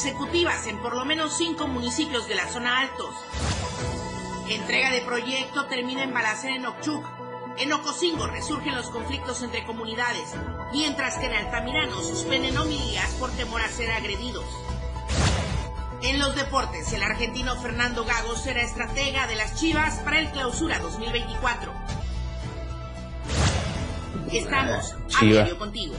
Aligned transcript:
17 0.00 0.16
ocasiones 0.16 0.16
heladas 0.16 0.20
consecutivas 0.20 0.66
en 0.66 0.78
por 0.78 0.96
lo 0.96 1.04
menos 1.04 1.36
5 1.36 1.66
municipios 1.66 2.26
de 2.26 2.34
la 2.34 2.48
zona 2.48 2.80
altos. 2.80 3.14
Entrega 4.48 4.90
de 4.90 5.02
proyecto 5.02 5.66
termina 5.66 6.02
en 6.02 6.14
balacera 6.14 6.56
en 6.56 6.66
Ochuc. 6.66 7.04
En 7.58 7.72
Ocosingo 7.72 8.26
resurgen 8.26 8.74
los 8.74 8.88
conflictos 8.90 9.42
entre 9.42 9.64
comunidades, 9.64 10.34
mientras 10.72 11.18
que 11.18 11.26
en 11.26 11.34
Altamirano 11.34 12.00
suspenden 12.02 12.56
homilías 12.56 13.10
por 13.14 13.30
temor 13.32 13.60
a 13.60 13.68
ser 13.68 13.90
agredidos. 13.90 14.44
En 16.02 16.18
los 16.18 16.34
deportes, 16.34 16.92
el 16.94 17.02
argentino 17.02 17.60
Fernando 17.60 18.04
Gago 18.04 18.34
será 18.36 18.62
estratega 18.62 19.26
de 19.26 19.36
las 19.36 19.54
Chivas 19.56 19.98
para 19.98 20.18
el 20.18 20.30
Clausura 20.30 20.78
2024. 20.78 21.72
Estamos 24.32 24.94
a 25.20 25.24
medio 25.24 25.58
contigo. 25.58 25.94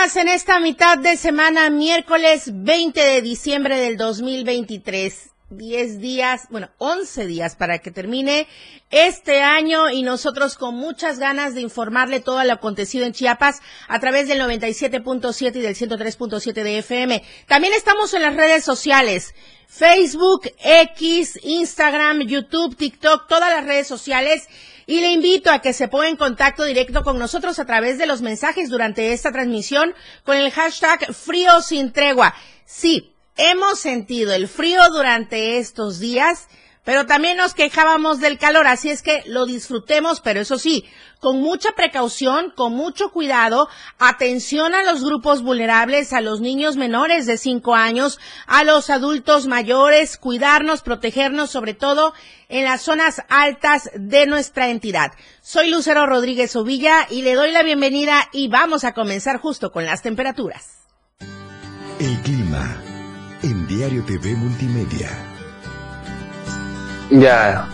En 0.00 0.28
esta 0.28 0.60
mitad 0.60 0.96
de 0.96 1.14
semana, 1.18 1.68
miércoles 1.68 2.50
20 2.54 2.98
de 2.98 3.20
diciembre 3.20 3.78
del 3.78 3.98
2023. 3.98 5.28
10 5.50 5.98
días, 5.98 6.46
bueno, 6.48 6.70
11 6.78 7.26
días 7.26 7.54
para 7.54 7.80
que 7.80 7.90
termine 7.90 8.48
este 8.88 9.42
año 9.42 9.90
y 9.90 10.02
nosotros 10.02 10.56
con 10.56 10.74
muchas 10.74 11.18
ganas 11.18 11.54
de 11.54 11.60
informarle 11.60 12.20
todo 12.20 12.42
lo 12.44 12.52
acontecido 12.54 13.04
en 13.04 13.12
Chiapas 13.12 13.60
a 13.88 14.00
través 14.00 14.26
del 14.26 14.40
97.7 14.40 15.56
y 15.56 15.60
del 15.60 15.74
103.7 15.74 16.52
de 16.54 16.78
FM. 16.78 17.22
También 17.46 17.74
estamos 17.74 18.14
en 18.14 18.22
las 18.22 18.34
redes 18.34 18.64
sociales, 18.64 19.34
Facebook, 19.68 20.50
X, 20.64 21.38
Instagram, 21.42 22.22
YouTube, 22.22 22.74
TikTok, 22.74 23.28
todas 23.28 23.50
las 23.50 23.66
redes 23.66 23.86
sociales 23.86 24.48
y 24.90 25.00
le 25.00 25.12
invito 25.12 25.52
a 25.52 25.60
que 25.60 25.72
se 25.72 25.86
ponga 25.86 26.08
en 26.08 26.16
contacto 26.16 26.64
directo 26.64 27.04
con 27.04 27.16
nosotros 27.16 27.60
a 27.60 27.64
través 27.64 27.96
de 27.96 28.08
los 28.08 28.22
mensajes 28.22 28.68
durante 28.68 29.12
esta 29.12 29.30
transmisión 29.30 29.94
con 30.24 30.36
el 30.36 30.50
hashtag 30.50 31.14
frío 31.14 31.62
sin 31.62 31.92
tregua. 31.92 32.34
Sí, 32.64 33.14
hemos 33.36 33.78
sentido 33.78 34.32
el 34.32 34.48
frío 34.48 34.82
durante 34.90 35.58
estos 35.58 36.00
días 36.00 36.48
pero 36.84 37.06
también 37.06 37.36
nos 37.36 37.54
quejábamos 37.54 38.20
del 38.20 38.38
calor, 38.38 38.66
así 38.66 38.90
es 38.90 39.02
que 39.02 39.22
lo 39.26 39.46
disfrutemos, 39.46 40.20
pero 40.20 40.40
eso 40.40 40.58
sí, 40.58 40.84
con 41.20 41.40
mucha 41.40 41.72
precaución, 41.72 42.50
con 42.56 42.72
mucho 42.72 43.10
cuidado, 43.10 43.68
atención 43.98 44.74
a 44.74 44.82
los 44.82 45.04
grupos 45.04 45.42
vulnerables, 45.42 46.12
a 46.12 46.20
los 46.20 46.40
niños 46.40 46.76
menores 46.76 47.26
de 47.26 47.36
5 47.36 47.74
años, 47.74 48.18
a 48.46 48.64
los 48.64 48.90
adultos 48.90 49.46
mayores, 49.46 50.16
cuidarnos, 50.16 50.82
protegernos, 50.82 51.50
sobre 51.50 51.74
todo 51.74 52.14
en 52.48 52.64
las 52.64 52.82
zonas 52.82 53.22
altas 53.28 53.90
de 53.94 54.26
nuestra 54.26 54.70
entidad. 54.70 55.12
Soy 55.42 55.70
Lucero 55.70 56.06
Rodríguez 56.06 56.56
Ovilla 56.56 57.06
y 57.10 57.22
le 57.22 57.34
doy 57.34 57.52
la 57.52 57.62
bienvenida 57.62 58.28
y 58.32 58.48
vamos 58.48 58.84
a 58.84 58.94
comenzar 58.94 59.38
justo 59.38 59.70
con 59.70 59.84
las 59.84 60.02
temperaturas. 60.02 60.78
El 61.98 62.18
clima 62.22 62.82
en 63.42 63.66
Diario 63.66 64.02
TV 64.04 64.34
Multimedia. 64.34 65.29
Ya. 67.10 67.68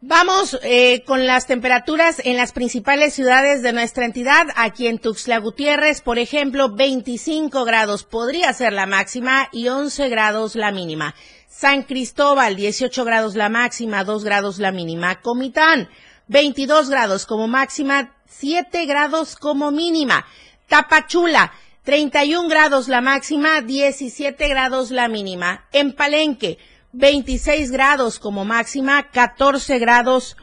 Vamos 0.00 0.58
eh, 0.62 1.02
con 1.04 1.26
las 1.26 1.46
temperaturas 1.46 2.22
en 2.24 2.36
las 2.36 2.52
principales 2.52 3.12
ciudades 3.12 3.62
de 3.62 3.72
nuestra 3.72 4.04
entidad. 4.04 4.46
Aquí 4.54 4.86
en 4.86 4.98
Tuxtla 4.98 5.38
Gutiérrez, 5.38 6.00
por 6.00 6.18
ejemplo, 6.18 6.72
25 6.72 7.64
grados 7.64 8.04
podría 8.04 8.52
ser 8.52 8.72
la 8.72 8.86
máxima 8.86 9.48
y 9.52 9.68
11 9.68 10.08
grados 10.08 10.54
la 10.54 10.70
mínima. 10.70 11.14
San 11.48 11.82
Cristóbal, 11.82 12.56
18 12.56 13.04
grados 13.04 13.34
la 13.34 13.48
máxima, 13.48 14.04
2 14.04 14.24
grados 14.24 14.58
la 14.58 14.70
mínima. 14.70 15.20
Comitán, 15.20 15.88
22 16.28 16.88
grados 16.88 17.26
como 17.26 17.48
máxima, 17.48 18.14
7 18.28 18.86
grados 18.86 19.36
como 19.36 19.70
mínima. 19.70 20.24
Tapachula, 20.68 21.52
31 21.86 22.48
grados 22.48 22.88
la 22.88 23.00
máxima, 23.00 23.60
17 23.60 24.48
grados 24.48 24.90
la 24.90 25.06
mínima. 25.06 25.68
En 25.70 25.92
Palenque, 25.92 26.58
26 26.90 27.70
grados 27.70 28.18
como 28.18 28.44
máxima, 28.44 29.08
14 29.12 29.78
grados 29.78 30.36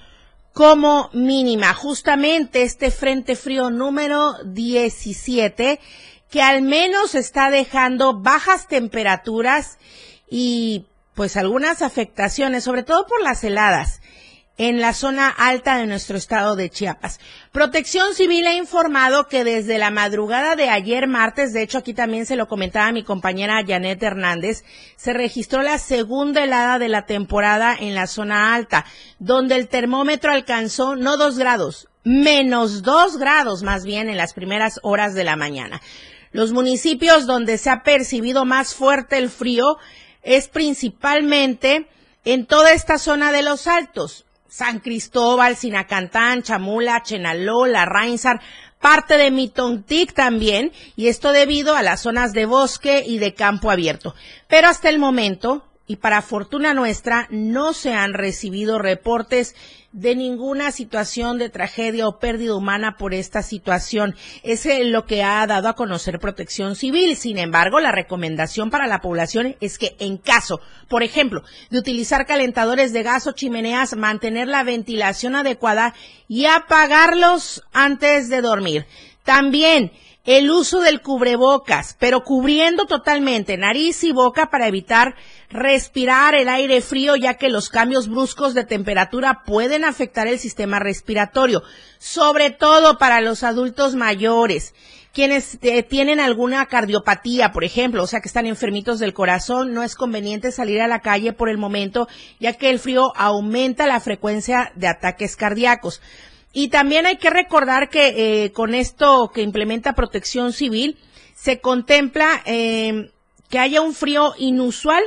como 0.54 1.10
mínima. 1.12 1.74
Justamente 1.74 2.62
este 2.62 2.92
frente 2.92 3.36
frío 3.36 3.70
número 3.70 4.36
17 4.46 5.82
que 6.30 6.42
al 6.42 6.62
menos 6.62 7.14
está 7.14 7.52
dejando 7.52 8.22
bajas 8.22 8.70
temperaturas 8.70 9.80
y 10.30 10.86
pues 11.14 11.36
algunas 11.36 11.82
afectaciones, 11.82 12.64
sobre 12.64 12.84
todo 12.84 13.06
por 13.06 13.22
las 13.22 13.44
heladas 13.44 14.00
en 14.58 14.82
la 14.82 14.94
zona 14.94 15.30
alta 15.30 15.78
de 15.78 15.88
nuestro 15.88 16.16
estado 16.16 16.56
de 16.56 16.70
Chiapas. 16.70 17.20
Protección 17.52 18.14
Civil 18.14 18.46
ha 18.46 18.54
informado 18.54 19.28
que 19.28 19.44
desde 19.44 19.80
la 19.80 19.90
madrugada 19.90 20.56
de 20.56 20.70
ayer 20.70 21.08
martes, 21.08 21.54
de 21.54 21.64
hecho 21.64 21.80
aquí 21.80 21.94
también 21.94 22.26
se 22.26 22.36
lo 22.36 22.48
comentaba 22.48 22.92
mi 22.92 23.04
compañera 23.04 23.64
Janet 23.66 24.02
Hernández, 24.04 24.64
se 24.96 25.14
registró 25.14 25.64
la 25.64 25.80
segunda 25.80 26.44
helada 26.44 26.78
de 26.78 26.90
la 26.90 27.06
temporada 27.06 27.76
en 27.80 27.96
la 27.96 28.06
zona 28.06 28.54
alta, 28.54 28.86
donde 29.18 29.56
el 29.56 29.68
termómetro 29.68 30.32
alcanzó 30.32 30.96
no 30.96 31.18
dos 31.18 31.40
grados, 31.40 31.88
menos 32.04 32.84
dos 32.84 33.18
grados 33.18 33.64
más 33.64 33.86
bien 33.86 34.08
en 34.08 34.18
las 34.18 34.34
primeras 34.34 34.80
horas 34.84 35.16
de 35.16 35.24
la 35.24 35.36
mañana. 35.36 35.82
Los 36.32 36.52
municipios 36.52 37.26
donde 37.26 37.58
se 37.58 37.70
ha 37.70 37.84
percibido 37.84 38.46
más 38.46 38.76
fuerte 38.76 39.18
el 39.18 39.30
frío 39.30 39.78
es 40.22 40.48
principalmente 40.48 41.88
en 42.26 42.46
toda 42.46 42.72
esta 42.74 42.98
zona 42.98 43.32
de 43.32 43.44
los 43.44 43.68
altos, 43.68 44.26
San 44.54 44.82
Cristóbal, 44.82 45.56
Sinacantán, 45.56 46.44
Chamula, 46.44 47.02
Chenaló, 47.02 47.66
La 47.66 47.86
Rainsar, 47.86 48.40
parte 48.80 49.18
de 49.18 49.32
Mitontic 49.32 50.14
también, 50.14 50.72
y 50.96 51.08
esto 51.08 51.32
debido 51.32 51.76
a 51.76 51.82
las 51.82 52.02
zonas 52.02 52.34
de 52.34 52.46
bosque 52.46 53.04
y 53.04 53.18
de 53.18 53.34
campo 53.34 53.72
abierto. 53.72 54.14
Pero 54.48 54.68
hasta 54.68 54.90
el 54.90 55.00
momento, 55.00 55.66
y 55.86 55.98
para 55.98 56.22
fortuna 56.22 56.74
nuestra, 56.74 57.28
no 57.30 57.74
se 57.74 57.94
han 57.94 58.14
recibido 58.14 58.80
reportes 58.80 59.54
de 59.92 60.16
ninguna 60.16 60.72
situación 60.72 61.38
de 61.38 61.50
tragedia 61.50 62.08
o 62.08 62.20
pérdida 62.20 62.56
humana 62.56 62.96
por 62.98 63.14
esta 63.14 63.44
situación. 63.44 64.16
Es 64.44 64.66
lo 64.86 65.06
que 65.06 65.24
ha 65.24 65.46
dado 65.46 65.68
a 65.68 65.76
conocer 65.76 66.20
Protección 66.20 66.76
Civil. 66.76 67.18
Sin 67.18 67.38
embargo, 67.38 67.82
la 67.82 67.92
recomendación 67.92 68.70
para 68.70 68.88
la 68.88 69.02
población 69.02 69.58
es 69.60 69.78
que 69.78 69.96
en 70.00 70.18
caso, 70.18 70.62
por 70.88 71.04
ejemplo, 71.04 71.44
de 71.70 71.80
utilizar 71.80 72.26
calentadores 72.26 72.94
de 72.94 73.04
gas 73.04 73.28
o 73.28 73.34
chimeneas, 73.34 73.96
mantener 73.98 74.48
la 74.48 74.64
ventilación 74.64 75.36
adecuada 75.36 75.94
y 76.30 76.46
apagarlos 76.46 77.62
antes 77.74 78.30
de 78.30 78.42
dormir. 78.42 78.88
También 79.24 79.92
el 80.26 80.50
uso 80.50 80.80
del 80.80 81.02
cubrebocas, 81.02 81.98
pero 82.00 82.24
cubriendo 82.24 82.86
totalmente 82.86 83.58
nariz 83.58 84.06
y 84.06 84.14
boca 84.14 84.50
para 84.50 84.68
evitar 84.68 85.16
respirar 85.54 86.36
el 86.36 86.50
aire 86.50 86.82
frío, 86.82 87.16
ya 87.16 87.36
que 87.36 87.48
los 87.48 87.70
cambios 87.70 88.10
bruscos 88.10 88.54
de 88.54 88.66
temperatura 88.66 89.44
pueden 89.46 89.86
afectar 89.86 90.28
el 90.28 90.40
sistema 90.40 90.80
respiratorio, 90.80 91.64
sobre 92.00 92.50
todo 92.50 92.98
para 92.98 93.22
los 93.22 93.44
adultos 93.44 93.96
mayores. 93.96 94.74
Quienes 95.14 95.60
eh, 95.62 95.84
tienen 95.84 96.20
alguna 96.20 96.66
cardiopatía, 96.66 97.52
por 97.52 97.64
ejemplo, 97.64 98.02
o 98.02 98.08
sea 98.08 98.20
que 98.20 98.28
están 98.28 98.48
enfermitos 98.48 98.98
del 98.98 99.14
corazón, 99.14 99.72
no 99.72 99.84
es 99.84 99.94
conveniente 99.96 100.52
salir 100.52 100.82
a 100.82 100.88
la 100.88 101.02
calle 101.02 101.34
por 101.34 101.50
el 101.50 101.60
momento, 101.60 102.08
ya 102.40 102.54
que 102.54 102.72
el 102.72 102.80
frío 102.80 103.14
aumenta 103.16 103.86
la 103.86 104.00
frecuencia 104.00 104.72
de 104.76 104.88
ataques 104.88 105.36
cardíacos. 105.36 106.02
Y 106.52 106.70
también 106.70 107.06
hay 107.06 107.18
que 107.18 107.30
recordar 107.30 107.90
que 107.90 108.44
eh, 108.46 108.52
con 108.54 108.74
esto 108.74 109.30
que 109.32 109.44
implementa 109.44 109.94
Protección 109.94 110.52
Civil, 110.52 110.98
se 111.36 111.60
contempla 111.60 112.42
eh, 112.46 113.12
que 113.50 113.60
haya 113.60 113.82
un 113.82 113.94
frío 113.94 114.34
inusual 114.40 115.04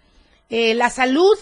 eh, 0.49 0.75
la 0.75 0.91
salud 0.91 1.35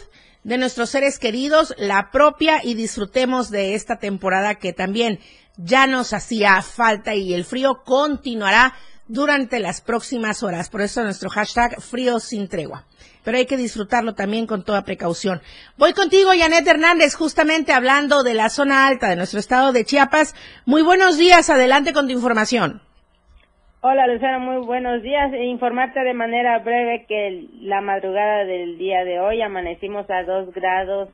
de 0.45 0.57
nuestros 0.57 0.92
seres 0.92 1.19
queridos, 1.19 1.75
la 1.77 2.12
propia, 2.12 2.62
y 2.63 2.75
disfrutemos 2.75 3.50
de 3.50 3.75
esta 3.75 4.00
temporada 4.00 4.56
que 4.56 4.71
también 4.71 5.19
ya 5.57 5.86
nos 5.86 6.13
hacía 6.13 6.62
falta 6.62 7.13
y 7.13 7.33
el 7.33 7.44
frío 7.44 7.81
continuará 7.83 8.74
durante 9.10 9.60
las 9.60 9.82
próximas 9.82 10.44
horas. 10.44 10.70
Por 10.70 10.82
eso 10.82 11.04
nuestro 11.04 11.30
hashtag 11.30 11.82
frío 11.82 12.20
sin 12.20 12.48
tregua. 12.48 12.86
Pero 13.26 13.38
hay 13.38 13.46
que 13.46 13.58
disfrutarlo 13.58 14.14
también 14.14 14.48
con 14.48 14.64
toda 14.64 14.86
precaución. 14.86 15.42
Voy 15.78 15.94
contigo, 15.94 16.30
Janet 16.38 16.66
Hernández, 16.66 17.16
justamente 17.16 17.74
hablando 17.74 18.24
de 18.24 18.34
la 18.34 18.50
zona 18.50 18.88
alta 18.88 19.10
de 19.10 19.18
nuestro 19.18 19.40
estado 19.40 19.74
de 19.74 19.84
Chiapas. 19.84 20.36
Muy 20.66 20.84
buenos 20.84 21.18
días, 21.18 21.50
adelante 21.50 21.92
con 21.92 22.08
tu 22.08 22.14
información. 22.14 22.82
Hola 23.82 24.08
Luciano, 24.08 24.40
muy 24.40 24.66
buenos 24.66 25.02
días. 25.02 25.34
E 25.34 25.46
informarte 25.46 26.02
de 26.02 26.14
manera 26.14 26.60
breve 26.60 27.06
que 27.08 27.48
la 27.62 27.82
madrugada 27.82 28.46
del 28.46 28.78
día 28.78 29.04
de 29.04 29.20
hoy 29.20 29.42
amanecimos 29.42 30.10
a 30.10 30.24
dos 30.24 30.54
grados 30.54 31.10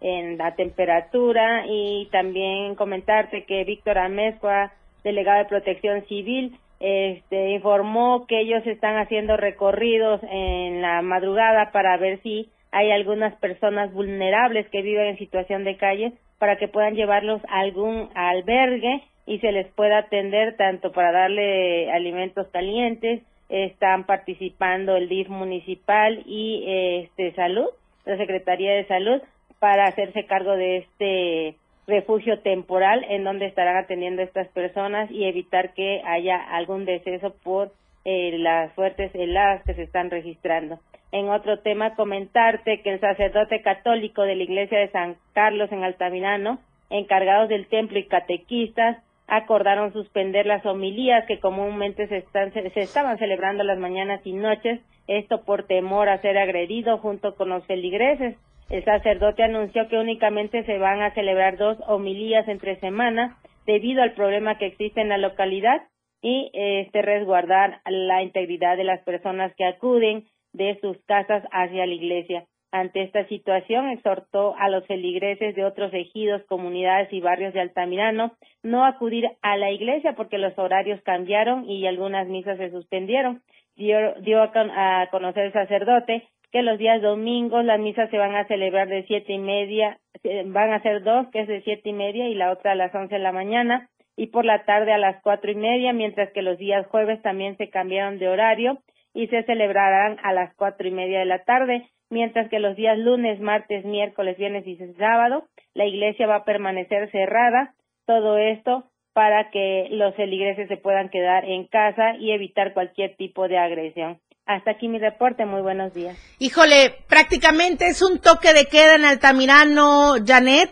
en 0.00 0.38
la 0.38 0.54
temperatura 0.54 1.64
y 1.66 2.08
también 2.12 2.74
comentarte 2.74 3.44
que 3.44 3.64
Víctor 3.64 3.98
Amezcua, 3.98 4.72
delegado 5.02 5.38
de 5.40 5.44
Protección 5.46 6.04
Civil, 6.08 6.58
este, 6.80 7.50
informó 7.50 8.26
que 8.26 8.40
ellos 8.40 8.66
están 8.66 8.96
haciendo 8.96 9.36
recorridos 9.36 10.20
en 10.30 10.82
la 10.82 11.02
madrugada 11.02 11.70
para 11.72 11.96
ver 11.98 12.20
si 12.22 12.48
hay 12.72 12.90
algunas 12.90 13.34
personas 13.36 13.92
vulnerables 13.92 14.68
que 14.70 14.82
viven 14.82 15.08
en 15.08 15.18
situación 15.18 15.64
de 15.64 15.76
calle 15.76 16.12
para 16.38 16.56
que 16.56 16.68
puedan 16.68 16.94
llevarlos 16.94 17.42
a 17.48 17.60
algún 17.60 18.08
albergue 18.14 19.02
y 19.26 19.38
se 19.40 19.52
les 19.52 19.66
pueda 19.74 19.98
atender 19.98 20.56
tanto 20.56 20.90
para 20.92 21.12
darle 21.12 21.92
alimentos 21.92 22.48
calientes, 22.48 23.22
están 23.50 24.04
participando 24.04 24.96
el 24.96 25.08
DIF 25.08 25.28
municipal 25.28 26.22
y 26.24 26.64
este 27.04 27.34
salud, 27.34 27.68
la 28.06 28.16
Secretaría 28.16 28.72
de 28.72 28.86
Salud 28.86 29.20
para 29.58 29.84
hacerse 29.84 30.24
cargo 30.24 30.56
de 30.56 30.78
este 30.78 31.56
refugio 31.86 32.40
temporal 32.40 33.04
en 33.08 33.24
donde 33.24 33.46
estarán 33.46 33.76
atendiendo 33.76 34.22
a 34.22 34.24
estas 34.24 34.48
personas 34.48 35.10
y 35.10 35.24
evitar 35.24 35.74
que 35.74 36.02
haya 36.04 36.36
algún 36.36 36.84
deceso 36.84 37.34
por 37.42 37.72
eh, 38.04 38.38
las 38.38 38.72
fuertes 38.74 39.14
heladas 39.14 39.62
que 39.64 39.74
se 39.74 39.82
están 39.82 40.10
registrando. 40.10 40.78
En 41.12 41.28
otro 41.28 41.58
tema, 41.58 41.96
comentarte 41.96 42.82
que 42.82 42.92
el 42.94 43.00
sacerdote 43.00 43.62
católico 43.62 44.22
de 44.22 44.36
la 44.36 44.44
iglesia 44.44 44.78
de 44.78 44.90
San 44.90 45.16
Carlos 45.32 45.70
en 45.72 45.82
Altamirano, 45.82 46.60
encargados 46.88 47.48
del 47.48 47.66
templo 47.66 47.98
y 47.98 48.06
catequistas, 48.06 48.98
acordaron 49.26 49.92
suspender 49.92 50.46
las 50.46 50.64
homilías 50.66 51.24
que 51.26 51.38
comúnmente 51.38 52.06
se, 52.08 52.18
están, 52.18 52.52
se 52.52 52.80
estaban 52.80 53.18
celebrando 53.18 53.64
las 53.64 53.78
mañanas 53.78 54.20
y 54.24 54.32
noches, 54.32 54.80
esto 55.06 55.42
por 55.44 55.64
temor 55.64 56.08
a 56.08 56.18
ser 56.18 56.38
agredido 56.38 56.98
junto 56.98 57.34
con 57.34 57.48
los 57.48 57.64
feligreses. 57.66 58.36
El 58.70 58.84
sacerdote 58.84 59.42
anunció 59.42 59.88
que 59.88 59.98
únicamente 59.98 60.64
se 60.64 60.78
van 60.78 61.02
a 61.02 61.12
celebrar 61.12 61.56
dos 61.56 61.76
homilías 61.88 62.46
entre 62.46 62.78
semanas 62.78 63.36
debido 63.66 64.00
al 64.00 64.12
problema 64.12 64.58
que 64.58 64.66
existe 64.66 65.00
en 65.00 65.08
la 65.08 65.18
localidad 65.18 65.82
y 66.22 66.50
este 66.54 67.02
resguardar 67.02 67.80
la 67.84 68.22
integridad 68.22 68.76
de 68.76 68.84
las 68.84 69.02
personas 69.02 69.52
que 69.56 69.64
acuden 69.64 70.26
de 70.52 70.78
sus 70.80 70.96
casas 71.06 71.42
hacia 71.50 71.84
la 71.84 71.94
iglesia. 71.94 72.44
Ante 72.72 73.02
esta 73.02 73.26
situación, 73.26 73.90
exhortó 73.90 74.54
a 74.56 74.68
los 74.68 74.86
feligreses 74.86 75.56
de 75.56 75.64
otros 75.64 75.92
ejidos, 75.92 76.44
comunidades 76.44 77.12
y 77.12 77.20
barrios 77.20 77.52
de 77.52 77.60
Altamirano 77.60 78.36
no 78.62 78.84
acudir 78.84 79.28
a 79.42 79.56
la 79.56 79.72
iglesia 79.72 80.14
porque 80.14 80.38
los 80.38 80.56
horarios 80.56 81.00
cambiaron 81.02 81.68
y 81.68 81.88
algunas 81.88 82.28
misas 82.28 82.58
se 82.58 82.70
suspendieron. 82.70 83.42
Dio, 83.74 84.14
dio 84.20 84.42
a, 84.42 85.08
conocer 85.10 85.46
el 85.46 85.52
sacerdote 85.52 86.28
que 86.52 86.62
los 86.62 86.78
días 86.78 87.00
domingos 87.02 87.64
las 87.64 87.80
misas 87.80 88.10
se 88.10 88.18
van 88.18 88.34
a 88.34 88.46
celebrar 88.46 88.88
de 88.88 89.04
siete 89.04 89.32
y 89.32 89.38
media, 89.38 89.98
van 90.46 90.72
a 90.72 90.82
ser 90.82 91.02
dos, 91.02 91.28
que 91.30 91.40
es 91.40 91.48
de 91.48 91.62
siete 91.62 91.90
y 91.90 91.92
media 91.92 92.28
y 92.28 92.34
la 92.34 92.50
otra 92.50 92.72
a 92.72 92.74
las 92.74 92.94
once 92.94 93.14
de 93.14 93.20
la 93.20 93.32
mañana 93.32 93.88
y 94.16 94.26
por 94.26 94.44
la 94.44 94.64
tarde 94.64 94.92
a 94.92 94.98
las 94.98 95.22
cuatro 95.22 95.50
y 95.50 95.54
media, 95.54 95.92
mientras 95.92 96.30
que 96.32 96.42
los 96.42 96.58
días 96.58 96.86
jueves 96.88 97.22
también 97.22 97.56
se 97.56 97.70
cambiaron 97.70 98.18
de 98.18 98.28
horario 98.28 98.78
y 99.14 99.28
se 99.28 99.42
celebrarán 99.44 100.18
a 100.22 100.32
las 100.32 100.54
cuatro 100.56 100.86
y 100.86 100.90
media 100.90 101.20
de 101.20 101.24
la 101.24 101.44
tarde, 101.44 101.88
mientras 102.10 102.48
que 102.50 102.58
los 102.58 102.76
días 102.76 102.98
lunes, 102.98 103.40
martes, 103.40 103.84
miércoles, 103.84 104.36
viernes 104.36 104.66
y 104.66 104.76
sábado 104.98 105.44
la 105.74 105.86
iglesia 105.86 106.26
va 106.26 106.36
a 106.36 106.44
permanecer 106.44 107.10
cerrada. 107.10 107.74
Todo 108.06 108.38
esto 108.38 108.84
para 109.12 109.50
que 109.50 109.88
los 109.90 110.14
feligreses 110.16 110.68
se 110.68 110.76
puedan 110.76 111.08
quedar 111.08 111.44
en 111.44 111.66
casa 111.66 112.16
y 112.18 112.32
evitar 112.32 112.74
cualquier 112.74 113.16
tipo 113.16 113.48
de 113.48 113.58
agresión. 113.58 114.18
Hasta 114.50 114.72
aquí 114.72 114.88
mi 114.88 114.98
reporte, 114.98 115.46
muy 115.46 115.62
buenos 115.62 115.94
días. 115.94 116.16
Híjole, 116.40 116.96
prácticamente 117.08 117.86
es 117.86 118.02
un 118.02 118.18
toque 118.18 118.52
de 118.52 118.66
queda 118.66 118.96
en 118.96 119.04
Altamirano, 119.04 120.14
Janet, 120.26 120.70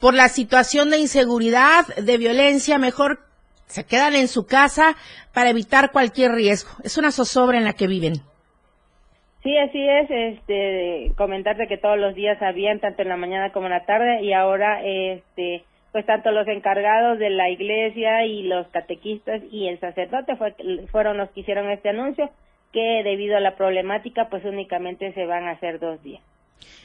por 0.00 0.14
la 0.14 0.28
situación 0.28 0.90
de 0.90 0.98
inseguridad, 0.98 1.84
de 2.00 2.16
violencia, 2.16 2.78
mejor 2.78 3.18
se 3.66 3.84
quedan 3.84 4.14
en 4.14 4.28
su 4.28 4.46
casa 4.46 4.94
para 5.34 5.50
evitar 5.50 5.90
cualquier 5.90 6.30
riesgo. 6.30 6.70
Es 6.84 6.96
una 6.96 7.10
zozobra 7.10 7.58
en 7.58 7.64
la 7.64 7.72
que 7.72 7.88
viven. 7.88 8.22
Sí, 9.42 9.58
así 9.58 9.84
es, 9.84 10.08
este, 10.10 11.12
comentarte 11.16 11.66
que 11.66 11.76
todos 11.76 11.98
los 11.98 12.14
días 12.14 12.40
habían, 12.40 12.78
tanto 12.78 13.02
en 13.02 13.08
la 13.08 13.16
mañana 13.16 13.50
como 13.50 13.66
en 13.66 13.72
la 13.72 13.84
tarde, 13.84 14.22
y 14.22 14.32
ahora, 14.32 14.80
este, 14.84 15.64
pues 15.90 16.06
tanto 16.06 16.30
los 16.30 16.46
encargados 16.46 17.18
de 17.18 17.30
la 17.30 17.50
iglesia 17.50 18.26
y 18.26 18.44
los 18.44 18.68
catequistas 18.68 19.42
y 19.50 19.66
el 19.66 19.80
sacerdote 19.80 20.36
fueron 20.92 21.16
los 21.16 21.28
que 21.30 21.40
hicieron 21.40 21.68
este 21.68 21.88
anuncio, 21.88 22.30
que 22.72 23.02
debido 23.04 23.36
a 23.36 23.40
la 23.40 23.56
problemática 23.56 24.28
pues 24.28 24.44
únicamente 24.44 25.12
se 25.12 25.26
van 25.26 25.48
a 25.48 25.52
hacer 25.52 25.78
dos 25.78 26.02
días. 26.02 26.22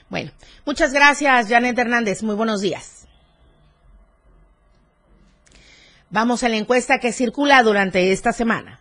Bueno, 0.09 0.31
muchas 0.65 0.93
gracias 0.93 1.49
Janet 1.49 1.77
Hernández, 1.77 2.23
muy 2.23 2.35
buenos 2.35 2.61
días. 2.61 3.07
Vamos 6.09 6.43
a 6.43 6.49
la 6.49 6.57
encuesta 6.57 6.99
que 6.99 7.11
circula 7.11 7.63
durante 7.63 8.11
esta 8.11 8.33
semana. 8.33 8.79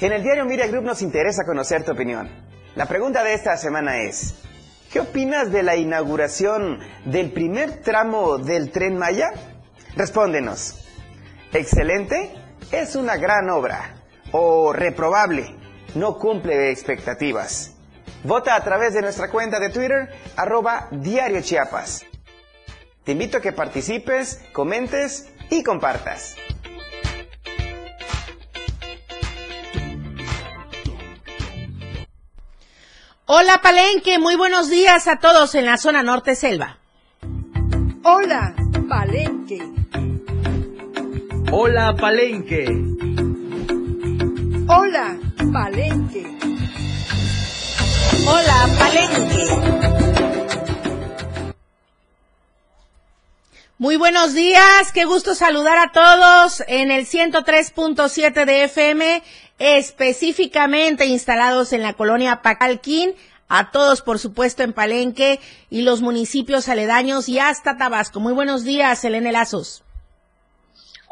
En 0.00 0.10
el 0.10 0.22
diario 0.24 0.44
Media 0.46 0.66
Group 0.66 0.84
nos 0.84 1.02
interesa 1.02 1.44
conocer 1.44 1.84
tu 1.84 1.92
opinión. 1.92 2.28
La 2.74 2.86
pregunta 2.86 3.22
de 3.22 3.34
esta 3.34 3.56
semana 3.56 4.00
es, 4.00 4.34
¿qué 4.90 4.98
opinas 4.98 5.52
de 5.52 5.62
la 5.62 5.76
inauguración 5.76 6.80
del 7.04 7.30
primer 7.30 7.82
tramo 7.82 8.38
del 8.38 8.72
tren 8.72 8.96
Maya? 8.98 9.28
Respóndenos. 9.96 10.86
Excelente, 11.52 12.34
es 12.70 12.96
una 12.96 13.16
gran 13.16 13.50
obra. 13.50 13.94
O 14.32 14.72
reprobable, 14.72 15.54
no 15.94 16.18
cumple 16.18 16.70
expectativas. 16.70 17.74
Vota 18.24 18.54
a 18.54 18.64
través 18.64 18.94
de 18.94 19.02
nuestra 19.02 19.28
cuenta 19.30 19.60
de 19.60 19.68
Twitter, 19.68 20.08
arroba 20.36 20.88
Diario 20.90 21.42
Chiapas. 21.42 22.04
Te 23.04 23.12
invito 23.12 23.38
a 23.38 23.40
que 23.40 23.52
participes, 23.52 24.40
comentes 24.52 25.28
y 25.50 25.62
compartas. 25.62 26.36
Hola 33.26 33.60
Palenque, 33.62 34.18
muy 34.18 34.36
buenos 34.36 34.70
días 34.70 35.08
a 35.08 35.16
todos 35.16 35.54
en 35.54 35.66
la 35.66 35.78
zona 35.78 36.02
norte 36.02 36.34
selva. 36.34 36.78
Hola 38.04 38.54
Palenque. 38.88 39.81
Hola 41.54 41.94
Palenque. 41.94 42.64
Hola 44.66 45.18
Palenque. 45.52 46.26
Hola 48.26 48.68
Palenque. 48.78 49.46
Muy 53.76 53.96
buenos 53.96 54.32
días, 54.32 54.92
qué 54.94 55.04
gusto 55.04 55.34
saludar 55.34 55.76
a 55.76 55.92
todos 55.92 56.64
en 56.68 56.90
el 56.90 57.04
103.7 57.04 58.46
de 58.46 58.64
FM, 58.64 59.22
específicamente 59.58 61.04
instalados 61.04 61.74
en 61.74 61.82
la 61.82 61.92
colonia 61.92 62.40
Pacalquín, 62.40 63.12
a 63.50 63.70
todos 63.70 64.00
por 64.00 64.18
supuesto 64.18 64.62
en 64.62 64.72
Palenque 64.72 65.38
y 65.68 65.82
los 65.82 66.00
municipios 66.00 66.70
aledaños 66.70 67.28
y 67.28 67.38
hasta 67.40 67.76
Tabasco. 67.76 68.20
Muy 68.20 68.32
buenos 68.32 68.64
días, 68.64 69.04
Elena 69.04 69.32
Lazos. 69.32 69.84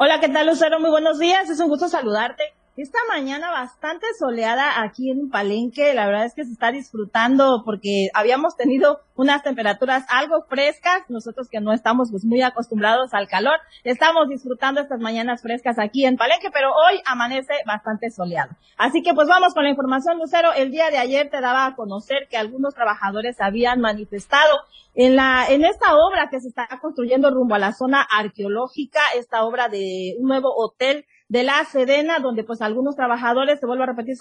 Hola, 0.03 0.19
¿qué 0.19 0.29
tal, 0.29 0.47
Lucero? 0.47 0.79
Muy 0.79 0.89
buenos 0.89 1.19
días. 1.19 1.47
Es 1.47 1.59
un 1.59 1.69
gusto 1.69 1.87
saludarte 1.87 2.41
esta 2.77 2.99
mañana 3.09 3.51
bastante 3.51 4.07
soleada 4.17 4.81
aquí 4.81 5.11
en 5.11 5.29
Palenque. 5.29 5.93
La 5.93 6.05
verdad 6.05 6.25
es 6.25 6.33
que 6.33 6.45
se 6.45 6.53
está 6.53 6.71
disfrutando 6.71 7.63
porque 7.65 8.07
habíamos 8.13 8.55
tenido 8.55 9.01
unas 9.15 9.43
temperaturas 9.43 10.05
algo 10.07 10.45
frescas. 10.47 11.03
Nosotros 11.09 11.49
que 11.49 11.59
no 11.59 11.73
estamos 11.73 12.11
pues 12.11 12.23
muy 12.23 12.41
acostumbrados 12.41 13.13
al 13.13 13.27
calor, 13.27 13.55
estamos 13.83 14.29
disfrutando 14.29 14.79
estas 14.79 15.01
mañanas 15.01 15.41
frescas 15.41 15.77
aquí 15.79 16.05
en 16.05 16.15
Palenque, 16.15 16.49
pero 16.51 16.69
hoy 16.69 17.01
amanece 17.05 17.53
bastante 17.67 18.09
soleado. 18.09 18.51
Así 18.77 19.03
que 19.03 19.13
pues 19.13 19.27
vamos 19.27 19.53
con 19.53 19.63
la 19.63 19.69
información, 19.69 20.17
Lucero. 20.17 20.53
El 20.53 20.71
día 20.71 20.89
de 20.89 20.97
ayer 20.97 21.29
te 21.29 21.41
daba 21.41 21.65
a 21.65 21.75
conocer 21.75 22.27
que 22.29 22.37
algunos 22.37 22.73
trabajadores 22.73 23.41
habían 23.41 23.81
manifestado 23.81 24.55
en 24.93 25.15
la, 25.15 25.45
en 25.49 25.63
esta 25.65 25.95
obra 25.95 26.29
que 26.29 26.39
se 26.39 26.47
está 26.47 26.67
construyendo 26.81 27.31
rumbo 27.31 27.55
a 27.55 27.59
la 27.59 27.73
zona 27.73 28.01
arqueológica, 28.01 28.99
esta 29.15 29.43
obra 29.43 29.67
de 29.67 30.15
un 30.19 30.27
nuevo 30.27 30.53
hotel 30.55 31.05
de 31.31 31.43
la 31.43 31.63
Sedena, 31.63 32.19
donde 32.19 32.43
pues 32.43 32.61
algunos 32.61 32.97
trabajadores, 32.97 33.61
se 33.61 33.65
vuelvo 33.65 33.83
a 33.83 33.85
repetir, 33.87 34.17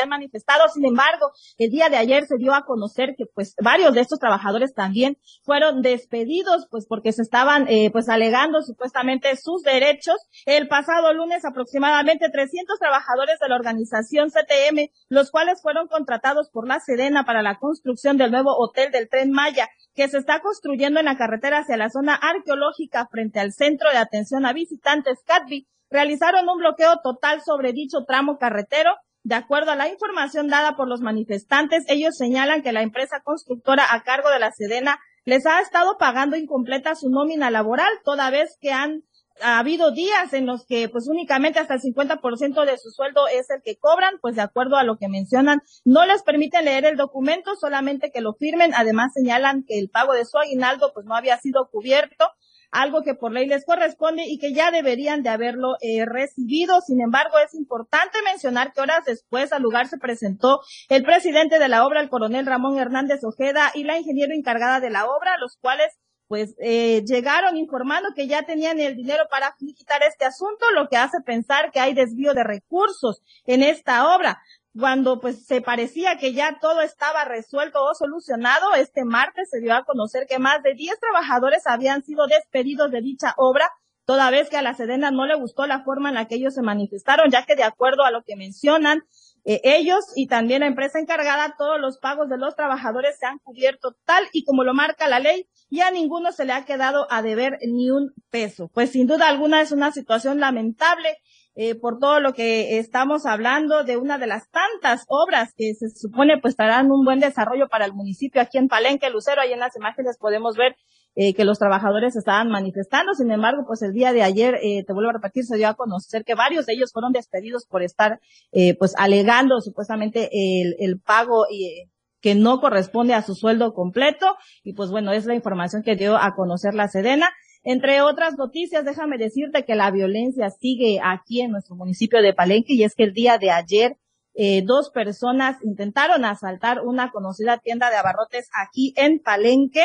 han 0.00 0.08
manifestado. 0.08 0.68
Sin 0.68 0.84
embargo, 0.84 1.30
el 1.58 1.70
día 1.70 1.88
de 1.88 1.96
ayer 1.96 2.26
se 2.26 2.36
dio 2.38 2.54
a 2.54 2.64
conocer 2.64 3.14
que 3.16 3.24
pues 3.26 3.54
varios 3.62 3.94
de 3.94 4.00
estos 4.00 4.18
trabajadores 4.18 4.74
también 4.74 5.18
fueron 5.42 5.82
despedidos 5.82 6.66
pues 6.70 6.86
porque 6.86 7.12
se 7.12 7.22
estaban 7.22 7.66
eh, 7.68 7.90
pues 7.90 8.08
alegando 8.08 8.62
supuestamente 8.62 9.36
sus 9.36 9.62
derechos. 9.62 10.16
El 10.44 10.68
pasado 10.68 11.12
lunes 11.12 11.44
aproximadamente 11.44 12.28
300 12.30 12.78
trabajadores 12.78 13.38
de 13.40 13.48
la 13.48 13.56
organización 13.56 14.30
CTM, 14.30 14.90
los 15.08 15.30
cuales 15.30 15.60
fueron 15.62 15.88
contratados 15.88 16.50
por 16.50 16.66
la 16.66 16.80
Sedena 16.80 17.24
para 17.24 17.42
la 17.42 17.58
construcción 17.58 18.16
del 18.16 18.30
nuevo 18.30 18.56
hotel 18.56 18.90
del 18.90 19.08
Tren 19.08 19.30
Maya 19.30 19.68
que 19.94 20.08
se 20.08 20.18
está 20.18 20.40
construyendo 20.40 21.00
en 21.00 21.06
la 21.06 21.16
carretera 21.16 21.60
hacia 21.60 21.76
la 21.76 21.90
zona 21.90 22.14
arqueológica 22.14 23.08
frente 23.10 23.40
al 23.40 23.52
Centro 23.52 23.90
de 23.90 23.96
Atención 23.96 24.44
a 24.44 24.52
Visitantes 24.52 25.22
CATBI, 25.24 25.66
realizaron 25.90 26.48
un 26.48 26.58
bloqueo 26.58 27.00
total 27.02 27.40
sobre 27.42 27.72
dicho 27.72 28.04
tramo 28.06 28.38
carretero 28.38 28.90
de 29.26 29.34
acuerdo 29.34 29.72
a 29.72 29.76
la 29.76 29.88
información 29.88 30.46
dada 30.46 30.76
por 30.76 30.88
los 30.88 31.00
manifestantes, 31.00 31.82
ellos 31.88 32.16
señalan 32.16 32.62
que 32.62 32.70
la 32.70 32.82
empresa 32.82 33.22
constructora 33.24 33.84
a 33.90 34.04
cargo 34.04 34.30
de 34.30 34.38
la 34.38 34.52
Sedena 34.52 35.00
les 35.24 35.44
ha 35.46 35.60
estado 35.60 35.98
pagando 35.98 36.36
incompleta 36.36 36.94
su 36.94 37.10
nómina 37.10 37.50
laboral, 37.50 37.90
toda 38.04 38.30
vez 38.30 38.56
que 38.60 38.70
han 38.70 39.02
ha 39.42 39.58
habido 39.58 39.90
días 39.90 40.32
en 40.32 40.46
los 40.46 40.64
que 40.64 40.88
pues 40.88 41.08
únicamente 41.08 41.58
hasta 41.58 41.74
el 41.74 41.80
50% 41.80 42.64
de 42.64 42.78
su 42.78 42.90
sueldo 42.90 43.26
es 43.28 43.50
el 43.50 43.60
que 43.62 43.76
cobran, 43.76 44.14
pues 44.22 44.36
de 44.36 44.42
acuerdo 44.42 44.76
a 44.76 44.84
lo 44.84 44.96
que 44.96 45.08
mencionan, 45.08 45.58
no 45.84 46.06
les 46.06 46.22
permiten 46.22 46.64
leer 46.64 46.86
el 46.86 46.96
documento, 46.96 47.54
solamente 47.56 48.10
que 48.10 48.20
lo 48.20 48.32
firmen, 48.34 48.72
además 48.74 49.12
señalan 49.12 49.64
que 49.66 49.78
el 49.78 49.90
pago 49.90 50.14
de 50.14 50.24
su 50.24 50.38
aguinaldo 50.38 50.92
pues 50.94 51.04
no 51.04 51.16
había 51.16 51.36
sido 51.38 51.68
cubierto 51.70 52.30
algo 52.70 53.02
que 53.02 53.14
por 53.14 53.32
ley 53.32 53.46
les 53.46 53.64
corresponde 53.64 54.24
y 54.26 54.38
que 54.38 54.52
ya 54.52 54.70
deberían 54.70 55.22
de 55.22 55.30
haberlo 55.30 55.76
eh, 55.80 56.04
recibido. 56.04 56.80
Sin 56.80 57.00
embargo, 57.00 57.38
es 57.44 57.54
importante 57.54 58.18
mencionar 58.24 58.72
que 58.72 58.80
horas 58.80 59.04
después 59.04 59.52
al 59.52 59.62
lugar 59.62 59.88
se 59.88 59.98
presentó 59.98 60.60
el 60.88 61.02
presidente 61.02 61.58
de 61.58 61.68
la 61.68 61.86
obra, 61.86 62.00
el 62.00 62.08
coronel 62.08 62.46
Ramón 62.46 62.78
Hernández 62.78 63.24
Ojeda, 63.24 63.70
y 63.74 63.84
la 63.84 63.98
ingeniero 63.98 64.34
encargada 64.34 64.80
de 64.80 64.90
la 64.90 65.06
obra, 65.06 65.38
los 65.38 65.56
cuales 65.60 65.92
pues 66.28 66.56
eh, 66.58 67.04
llegaron 67.06 67.56
informando 67.56 68.08
que 68.14 68.26
ya 68.26 68.42
tenían 68.42 68.80
el 68.80 68.96
dinero 68.96 69.24
para 69.30 69.54
quitar 69.58 70.02
este 70.02 70.24
asunto, 70.24 70.66
lo 70.74 70.88
que 70.88 70.96
hace 70.96 71.18
pensar 71.24 71.70
que 71.70 71.78
hay 71.78 71.94
desvío 71.94 72.34
de 72.34 72.42
recursos 72.42 73.22
en 73.44 73.62
esta 73.62 74.14
obra 74.16 74.42
cuando 74.78 75.20
pues 75.20 75.46
se 75.46 75.60
parecía 75.60 76.16
que 76.18 76.32
ya 76.32 76.58
todo 76.60 76.80
estaba 76.80 77.24
resuelto 77.24 77.82
o 77.82 77.94
solucionado, 77.94 78.74
este 78.74 79.04
martes 79.04 79.48
se 79.50 79.60
dio 79.60 79.74
a 79.74 79.84
conocer 79.84 80.26
que 80.28 80.38
más 80.38 80.62
de 80.62 80.74
10 80.74 80.98
trabajadores 81.00 81.62
habían 81.66 82.02
sido 82.02 82.26
despedidos 82.26 82.90
de 82.90 83.00
dicha 83.00 83.34
obra, 83.36 83.70
toda 84.04 84.30
vez 84.30 84.48
que 84.48 84.56
a 84.56 84.62
la 84.62 84.74
Sedena 84.74 85.10
no 85.10 85.26
le 85.26 85.34
gustó 85.34 85.66
la 85.66 85.82
forma 85.82 86.08
en 86.10 86.14
la 86.14 86.26
que 86.26 86.36
ellos 86.36 86.54
se 86.54 86.62
manifestaron, 86.62 87.30
ya 87.30 87.44
que 87.44 87.56
de 87.56 87.64
acuerdo 87.64 88.04
a 88.04 88.10
lo 88.10 88.22
que 88.22 88.36
mencionan, 88.36 89.02
eh, 89.44 89.60
ellos 89.62 90.04
y 90.16 90.26
también 90.26 90.60
la 90.60 90.66
empresa 90.66 90.98
encargada, 90.98 91.54
todos 91.56 91.80
los 91.80 91.98
pagos 91.98 92.28
de 92.28 92.36
los 92.36 92.56
trabajadores 92.56 93.16
se 93.18 93.26
han 93.26 93.38
cubierto 93.38 93.96
tal 94.04 94.24
y 94.32 94.44
como 94.44 94.64
lo 94.64 94.74
marca 94.74 95.08
la 95.08 95.20
ley 95.20 95.48
y 95.70 95.80
a 95.80 95.90
ninguno 95.90 96.32
se 96.32 96.44
le 96.44 96.52
ha 96.52 96.64
quedado 96.64 97.06
a 97.10 97.22
deber 97.22 97.58
ni 97.66 97.90
un 97.90 98.12
peso. 98.30 98.68
Pues 98.74 98.90
sin 98.90 99.06
duda 99.06 99.28
alguna 99.28 99.60
es 99.60 99.70
una 99.72 99.92
situación 99.92 100.40
lamentable 100.40 101.16
eh, 101.56 101.74
por 101.74 101.98
todo 101.98 102.20
lo 102.20 102.32
que 102.32 102.78
estamos 102.78 103.26
hablando 103.26 103.82
de 103.82 103.96
una 103.96 104.18
de 104.18 104.26
las 104.26 104.48
tantas 104.50 105.04
obras 105.08 105.52
que 105.56 105.74
se 105.74 105.88
supone 105.90 106.38
pues 106.40 106.52
estarán 106.52 106.90
un 106.92 107.04
buen 107.04 107.18
desarrollo 107.18 107.68
para 107.68 107.86
el 107.86 107.92
municipio 107.92 108.40
aquí 108.40 108.58
en 108.58 108.68
Palenque, 108.68 109.10
Lucero, 109.10 109.40
ahí 109.40 109.52
en 109.52 109.60
las 109.60 109.76
imágenes 109.76 110.18
podemos 110.18 110.56
ver 110.56 110.76
eh, 111.18 111.32
que 111.32 111.46
los 111.46 111.58
trabajadores 111.58 112.14
estaban 112.14 112.50
manifestando, 112.50 113.14
sin 113.14 113.30
embargo, 113.30 113.64
pues 113.66 113.80
el 113.80 113.94
día 113.94 114.12
de 114.12 114.22
ayer, 114.22 114.56
eh, 114.62 114.84
te 114.86 114.92
vuelvo 114.92 115.08
a 115.08 115.14
repetir, 115.14 115.44
se 115.44 115.56
dio 115.56 115.66
a 115.66 115.72
conocer 115.72 116.24
que 116.24 116.34
varios 116.34 116.66
de 116.66 116.74
ellos 116.74 116.92
fueron 116.92 117.12
despedidos 117.12 117.64
por 117.66 117.82
estar 117.82 118.20
eh, 118.52 118.76
pues 118.78 118.92
alegando 118.98 119.62
supuestamente 119.62 120.28
el, 120.30 120.76
el 120.78 121.00
pago 121.00 121.46
y 121.50 121.88
que 122.20 122.34
no 122.34 122.60
corresponde 122.60 123.14
a 123.14 123.22
su 123.22 123.34
sueldo 123.34 123.72
completo. 123.72 124.36
Y 124.62 124.74
pues 124.74 124.90
bueno, 124.90 125.12
es 125.12 125.24
la 125.24 125.34
información 125.34 125.82
que 125.82 125.96
dio 125.96 126.18
a 126.18 126.34
conocer 126.34 126.74
la 126.74 126.88
Sedena. 126.88 127.30
Entre 127.68 128.00
otras 128.00 128.38
noticias, 128.38 128.84
déjame 128.84 129.18
decirte 129.18 129.64
que 129.64 129.74
la 129.74 129.90
violencia 129.90 130.50
sigue 130.50 131.00
aquí 131.02 131.40
en 131.40 131.50
nuestro 131.50 131.74
municipio 131.74 132.22
de 132.22 132.32
Palenque 132.32 132.74
y 132.74 132.84
es 132.84 132.94
que 132.94 133.02
el 133.02 133.12
día 133.12 133.38
de 133.38 133.50
ayer 133.50 133.96
eh, 134.34 134.62
dos 134.64 134.90
personas 134.90 135.56
intentaron 135.64 136.24
asaltar 136.24 136.82
una 136.82 137.10
conocida 137.10 137.58
tienda 137.58 137.90
de 137.90 137.96
abarrotes 137.96 138.48
aquí 138.54 138.94
en 138.96 139.18
Palenque. 139.18 139.84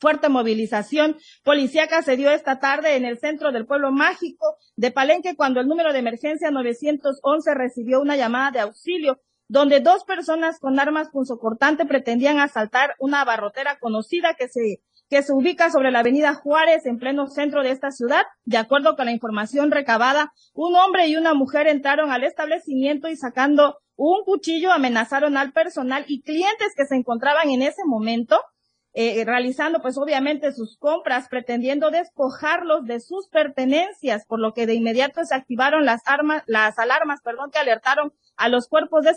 Fuerte 0.00 0.28
movilización 0.28 1.16
policíaca 1.44 2.02
se 2.02 2.16
dio 2.16 2.32
esta 2.32 2.58
tarde 2.58 2.96
en 2.96 3.04
el 3.04 3.20
centro 3.20 3.52
del 3.52 3.66
pueblo 3.66 3.92
mágico 3.92 4.56
de 4.74 4.90
Palenque 4.90 5.36
cuando 5.36 5.60
el 5.60 5.68
número 5.68 5.92
de 5.92 6.00
emergencia 6.00 6.50
911 6.50 7.54
recibió 7.54 8.00
una 8.00 8.16
llamada 8.16 8.50
de 8.50 8.60
auxilio 8.60 9.20
donde 9.46 9.80
dos 9.80 10.04
personas 10.04 10.60
con 10.60 10.78
armas 10.78 11.10
punzocortante 11.10 11.84
pretendían 11.84 12.38
asaltar 12.38 12.94
una 13.00 13.20
abarrotera 13.20 13.78
conocida 13.80 14.34
que 14.34 14.48
se 14.48 14.80
que 15.10 15.22
se 15.24 15.32
ubica 15.32 15.70
sobre 15.70 15.90
la 15.90 15.98
avenida 15.98 16.34
Juárez 16.34 16.86
en 16.86 16.98
pleno 16.98 17.26
centro 17.26 17.64
de 17.64 17.72
esta 17.72 17.90
ciudad. 17.90 18.22
De 18.44 18.56
acuerdo 18.56 18.94
con 18.96 19.06
la 19.06 19.12
información 19.12 19.72
recabada, 19.72 20.32
un 20.54 20.76
hombre 20.76 21.08
y 21.08 21.16
una 21.16 21.34
mujer 21.34 21.66
entraron 21.66 22.12
al 22.12 22.22
establecimiento 22.22 23.08
y 23.08 23.16
sacando 23.16 23.78
un 23.96 24.22
cuchillo 24.24 24.72
amenazaron 24.72 25.36
al 25.36 25.52
personal 25.52 26.04
y 26.06 26.22
clientes 26.22 26.74
que 26.76 26.86
se 26.86 26.94
encontraban 26.94 27.50
en 27.50 27.62
ese 27.62 27.82
momento. 27.84 28.40
Eh, 28.92 29.24
realizando 29.24 29.80
pues 29.80 29.96
obviamente 29.98 30.52
sus 30.52 30.76
compras, 30.76 31.28
pretendiendo 31.28 31.92
despojarlos 31.92 32.86
de 32.86 32.98
sus 32.98 33.28
pertenencias, 33.28 34.26
por 34.26 34.40
lo 34.40 34.52
que 34.52 34.66
de 34.66 34.74
inmediato 34.74 35.24
se 35.24 35.36
activaron 35.36 35.84
las 35.84 36.02
armas, 36.06 36.42
las 36.46 36.76
alarmas, 36.76 37.20
perdón, 37.22 37.52
que 37.52 37.60
alertaron 37.60 38.12
a 38.36 38.48
los 38.48 38.66
cuerpos 38.66 39.04
de 39.04 39.14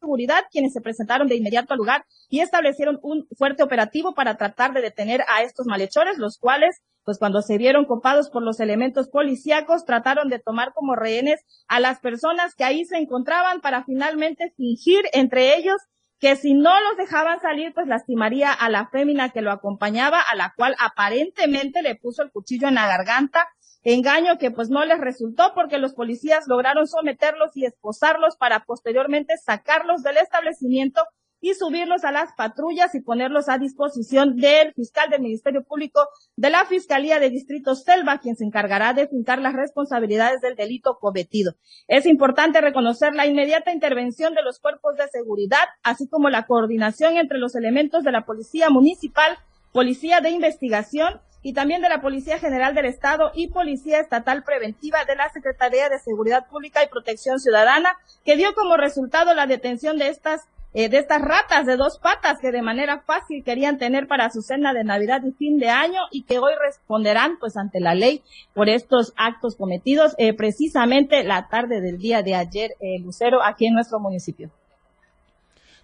seguridad, 0.00 0.44
quienes 0.50 0.72
se 0.72 0.80
presentaron 0.80 1.28
de 1.28 1.36
inmediato 1.36 1.74
al 1.74 1.78
lugar 1.78 2.04
y 2.28 2.40
establecieron 2.40 2.98
un 3.02 3.26
fuerte 3.36 3.62
operativo 3.62 4.14
para 4.14 4.36
tratar 4.36 4.72
de 4.72 4.80
detener 4.80 5.22
a 5.28 5.42
estos 5.42 5.66
malhechores, 5.66 6.18
los 6.18 6.38
cuales, 6.38 6.82
pues 7.04 7.18
cuando 7.18 7.42
se 7.42 7.58
vieron 7.58 7.84
copados 7.84 8.30
por 8.30 8.42
los 8.42 8.60
elementos 8.60 9.08
policíacos, 9.08 9.84
trataron 9.84 10.28
de 10.28 10.38
tomar 10.38 10.72
como 10.74 10.96
rehenes 10.96 11.40
a 11.68 11.80
las 11.80 12.00
personas 12.00 12.54
que 12.54 12.64
ahí 12.64 12.84
se 12.84 12.96
encontraban 12.96 13.60
para 13.60 13.84
finalmente 13.84 14.52
fingir 14.56 15.02
entre 15.12 15.56
ellos 15.56 15.76
que 16.18 16.36
si 16.36 16.52
no 16.52 16.70
los 16.80 16.98
dejaban 16.98 17.40
salir, 17.40 17.72
pues 17.72 17.86
lastimaría 17.86 18.52
a 18.52 18.68
la 18.68 18.88
fémina 18.88 19.30
que 19.30 19.40
lo 19.40 19.50
acompañaba, 19.50 20.20
a 20.20 20.36
la 20.36 20.52
cual 20.54 20.76
aparentemente 20.78 21.80
le 21.80 21.94
puso 21.94 22.22
el 22.22 22.30
cuchillo 22.30 22.68
en 22.68 22.74
la 22.74 22.86
garganta 22.86 23.48
engaño 23.82 24.38
que 24.38 24.50
pues 24.50 24.68
no 24.68 24.84
les 24.84 24.98
resultó 24.98 25.52
porque 25.54 25.78
los 25.78 25.94
policías 25.94 26.46
lograron 26.46 26.86
someterlos 26.86 27.56
y 27.56 27.64
esposarlos 27.64 28.36
para 28.36 28.64
posteriormente 28.64 29.34
sacarlos 29.38 30.02
del 30.02 30.18
establecimiento 30.18 31.02
y 31.40 31.54
subirlos 31.54 32.04
a 32.04 32.12
las 32.12 32.32
patrullas 32.34 32.94
y 32.94 33.00
ponerlos 33.00 33.48
a 33.48 33.58
disposición 33.58 34.36
del 34.36 34.74
fiscal 34.74 35.08
del 35.08 35.22
Ministerio 35.22 35.64
Público 35.64 36.06
de 36.36 36.50
la 36.50 36.66
Fiscalía 36.66 37.18
de 37.18 37.30
Distrito 37.30 37.74
Selva, 37.74 38.18
quien 38.18 38.36
se 38.36 38.44
encargará 38.44 38.92
de 38.92 39.08
fincar 39.08 39.40
las 39.40 39.54
responsabilidades 39.54 40.40
del 40.40 40.54
delito 40.54 40.98
cometido. 41.00 41.54
Es 41.88 42.06
importante 42.06 42.60
reconocer 42.60 43.14
la 43.14 43.26
inmediata 43.26 43.72
intervención 43.72 44.34
de 44.34 44.42
los 44.42 44.58
cuerpos 44.58 44.96
de 44.96 45.08
seguridad, 45.08 45.66
así 45.82 46.08
como 46.08 46.28
la 46.28 46.46
coordinación 46.46 47.16
entre 47.16 47.38
los 47.38 47.54
elementos 47.54 48.04
de 48.04 48.12
la 48.12 48.26
Policía 48.26 48.68
Municipal, 48.68 49.38
Policía 49.72 50.20
de 50.20 50.30
Investigación 50.30 51.20
y 51.42 51.54
también 51.54 51.82
de 51.82 51.88
la 51.88 52.00
Policía 52.00 52.38
General 52.38 52.74
del 52.74 52.86
Estado 52.86 53.32
y 53.34 53.48
Policía 53.48 54.00
Estatal 54.00 54.42
Preventiva 54.42 55.04
de 55.04 55.16
la 55.16 55.30
Secretaría 55.30 55.88
de 55.88 55.98
Seguridad 55.98 56.46
Pública 56.48 56.82
y 56.82 56.88
Protección 56.88 57.40
Ciudadana, 57.40 57.96
que 58.24 58.36
dio 58.36 58.54
como 58.54 58.76
resultado 58.76 59.34
la 59.34 59.46
detención 59.46 59.98
de 59.98 60.08
estas 60.08 60.48
eh, 60.72 60.88
de 60.88 60.98
estas 60.98 61.20
ratas 61.20 61.66
de 61.66 61.76
dos 61.76 61.98
patas 61.98 62.38
que 62.40 62.52
de 62.52 62.62
manera 62.62 63.02
fácil 63.04 63.42
querían 63.42 63.76
tener 63.78 64.06
para 64.06 64.30
su 64.30 64.40
cena 64.40 64.72
de 64.72 64.84
Navidad 64.84 65.20
y 65.24 65.32
fin 65.32 65.58
de 65.58 65.68
año 65.68 65.98
y 66.12 66.22
que 66.22 66.38
hoy 66.38 66.52
responderán 66.64 67.38
pues 67.40 67.56
ante 67.56 67.80
la 67.80 67.96
ley 67.96 68.22
por 68.54 68.68
estos 68.68 69.12
actos 69.16 69.56
cometidos 69.56 70.14
eh, 70.16 70.32
precisamente 70.32 71.24
la 71.24 71.48
tarde 71.48 71.80
del 71.80 71.98
día 71.98 72.22
de 72.22 72.36
ayer, 72.36 72.76
eh, 72.78 73.00
Lucero, 73.00 73.42
aquí 73.42 73.66
en 73.66 73.74
nuestro 73.74 73.98
municipio. 73.98 74.52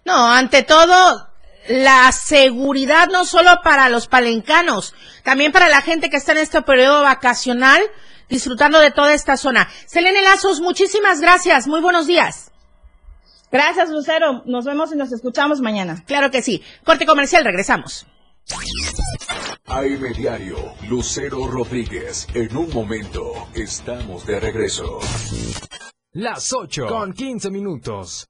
No, 0.05 0.31
ante 0.31 0.63
todo, 0.63 1.27
la 1.67 2.11
seguridad 2.11 3.09
no 3.09 3.25
solo 3.25 3.59
para 3.63 3.89
los 3.89 4.07
palencanos, 4.07 4.93
también 5.23 5.51
para 5.51 5.69
la 5.69 5.81
gente 5.81 6.09
que 6.09 6.17
está 6.17 6.31
en 6.33 6.39
este 6.39 6.61
periodo 6.61 7.01
vacacional 7.01 7.81
disfrutando 8.29 8.79
de 8.79 8.91
toda 8.91 9.13
esta 9.13 9.37
zona. 9.37 9.69
Selene 9.85 10.21
Lazos, 10.21 10.61
muchísimas 10.61 11.21
gracias. 11.21 11.67
Muy 11.67 11.81
buenos 11.81 12.07
días. 12.07 12.51
Gracias, 13.51 13.89
Lucero. 13.89 14.43
Nos 14.45 14.65
vemos 14.65 14.91
y 14.93 14.97
nos 14.97 15.11
escuchamos 15.11 15.61
mañana. 15.61 16.03
Claro 16.05 16.29
que 16.31 16.41
sí. 16.41 16.61
Corte 16.83 17.05
comercial, 17.05 17.45
regresamos. 17.45 18.05
AM 19.65 20.13
Diario, 20.13 20.73
Lucero 20.87 21.47
Rodríguez. 21.47 22.27
En 22.33 22.55
un 22.55 22.73
momento, 22.73 23.33
estamos 23.53 24.25
de 24.25 24.39
regreso. 24.39 24.99
Las 26.13 26.53
8 26.53 26.87
con 26.87 27.13
15 27.13 27.51
minutos. 27.51 28.27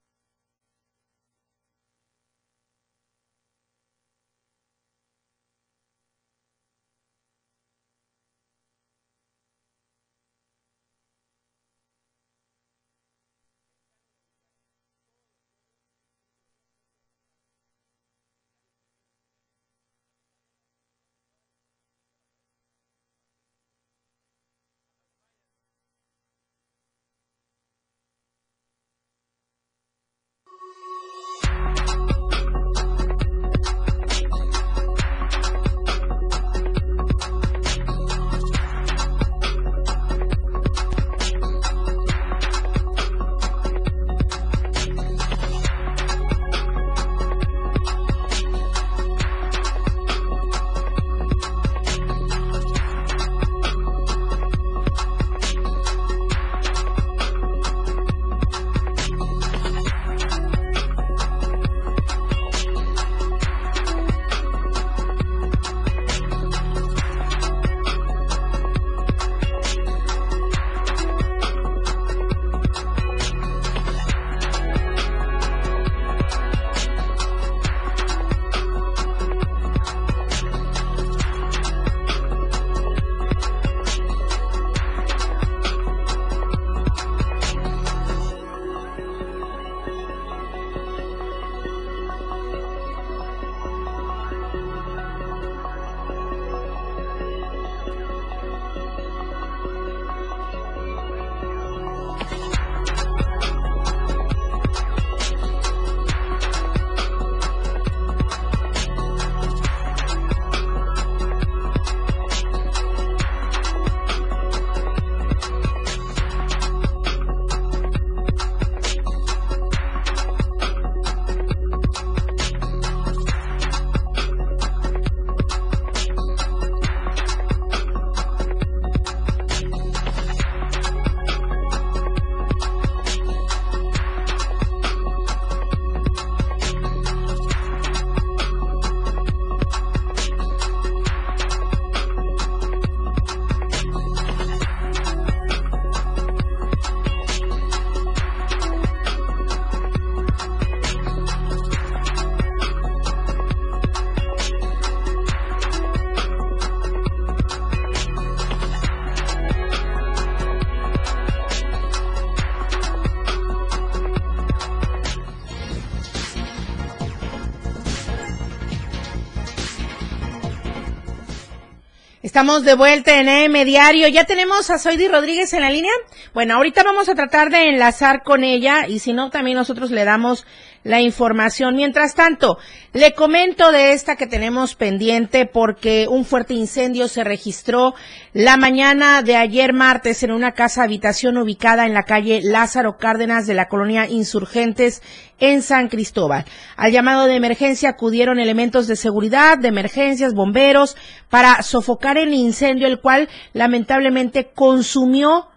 Estamos 172.37 172.65
de 172.65 172.75
vuelta 172.75 173.19
en 173.19 173.29
EM 173.29 173.65
Diario. 173.65 174.07
¿Ya 174.09 174.25
tenemos 174.25 174.69
a 174.69 174.77
Zoidi 174.77 175.07
Rodríguez 175.07 175.53
en 175.53 175.61
la 175.61 175.71
línea? 175.71 175.91
Bueno, 176.35 176.53
ahorita 176.53 176.83
vamos 176.83 177.09
a 177.09 177.15
tratar 177.15 177.49
de 177.49 177.69
enlazar 177.69 178.21
con 178.21 178.43
ella 178.43 178.85
y 178.87 178.99
si 178.99 179.11
no, 179.11 179.31
también 179.31 179.57
nosotros 179.57 179.89
le 179.89 180.05
damos 180.05 180.45
la 180.87 181.01
información. 181.01 181.75
Mientras 181.75 182.15
tanto, 182.15 182.57
le 182.93 183.13
comento 183.13 183.71
de 183.71 183.91
esta 183.91 184.15
que 184.15 184.25
tenemos 184.25 184.75
pendiente 184.75 185.45
porque 185.45 186.07
un 186.09 186.23
fuerte 186.23 186.53
incendio 186.53 187.07
se 187.09 187.23
registró 187.23 187.93
la 188.33 188.55
mañana 188.55 189.21
de 189.21 189.35
ayer 189.35 189.73
martes 189.73 190.23
en 190.23 190.31
una 190.31 190.53
casa 190.53 190.83
habitación 190.83 191.37
ubicada 191.37 191.85
en 191.85 191.93
la 191.93 192.03
calle 192.03 192.39
Lázaro 192.41 192.97
Cárdenas 192.97 193.45
de 193.47 193.53
la 193.53 193.67
colonia 193.67 194.07
Insurgentes 194.07 195.03
en 195.39 195.61
San 195.61 195.89
Cristóbal. 195.89 196.45
Al 196.77 196.91
llamado 196.91 197.25
de 197.25 197.35
emergencia 197.35 197.89
acudieron 197.89 198.39
elementos 198.39 198.87
de 198.87 198.95
seguridad, 198.95 199.57
de 199.57 199.67
emergencias, 199.67 200.33
bomberos, 200.33 200.95
para 201.29 201.61
sofocar 201.63 202.17
el 202.17 202.33
incendio, 202.33 202.87
el 202.87 203.01
cual 203.01 203.27
lamentablemente 203.53 204.51
consumió 204.55 205.49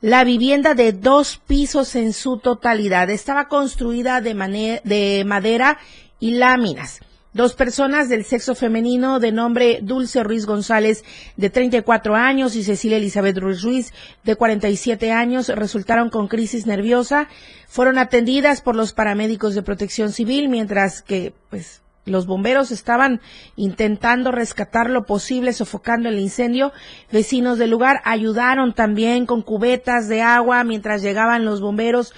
la 0.00 0.22
vivienda 0.24 0.74
de 0.74 0.92
dos 0.92 1.40
pisos 1.46 1.96
en 1.96 2.12
su 2.12 2.38
totalidad 2.38 3.10
estaba 3.10 3.48
construida 3.48 4.20
de, 4.20 4.80
de 4.84 5.24
madera 5.26 5.78
y 6.20 6.32
láminas. 6.32 7.00
Dos 7.34 7.54
personas 7.54 8.08
del 8.08 8.24
sexo 8.24 8.54
femenino 8.54 9.20
de 9.20 9.32
nombre 9.32 9.80
Dulce 9.82 10.22
Ruiz 10.22 10.46
González, 10.46 11.04
de 11.36 11.50
34 11.50 12.16
años, 12.16 12.56
y 12.56 12.64
Cecilia 12.64 12.96
Elizabeth 12.96 13.38
Ruiz 13.38 13.62
Ruiz, 13.62 13.92
de 14.24 14.34
47 14.34 15.12
años, 15.12 15.48
resultaron 15.48 16.10
con 16.10 16.26
crisis 16.26 16.66
nerviosa. 16.66 17.28
Fueron 17.68 17.98
atendidas 17.98 18.60
por 18.62 18.74
los 18.74 18.92
paramédicos 18.92 19.54
de 19.54 19.62
protección 19.62 20.12
civil, 20.12 20.48
mientras 20.48 21.02
que, 21.02 21.34
pues, 21.50 21.82
los 22.08 22.26
bomberos 22.26 22.70
estaban 22.70 23.20
intentando 23.56 24.32
rescatar 24.32 24.90
lo 24.90 25.04
posible, 25.04 25.52
sofocando 25.52 26.08
el 26.08 26.18
incendio. 26.18 26.72
Vecinos 27.12 27.58
del 27.58 27.70
lugar 27.70 28.00
ayudaron 28.04 28.72
también 28.74 29.26
con 29.26 29.42
cubetas 29.42 30.08
de 30.08 30.22
agua 30.22 30.64
mientras 30.64 31.02
llegaban 31.02 31.44
los 31.44 31.60
bomberos. 31.60 32.12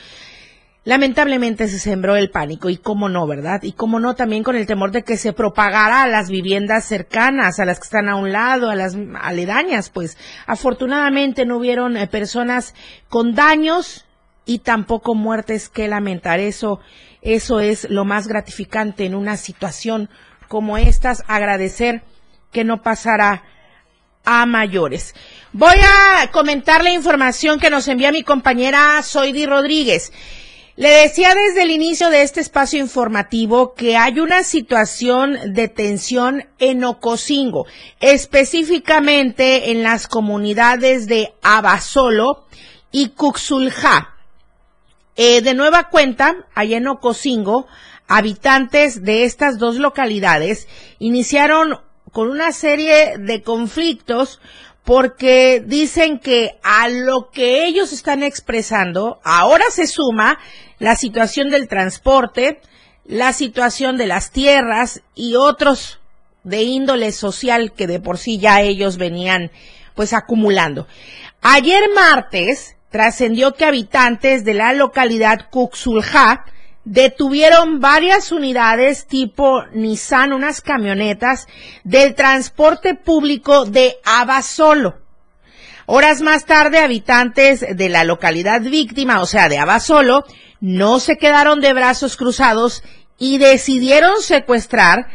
Lamentablemente 0.84 1.68
se 1.68 1.78
sembró 1.78 2.16
el 2.16 2.30
pánico 2.30 2.70
y 2.70 2.78
cómo 2.78 3.10
no, 3.10 3.26
¿verdad? 3.26 3.62
Y 3.62 3.72
cómo 3.72 4.00
no 4.00 4.14
también 4.14 4.42
con 4.42 4.56
el 4.56 4.66
temor 4.66 4.92
de 4.92 5.02
que 5.02 5.18
se 5.18 5.34
propagara 5.34 6.02
a 6.02 6.08
las 6.08 6.30
viviendas 6.30 6.86
cercanas, 6.86 7.60
a 7.60 7.66
las 7.66 7.78
que 7.78 7.84
están 7.84 8.08
a 8.08 8.16
un 8.16 8.32
lado, 8.32 8.70
a 8.70 8.74
las 8.74 8.96
aledañas, 9.20 9.90
pues 9.90 10.16
afortunadamente 10.46 11.44
no 11.44 11.58
hubieron 11.58 11.98
eh, 11.98 12.06
personas 12.06 12.74
con 13.10 13.34
daños 13.34 14.06
y 14.46 14.60
tampoco 14.60 15.14
muertes 15.14 15.68
que 15.68 15.86
lamentar. 15.86 16.40
Eso 16.40 16.80
eso 17.22 17.60
es 17.60 17.88
lo 17.90 18.04
más 18.04 18.28
gratificante 18.28 19.04
en 19.04 19.14
una 19.14 19.36
situación 19.36 20.08
como 20.48 20.78
estas, 20.78 21.22
agradecer 21.28 22.02
que 22.50 22.64
no 22.64 22.82
pasará 22.82 23.44
a 24.24 24.46
mayores. 24.46 25.14
Voy 25.52 25.76
a 25.76 26.30
comentar 26.30 26.82
la 26.82 26.92
información 26.92 27.58
que 27.58 27.70
nos 27.70 27.88
envía 27.88 28.12
mi 28.12 28.22
compañera 28.22 29.00
Zoidi 29.02 29.46
Rodríguez. 29.46 30.12
Le 30.76 30.88
decía 30.88 31.34
desde 31.34 31.62
el 31.62 31.70
inicio 31.70 32.10
de 32.10 32.22
este 32.22 32.40
espacio 32.40 32.78
informativo 32.78 33.74
que 33.74 33.96
hay 33.96 34.18
una 34.18 34.44
situación 34.44 35.36
de 35.52 35.68
tensión 35.68 36.48
en 36.58 36.84
Ocosingo, 36.84 37.66
específicamente 38.00 39.72
en 39.72 39.82
las 39.82 40.06
comunidades 40.06 41.06
de 41.06 41.34
Abasolo 41.42 42.46
y 42.90 43.10
Cuxulja. 43.10 44.19
Eh, 45.22 45.42
de 45.42 45.52
nueva 45.52 45.90
cuenta, 45.90 46.46
allá 46.54 46.78
en 46.78 46.88
Ocosingo, 46.88 47.66
habitantes 48.08 49.04
de 49.04 49.24
estas 49.24 49.58
dos 49.58 49.76
localidades 49.76 50.66
iniciaron 50.98 51.78
con 52.10 52.30
una 52.30 52.52
serie 52.52 53.18
de 53.18 53.42
conflictos 53.42 54.40
porque 54.82 55.62
dicen 55.62 56.20
que 56.20 56.58
a 56.62 56.88
lo 56.88 57.28
que 57.30 57.66
ellos 57.66 57.92
están 57.92 58.22
expresando 58.22 59.20
ahora 59.22 59.66
se 59.68 59.86
suma 59.86 60.38
la 60.78 60.96
situación 60.96 61.50
del 61.50 61.68
transporte, 61.68 62.58
la 63.04 63.34
situación 63.34 63.98
de 63.98 64.06
las 64.06 64.30
tierras 64.30 65.02
y 65.14 65.34
otros 65.34 66.00
de 66.44 66.62
índole 66.62 67.12
social 67.12 67.74
que 67.74 67.86
de 67.86 68.00
por 68.00 68.16
sí 68.16 68.38
ya 68.38 68.62
ellos 68.62 68.96
venían 68.96 69.50
pues 69.94 70.14
acumulando. 70.14 70.86
Ayer 71.42 71.90
martes 71.94 72.74
trascendió 72.90 73.54
que 73.54 73.64
habitantes 73.64 74.44
de 74.44 74.54
la 74.54 74.72
localidad 74.72 75.48
Cuxulja 75.50 76.44
detuvieron 76.84 77.80
varias 77.80 78.32
unidades 78.32 79.06
tipo 79.06 79.64
Nissan, 79.72 80.32
unas 80.32 80.60
camionetas 80.60 81.46
del 81.84 82.14
transporte 82.14 82.94
público 82.94 83.64
de 83.64 83.96
Abasolo. 84.04 84.98
Horas 85.86 86.20
más 86.20 86.44
tarde, 86.46 86.78
habitantes 86.78 87.64
de 87.76 87.88
la 87.88 88.04
localidad 88.04 88.60
víctima, 88.60 89.20
o 89.20 89.26
sea, 89.26 89.48
de 89.48 89.58
Abasolo, 89.58 90.24
no 90.60 91.00
se 91.00 91.16
quedaron 91.16 91.60
de 91.60 91.72
brazos 91.72 92.16
cruzados 92.16 92.82
y 93.18 93.38
decidieron 93.38 94.20
secuestrar 94.22 95.06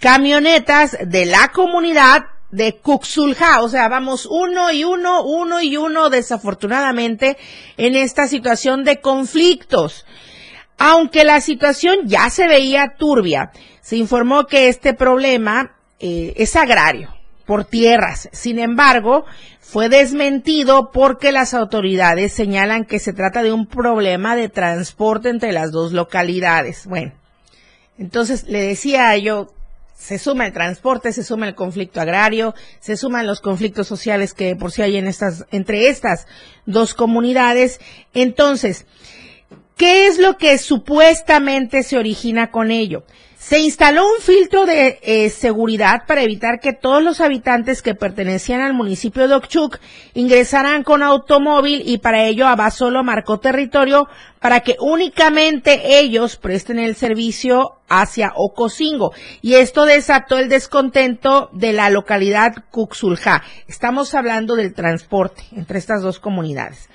camionetas 0.00 0.96
de 1.00 1.26
la 1.26 1.48
comunidad 1.48 2.24
de 2.54 2.76
Cuxulja, 2.76 3.62
o 3.62 3.68
sea, 3.68 3.88
vamos 3.88 4.26
uno 4.26 4.70
y 4.70 4.84
uno, 4.84 5.24
uno 5.24 5.60
y 5.60 5.76
uno, 5.76 6.08
desafortunadamente, 6.08 7.36
en 7.76 7.96
esta 7.96 8.28
situación 8.28 8.84
de 8.84 9.00
conflictos. 9.00 10.06
Aunque 10.78 11.24
la 11.24 11.40
situación 11.40 12.06
ya 12.06 12.30
se 12.30 12.46
veía 12.46 12.94
turbia, 12.96 13.50
se 13.80 13.96
informó 13.96 14.46
que 14.46 14.68
este 14.68 14.94
problema 14.94 15.76
eh, 15.98 16.34
es 16.36 16.54
agrario, 16.54 17.12
por 17.44 17.64
tierras. 17.64 18.28
Sin 18.32 18.60
embargo, 18.60 19.24
fue 19.58 19.88
desmentido 19.88 20.92
porque 20.92 21.32
las 21.32 21.54
autoridades 21.54 22.32
señalan 22.32 22.84
que 22.84 23.00
se 23.00 23.12
trata 23.12 23.42
de 23.42 23.52
un 23.52 23.66
problema 23.66 24.36
de 24.36 24.48
transporte 24.48 25.28
entre 25.28 25.52
las 25.52 25.72
dos 25.72 25.92
localidades. 25.92 26.86
Bueno, 26.86 27.14
entonces 27.98 28.44
le 28.44 28.60
decía 28.60 29.16
yo, 29.16 29.48
se 30.04 30.18
suma 30.18 30.44
el 30.44 30.52
transporte, 30.52 31.14
se 31.14 31.24
suma 31.24 31.48
el 31.48 31.54
conflicto 31.54 31.98
agrario, 31.98 32.54
se 32.78 32.94
suman 32.98 33.26
los 33.26 33.40
conflictos 33.40 33.86
sociales 33.86 34.34
que 34.34 34.54
por 34.54 34.70
sí 34.70 34.82
hay 34.82 34.98
en 34.98 35.06
estas, 35.06 35.46
entre 35.50 35.88
estas 35.88 36.26
dos 36.66 36.92
comunidades. 36.92 37.80
Entonces, 38.12 38.84
¿qué 39.78 40.06
es 40.06 40.18
lo 40.18 40.36
que 40.36 40.58
supuestamente 40.58 41.82
se 41.82 41.96
origina 41.96 42.50
con 42.50 42.70
ello? 42.70 43.04
Se 43.46 43.58
instaló 43.58 44.06
un 44.06 44.22
filtro 44.22 44.64
de 44.64 45.00
eh, 45.02 45.28
seguridad 45.28 46.06
para 46.06 46.22
evitar 46.22 46.60
que 46.60 46.72
todos 46.72 47.02
los 47.02 47.20
habitantes 47.20 47.82
que 47.82 47.94
pertenecían 47.94 48.62
al 48.62 48.72
municipio 48.72 49.28
de 49.28 49.34
Okchuk 49.34 49.80
ingresaran 50.14 50.82
con 50.82 51.02
automóvil 51.02 51.82
y 51.84 51.98
para 51.98 52.24
ello 52.24 52.46
Abasolo 52.46 53.04
marcó 53.04 53.40
territorio 53.40 54.08
para 54.40 54.60
que 54.60 54.76
únicamente 54.80 55.98
ellos 55.98 56.38
presten 56.38 56.78
el 56.78 56.96
servicio 56.96 57.72
hacia 57.86 58.32
Ocosingo. 58.34 59.12
Y 59.42 59.56
esto 59.56 59.84
desató 59.84 60.38
el 60.38 60.48
descontento 60.48 61.50
de 61.52 61.74
la 61.74 61.90
localidad 61.90 62.54
Cuxulja. 62.70 63.42
Estamos 63.68 64.14
hablando 64.14 64.56
del 64.56 64.72
transporte 64.72 65.42
entre 65.54 65.78
estas 65.78 66.00
dos 66.00 66.18
comunidades. 66.18 66.88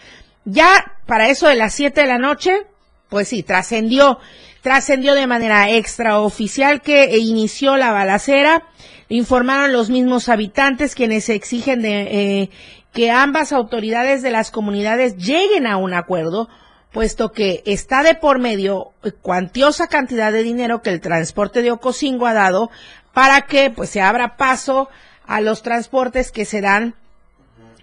Ya 0.46 0.98
para 1.06 1.30
eso 1.30 1.48
de 1.48 1.54
las 1.54 1.76
7 1.76 2.02
de 2.02 2.08
la 2.08 2.18
noche, 2.18 2.66
pues 3.10 3.28
sí, 3.28 3.44
trascendió 3.44 4.20
trascendió 4.62 5.16
de 5.16 5.28
manera 5.28 5.70
extraoficial 5.70 6.82
que 6.82 7.18
inició 7.18 7.78
la 7.78 7.92
balacera. 7.92 8.64
Informaron 9.08 9.74
los 9.74 9.90
mismos 9.90 10.30
habitantes 10.30 10.96
quienes 10.96 11.30
exigen 11.30 11.82
de, 11.82 12.02
eh, 12.02 12.50
que 12.94 13.12
ambas 13.12 13.54
autoridades 13.54 14.22
de 14.22 14.32
las 14.32 14.52
comunidades 14.52 15.18
lleguen 15.18 15.66
a 15.66 15.78
un 15.78 15.94
acuerdo, 15.94 16.50
puesto 16.92 17.32
que 17.32 17.64
está 17.66 18.04
de 18.04 18.16
por 18.16 18.40
medio 18.40 18.92
cuantiosa 19.22 19.88
cantidad 19.88 20.32
de 20.32 20.44
dinero 20.44 20.82
que 20.82 20.90
el 20.90 21.02
transporte 21.02 21.62
de 21.62 21.72
Ocosingo 21.72 22.26
ha 22.26 22.34
dado 22.34 22.70
para 23.14 23.42
que 23.42 23.70
pues 23.70 23.90
se 23.90 24.02
abra 24.02 24.38
paso 24.38 24.90
a 25.26 25.42
los 25.42 25.62
transportes 25.62 26.32
que 26.32 26.46
se 26.46 26.62
dan 26.62 26.96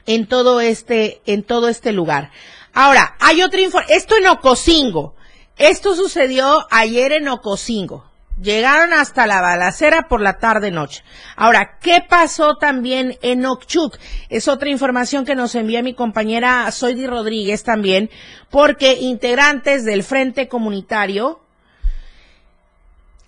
en 0.07 0.27
todo 0.27 0.61
este 0.61 1.21
en 1.27 1.43
todo 1.43 1.69
este 1.69 1.93
lugar. 1.93 2.31
Ahora, 2.73 3.17
hay 3.21 3.43
otra 3.43 3.61
información, 3.61 3.97
esto 3.97 4.17
en 4.17 4.27
Ocosingo, 4.27 5.15
esto 5.57 5.95
sucedió 5.95 6.66
ayer 6.71 7.12
en 7.12 7.29
Ocosingo. 7.29 8.05
Llegaron 8.40 8.92
hasta 8.92 9.27
la 9.27 9.40
balacera 9.40 10.09
por 10.09 10.21
la 10.21 10.37
tarde-noche. 10.37 11.03
Ahora, 11.37 11.79
¿qué 11.81 12.05
pasó 12.07 12.57
también 12.57 13.16
en 13.23 13.47
Okchuk? 13.47 13.97
Es 14.29 14.47
otra 14.47 14.69
información 14.69 15.25
que 15.25 15.35
nos 15.35 15.55
envía 15.55 15.83
mi 15.83 15.95
compañera 15.95 16.71
Soidi 16.71 17.07
Rodríguez 17.07 17.62
también, 17.62 18.11
porque 18.51 18.99
integrantes 19.01 19.87
del 19.87 20.03
Frente 20.03 20.49
Comunitario 20.49 21.40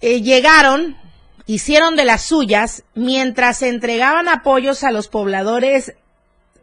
eh, 0.02 0.20
llegaron, 0.20 0.98
hicieron 1.46 1.96
de 1.96 2.04
las 2.04 2.26
suyas, 2.26 2.84
mientras 2.94 3.62
entregaban 3.62 4.28
apoyos 4.28 4.84
a 4.84 4.90
los 4.90 5.08
pobladores 5.08 5.94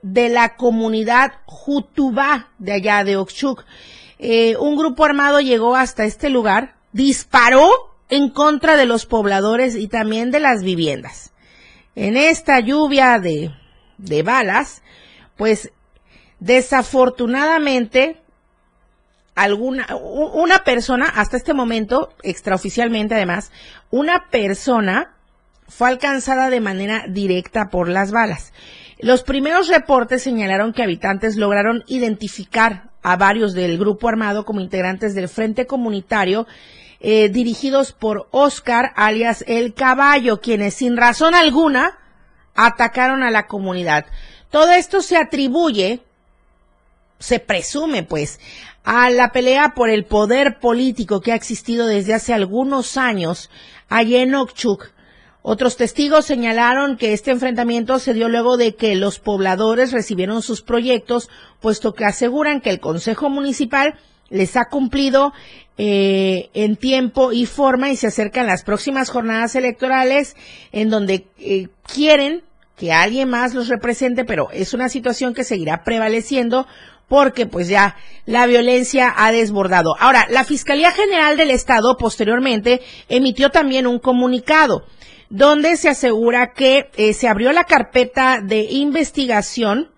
de 0.03 0.29
la 0.29 0.55
comunidad 0.55 1.33
Jutubá 1.47 2.49
de 2.59 2.73
allá 2.73 3.03
de 3.03 3.17
Okchuk. 3.17 3.65
Eh, 4.19 4.55
un 4.57 4.77
grupo 4.77 5.05
armado 5.05 5.39
llegó 5.41 5.75
hasta 5.75 6.05
este 6.05 6.29
lugar, 6.29 6.75
disparó 6.91 7.69
en 8.09 8.29
contra 8.29 8.77
de 8.77 8.85
los 8.85 9.05
pobladores 9.05 9.75
y 9.75 9.87
también 9.87 10.31
de 10.31 10.39
las 10.39 10.63
viviendas. 10.63 11.33
En 11.95 12.17
esta 12.17 12.59
lluvia 12.59 13.19
de, 13.19 13.51
de 13.97 14.23
balas, 14.23 14.81
pues 15.37 15.71
desafortunadamente 16.39 18.21
alguna 19.35 19.87
una 19.95 20.63
persona 20.63 21.05
hasta 21.05 21.37
este 21.37 21.53
momento 21.53 22.13
extraoficialmente 22.23 23.15
además 23.15 23.51
una 23.89 24.29
persona 24.29 25.15
fue 25.67 25.89
alcanzada 25.89 26.49
de 26.49 26.61
manera 26.61 27.05
directa 27.07 27.69
por 27.71 27.89
las 27.89 28.11
balas. 28.11 28.53
Los 28.99 29.23
primeros 29.23 29.67
reportes 29.67 30.23
señalaron 30.23 30.73
que 30.73 30.83
habitantes 30.83 31.35
lograron 31.35 31.83
identificar 31.87 32.91
a 33.05 33.17
varios 33.17 33.53
del 33.53 33.77
grupo 33.77 34.09
armado 34.09 34.45
como 34.45 34.61
integrantes 34.61 35.13
del 35.13 35.29
Frente 35.29 35.67
Comunitario 35.67 36.47
eh, 36.99 37.29
dirigidos 37.29 37.91
por 37.91 38.27
Oscar 38.31 38.93
alias 38.95 39.43
El 39.47 39.75
Caballo, 39.75 40.41
quienes 40.41 40.73
sin 40.73 40.97
razón 40.97 41.35
alguna 41.35 41.99
atacaron 42.55 43.21
a 43.21 43.29
la 43.29 43.45
comunidad. 43.45 44.07
Todo 44.49 44.71
esto 44.71 45.03
se 45.03 45.17
atribuye, 45.17 46.01
se 47.19 47.39
presume 47.39 48.01
pues, 48.01 48.39
a 48.83 49.11
la 49.11 49.31
pelea 49.31 49.75
por 49.75 49.91
el 49.91 50.05
poder 50.05 50.57
político 50.57 51.21
que 51.21 51.31
ha 51.31 51.35
existido 51.35 51.85
desde 51.85 52.15
hace 52.15 52.33
algunos 52.33 52.97
años 52.97 53.51
allá 53.87 54.23
en 54.23 54.33
Okchuk 54.33 54.89
otros 55.47 55.77
testigos 55.77 56.25
señalaron 56.25 56.97
que 56.97 57.13
este 57.13 57.29
enfrentamiento 57.29 57.99
se 57.99 58.15
dio 58.15 58.29
luego 58.29 58.57
de 58.57 58.73
que 58.73 58.95
los 58.95 59.19
pobladores 59.19 59.91
recibieron 59.91 60.41
sus 60.41 60.63
proyectos, 60.63 61.29
puesto 61.61 61.93
que 61.93 62.03
aseguran 62.03 62.61
que 62.61 62.71
el 62.71 62.79
Consejo 62.79 63.29
Municipal 63.29 63.93
les 64.29 64.57
ha 64.57 64.65
cumplido 64.65 65.33
eh, 65.77 66.49
en 66.55 66.77
tiempo 66.77 67.31
y 67.31 67.45
forma 67.45 67.91
y 67.91 67.95
se 67.95 68.07
acercan 68.07 68.47
las 68.47 68.63
próximas 68.63 69.11
jornadas 69.11 69.55
electorales 69.55 70.35
en 70.71 70.89
donde 70.89 71.27
eh, 71.37 71.67
quieren 71.93 72.41
que 72.75 72.91
alguien 72.91 73.29
más 73.29 73.53
los 73.53 73.67
represente, 73.67 74.25
pero 74.25 74.49
es 74.49 74.73
una 74.73 74.89
situación 74.89 75.35
que 75.35 75.43
seguirá 75.43 75.83
prevaleciendo 75.83 76.65
porque 77.07 77.45
pues 77.45 77.67
ya 77.67 77.97
la 78.25 78.47
violencia 78.47 79.13
ha 79.15 79.31
desbordado. 79.31 79.93
Ahora, 79.99 80.25
la 80.31 80.43
Fiscalía 80.43 80.89
General 80.89 81.37
del 81.37 81.51
Estado 81.51 81.97
posteriormente 81.97 82.81
emitió 83.09 83.51
también 83.51 83.85
un 83.85 83.99
comunicado 83.99 84.87
donde 85.35 85.75
se 85.75 85.89
asegura 85.89 86.53
que 86.53 86.89
eh, 86.95 87.13
se 87.13 87.27
abrió 87.27 87.51
la 87.51 87.65
carpeta 87.65 88.39
de 88.41 88.63
investigación 88.71 89.89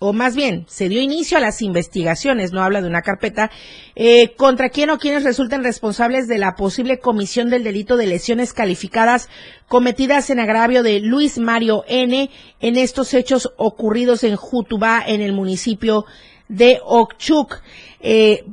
o 0.00 0.12
más 0.12 0.36
bien, 0.36 0.64
se 0.68 0.88
dio 0.88 1.02
inicio 1.02 1.38
a 1.38 1.40
las 1.40 1.60
investigaciones, 1.60 2.52
no 2.52 2.62
habla 2.62 2.80
de 2.80 2.86
una 2.86 3.02
carpeta, 3.02 3.50
eh, 3.96 4.36
contra 4.36 4.68
quién 4.68 4.90
o 4.90 4.98
quienes 4.98 5.24
resulten 5.24 5.64
responsables 5.64 6.28
de 6.28 6.38
la 6.38 6.54
posible 6.54 7.00
comisión 7.00 7.50
del 7.50 7.64
delito 7.64 7.96
de 7.96 8.06
lesiones 8.06 8.52
calificadas 8.52 9.28
cometidas 9.66 10.30
en 10.30 10.38
agravio 10.38 10.84
de 10.84 11.00
Luis 11.00 11.38
Mario 11.38 11.82
N. 11.88 12.30
en 12.60 12.76
estos 12.76 13.12
hechos 13.12 13.50
ocurridos 13.56 14.22
en 14.22 14.36
Jutubá, 14.36 15.02
en 15.04 15.20
el 15.20 15.32
municipio 15.32 16.04
de 16.48 16.78
Okchuk. 16.84 17.60
Eh, 17.98 18.44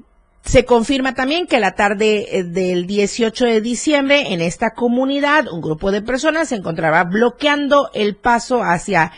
Se 0.45 0.63
confirma 0.63 1.15
también 1.15 1.47
que 1.47 1.59
la 1.59 1.73
tarde 1.73 2.27
eh, 2.29 2.43
del 2.43 2.85
18 2.85 3.45
de 3.45 3.61
diciembre 3.61 4.33
en 4.33 4.41
esta 4.41 4.71
comunidad 4.71 5.51
un 5.51 5.59
grupo 5.59 5.91
de 5.91 6.03
personas 6.03 6.49
se 6.49 6.55
encontraba 6.55 7.03
bloqueando 7.03 7.89
el 7.93 8.15
paso 8.15 8.61
hacia 8.63 9.11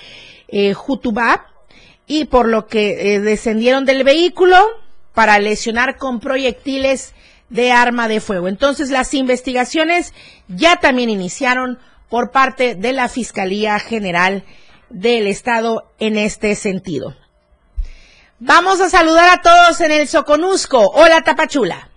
eh, 0.48 0.74
Jutubá 0.74 1.48
y 2.08 2.26
por 2.26 2.48
lo 2.48 2.68
que 2.68 3.16
eh, 3.16 3.20
descendieron 3.20 3.84
del 3.84 4.06
vehículo 4.06 4.56
para 5.13 5.38
lesionar 5.40 5.98
con 5.98 6.22
proyectiles 6.22 7.13
de 7.50 7.72
arma 7.74 8.08
de 8.08 8.22
fuego. 8.22 8.48
Entonces 8.48 8.90
las 8.90 9.13
investigaciones 9.13 10.13
ya 10.48 10.78
también 10.78 11.10
iniciaron 11.10 11.78
por 12.10 12.32
parte 12.32 12.76
de 12.76 12.94
la 12.94 13.10
Fiscalía 13.10 13.80
General 13.80 14.46
del 14.90 15.28
Estado 15.28 15.92
en 16.00 16.18
este 16.18 16.56
sentido. 16.56 17.16
Vamos 18.39 18.80
a 18.82 18.89
saludar 18.89 19.30
a 19.30 19.41
todos 19.41 19.82
en 19.82 19.91
el 19.91 20.08
Soconusco. 20.08 20.80
Hola 20.93 21.23
Tapachula. 21.23 21.89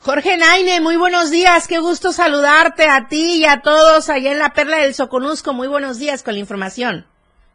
Jorge 0.00 0.36
Naine, 0.36 0.82
muy 0.82 0.96
buenos 0.96 1.30
días, 1.30 1.66
qué 1.66 1.78
gusto 1.78 2.12
saludarte 2.12 2.84
a 2.84 3.08
ti 3.08 3.36
y 3.38 3.44
a 3.46 3.62
todos 3.62 4.10
allá 4.10 4.32
en 4.32 4.38
la 4.38 4.52
Perla 4.52 4.78
del 4.78 4.92
Soconusco. 4.92 5.54
Muy 5.54 5.68
buenos 5.68 5.98
días 5.98 6.22
con 6.22 6.34
la 6.34 6.40
información. 6.40 7.06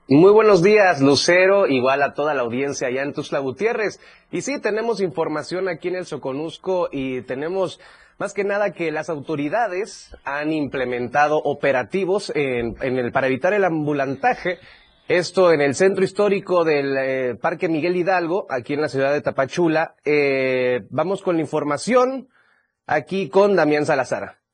Muy 0.07 0.31
buenos 0.31 0.63
días, 0.63 0.99
Lucero, 0.99 1.67
igual 1.67 2.01
a 2.01 2.15
toda 2.15 2.33
la 2.33 2.41
audiencia 2.41 2.87
allá 2.87 3.03
en 3.03 3.13
Tuzla 3.13 3.37
Gutiérrez. 3.37 3.99
Y 4.31 4.41
sí, 4.41 4.59
tenemos 4.59 4.99
información 4.99 5.67
aquí 5.67 5.89
en 5.89 5.95
el 5.95 6.05
Soconusco 6.07 6.89
y 6.91 7.21
tenemos 7.21 7.79
más 8.17 8.33
que 8.33 8.43
nada 8.43 8.71
que 8.71 8.91
las 8.91 9.09
autoridades 9.09 10.15
han 10.23 10.53
implementado 10.53 11.37
operativos 11.37 12.31
en, 12.33 12.75
el, 12.81 13.11
para 13.11 13.27
evitar 13.27 13.53
el 13.53 13.65
ambulantaje. 13.65 14.59
Esto 15.07 15.51
en 15.51 15.61
el 15.61 15.75
centro 15.75 16.03
histórico 16.03 16.63
del 16.63 16.97
eh, 16.97 17.35
Parque 17.35 17.69
Miguel 17.69 17.95
Hidalgo, 17.95 18.47
aquí 18.49 18.73
en 18.73 18.81
la 18.81 18.89
ciudad 18.89 19.13
de 19.13 19.21
Tapachula. 19.21 19.95
Eh, 20.03 20.81
vamos 20.89 21.21
con 21.21 21.35
la 21.35 21.41
información 21.41 22.29
aquí 22.87 23.29
con 23.29 23.55
Damián 23.55 23.85
Salazar. 23.85 24.44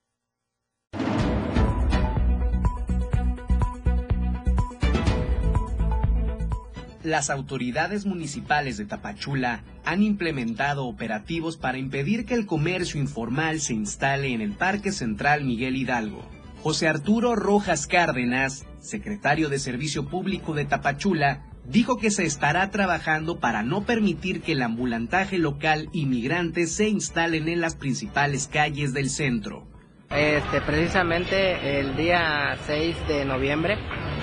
Las 7.04 7.32
autoridades 7.32 8.06
municipales 8.06 8.78
de 8.78 8.86
Tapachula 8.86 9.64
han 9.86 10.04
implementado 10.04 10.86
operativos 10.86 11.58
para 11.58 11.80
impedir 11.80 12.26
que 12.26 12.36
el 12.36 12.46
comercio 12.46 13.00
informal 13.00 13.60
se 13.60 13.74
instale 13.74 14.34
en 14.34 14.42
el 14.42 14.52
Parque 14.52 14.92
Central 14.92 15.44
Miguel 15.44 15.78
Hidalgo. 15.78 16.24
José 16.62 16.88
Arturo 16.88 17.36
Rojas 17.36 17.88
Cárdenas, 17.88 18.68
secretario 18.80 19.50
de 19.50 19.58
Servicio 19.58 20.06
Público 20.06 20.54
de 20.54 20.66
Tapachula, 20.66 21.42
dijo 21.66 21.98
que 21.98 22.12
se 22.12 22.24
estará 22.24 22.70
trabajando 22.70 23.40
para 23.40 23.64
no 23.64 23.84
permitir 23.84 24.42
que 24.42 24.52
el 24.52 24.62
ambulantaje 24.62 25.40
local 25.40 25.90
inmigrante 25.94 26.68
se 26.68 26.88
instalen 26.88 27.50
en 27.50 27.62
las 27.62 27.74
principales 27.74 28.48
calles 28.48 28.94
del 28.94 29.10
centro. 29.10 29.66
Este, 30.12 30.62
precisamente 30.62 31.80
el 31.80 31.96
día 31.96 32.58
6 32.68 32.96
de 33.08 33.26
noviembre 33.26 33.78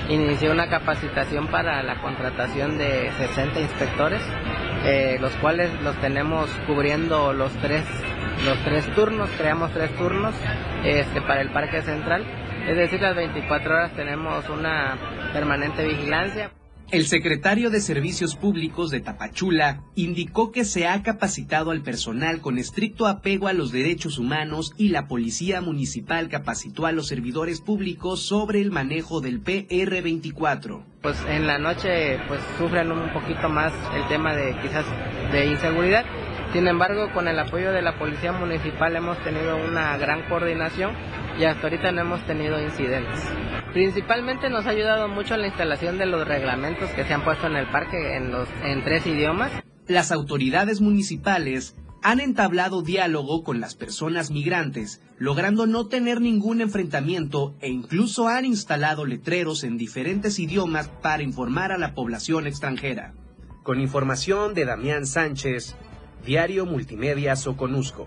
inició 0.08 0.52
una 0.52 0.68
capacitación 0.68 1.48
para 1.48 1.82
la 1.82 2.00
contratación 2.00 2.78
de 2.78 3.10
60 3.18 3.60
inspectores, 3.60 4.22
eh, 4.84 5.18
los 5.20 5.32
cuales 5.36 5.70
los 5.82 5.96
tenemos 6.00 6.50
cubriendo 6.66 7.32
los 7.32 7.52
tres, 7.58 7.84
los 8.44 8.58
tres 8.64 8.86
turnos, 8.94 9.28
creamos 9.38 9.72
tres 9.72 9.94
turnos 9.96 10.34
este, 10.84 11.20
para 11.20 11.42
el 11.42 11.50
Parque 11.50 11.82
Central, 11.82 12.24
es 12.68 12.76
decir, 12.76 13.00
las 13.00 13.16
24 13.16 13.74
horas 13.74 13.92
tenemos 13.92 14.46
una 14.50 14.98
permanente 15.32 15.86
vigilancia. 15.86 16.50
El 16.90 17.06
secretario 17.06 17.68
de 17.68 17.82
Servicios 17.82 18.34
Públicos 18.34 18.88
de 18.90 19.00
Tapachula 19.00 19.84
indicó 19.94 20.50
que 20.52 20.64
se 20.64 20.86
ha 20.86 21.02
capacitado 21.02 21.70
al 21.70 21.82
personal 21.82 22.40
con 22.40 22.56
estricto 22.56 23.06
apego 23.06 23.46
a 23.46 23.52
los 23.52 23.72
derechos 23.72 24.16
humanos 24.16 24.72
y 24.78 24.88
la 24.88 25.06
Policía 25.06 25.60
Municipal 25.60 26.30
capacitó 26.30 26.86
a 26.86 26.92
los 26.92 27.08
servidores 27.08 27.60
públicos 27.60 28.22
sobre 28.22 28.62
el 28.62 28.70
manejo 28.70 29.20
del 29.20 29.44
PR24. 29.44 30.82
Pues 31.02 31.24
en 31.28 31.46
la 31.46 31.58
noche 31.58 32.18
pues 32.26 32.40
sufren 32.58 32.90
un 32.90 33.12
poquito 33.12 33.48
más 33.48 33.72
el 33.94 34.06
tema 34.08 34.34
de 34.34 34.56
quizás 34.60 34.84
de 35.32 35.46
inseguridad. 35.46 36.04
Sin 36.52 36.66
embargo, 36.66 37.12
con 37.12 37.28
el 37.28 37.38
apoyo 37.38 37.72
de 37.72 37.82
la 37.82 37.98
Policía 37.98 38.32
Municipal 38.32 38.96
hemos 38.96 39.18
tenido 39.22 39.56
una 39.56 39.96
gran 39.98 40.22
coordinación 40.28 40.92
y 41.38 41.44
hasta 41.44 41.64
ahorita 41.64 41.92
no 41.92 42.00
hemos 42.00 42.22
tenido 42.22 42.60
incidentes. 42.60 43.22
Principalmente 43.72 44.48
nos 44.48 44.66
ha 44.66 44.70
ayudado 44.70 45.08
mucho 45.08 45.36
la 45.36 45.46
instalación 45.46 45.98
de 45.98 46.06
los 46.06 46.26
reglamentos 46.26 46.90
que 46.90 47.04
se 47.04 47.14
han 47.14 47.22
puesto 47.22 47.46
en 47.46 47.56
el 47.56 47.66
parque 47.66 48.16
en, 48.16 48.32
los, 48.32 48.48
en 48.64 48.82
tres 48.82 49.06
idiomas. 49.06 49.52
Las 49.86 50.10
autoridades 50.10 50.80
municipales 50.80 51.76
han 52.02 52.20
entablado 52.20 52.82
diálogo 52.82 53.42
con 53.42 53.60
las 53.60 53.74
personas 53.74 54.30
migrantes, 54.30 55.00
logrando 55.18 55.66
no 55.66 55.86
tener 55.86 56.20
ningún 56.20 56.60
enfrentamiento 56.60 57.54
e 57.60 57.68
incluso 57.68 58.28
han 58.28 58.44
instalado 58.44 59.04
letreros 59.04 59.64
en 59.64 59.78
diferentes 59.78 60.38
idiomas 60.38 60.88
para 60.88 61.22
informar 61.22 61.72
a 61.72 61.78
la 61.78 61.94
población 61.94 62.46
extranjera. 62.46 63.14
Con 63.62 63.80
información 63.80 64.54
de 64.54 64.64
Damián 64.64 65.06
Sánchez, 65.06 65.76
Diario 66.24 66.66
Multimedia 66.66 67.36
Soconusco. 67.36 68.06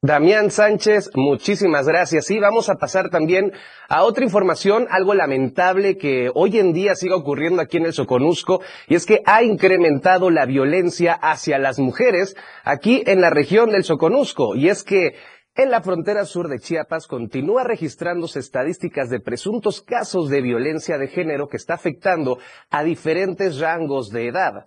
Damián 0.00 0.52
Sánchez, 0.52 1.10
muchísimas 1.16 1.88
gracias. 1.88 2.30
Y 2.30 2.38
vamos 2.38 2.68
a 2.68 2.76
pasar 2.76 3.10
también 3.10 3.52
a 3.88 4.04
otra 4.04 4.22
información, 4.22 4.86
algo 4.90 5.12
lamentable 5.12 5.96
que 5.96 6.30
hoy 6.36 6.56
en 6.60 6.72
día 6.72 6.94
sigue 6.94 7.14
ocurriendo 7.14 7.60
aquí 7.60 7.78
en 7.78 7.86
el 7.86 7.92
Soconusco, 7.92 8.60
y 8.86 8.94
es 8.94 9.06
que 9.06 9.22
ha 9.26 9.42
incrementado 9.42 10.30
la 10.30 10.46
violencia 10.46 11.14
hacia 11.14 11.58
las 11.58 11.80
mujeres 11.80 12.36
aquí 12.62 13.02
en 13.06 13.20
la 13.20 13.30
región 13.30 13.70
del 13.70 13.82
Soconusco. 13.82 14.54
Y 14.54 14.68
es 14.68 14.84
que 14.84 15.16
en 15.56 15.72
la 15.72 15.82
frontera 15.82 16.26
sur 16.26 16.46
de 16.46 16.60
Chiapas 16.60 17.08
continúa 17.08 17.64
registrándose 17.64 18.38
estadísticas 18.38 19.10
de 19.10 19.18
presuntos 19.18 19.82
casos 19.82 20.30
de 20.30 20.42
violencia 20.42 20.96
de 20.96 21.08
género 21.08 21.48
que 21.48 21.56
está 21.56 21.74
afectando 21.74 22.38
a 22.70 22.84
diferentes 22.84 23.58
rangos 23.58 24.10
de 24.10 24.28
edad. 24.28 24.66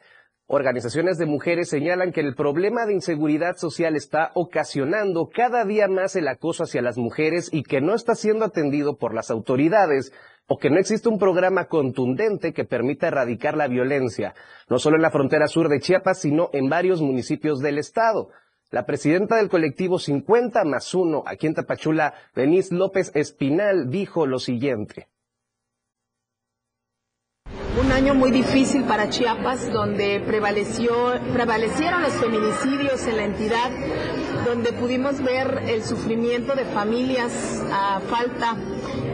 Organizaciones 0.54 1.18
de 1.18 1.26
mujeres 1.26 1.70
señalan 1.70 2.12
que 2.12 2.20
el 2.20 2.36
problema 2.36 2.86
de 2.86 2.92
inseguridad 2.92 3.56
social 3.56 3.96
está 3.96 4.32
ocasionando 4.34 5.30
cada 5.34 5.64
día 5.64 5.88
más 5.88 6.18
el 6.18 6.28
acoso 6.28 6.64
hacia 6.64 6.82
las 6.82 6.98
mujeres 6.98 7.48
y 7.54 7.64
que 7.64 7.80
no 7.80 7.96
está 7.96 8.16
siendo 8.16 8.44
atendido 8.44 8.98
por 8.98 9.14
las 9.14 9.32
autoridades 9.32 10.12
o 10.48 10.58
que 10.58 10.70
no 10.70 10.78
existe 10.78 11.08
un 11.08 11.20
programa 11.20 11.68
contundente 11.70 12.52
que 12.52 12.66
permita 12.66 13.08
erradicar 13.08 13.56
la 13.56 13.70
violencia, 13.70 14.34
no 14.70 14.78
solo 14.78 14.98
en 14.98 15.04
la 15.04 15.12
frontera 15.12 15.48
sur 15.48 15.70
de 15.70 15.80
Chiapas, 15.80 16.20
sino 16.20 16.50
en 16.52 16.68
varios 16.68 17.02
municipios 17.02 17.62
del 17.62 17.78
estado. 17.78 18.28
La 18.72 18.86
presidenta 18.86 19.38
del 19.38 19.48
colectivo 19.48 20.00
50 20.00 20.66
más 20.66 20.94
1 20.94 21.24
aquí 21.28 21.48
en 21.48 21.54
Tapachula, 21.54 22.14
Denise 22.36 22.76
López 22.76 23.14
Espinal, 23.16 23.90
dijo 23.90 24.28
lo 24.28 24.38
siguiente 24.38 25.08
un 27.80 27.92
año 27.92 28.14
muy 28.14 28.32
difícil 28.32 28.84
para 28.84 29.10
Chiapas, 29.10 29.72
donde 29.72 30.20
prevaleció, 30.20 30.92
prevalecieron 31.34 32.02
los 32.02 32.14
feminicidios 32.14 33.06
en 33.08 33.18
la 33.18 33.24
entidad, 33.24 33.72
donde 34.46 34.74
pudimos 34.74 35.22
ver 35.22 35.64
el 35.68 35.84
sufrimiento 35.84 36.56
de 36.56 36.66
familias 36.66 37.32
a 37.72 38.02
falta 38.02 38.58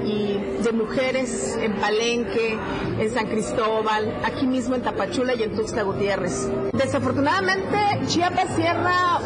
y 0.04 0.38
de 0.64 0.72
mujeres 0.72 1.58
en 1.62 1.74
Palenque, 1.76 2.58
en 3.00 3.10
San 3.12 3.28
Cristóbal, 3.28 4.22
aquí 4.24 4.48
mismo 4.48 4.76
en 4.76 4.82
Tapachula 4.82 5.36
y 5.36 5.44
en 5.44 5.56
Tuxtla 5.56 5.84
Gutiérrez. 5.84 6.50
Desafortunadamente, 6.74 7.78
Chiapas 8.08 8.56
cierra 8.56 9.20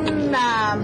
una 0.00 0.78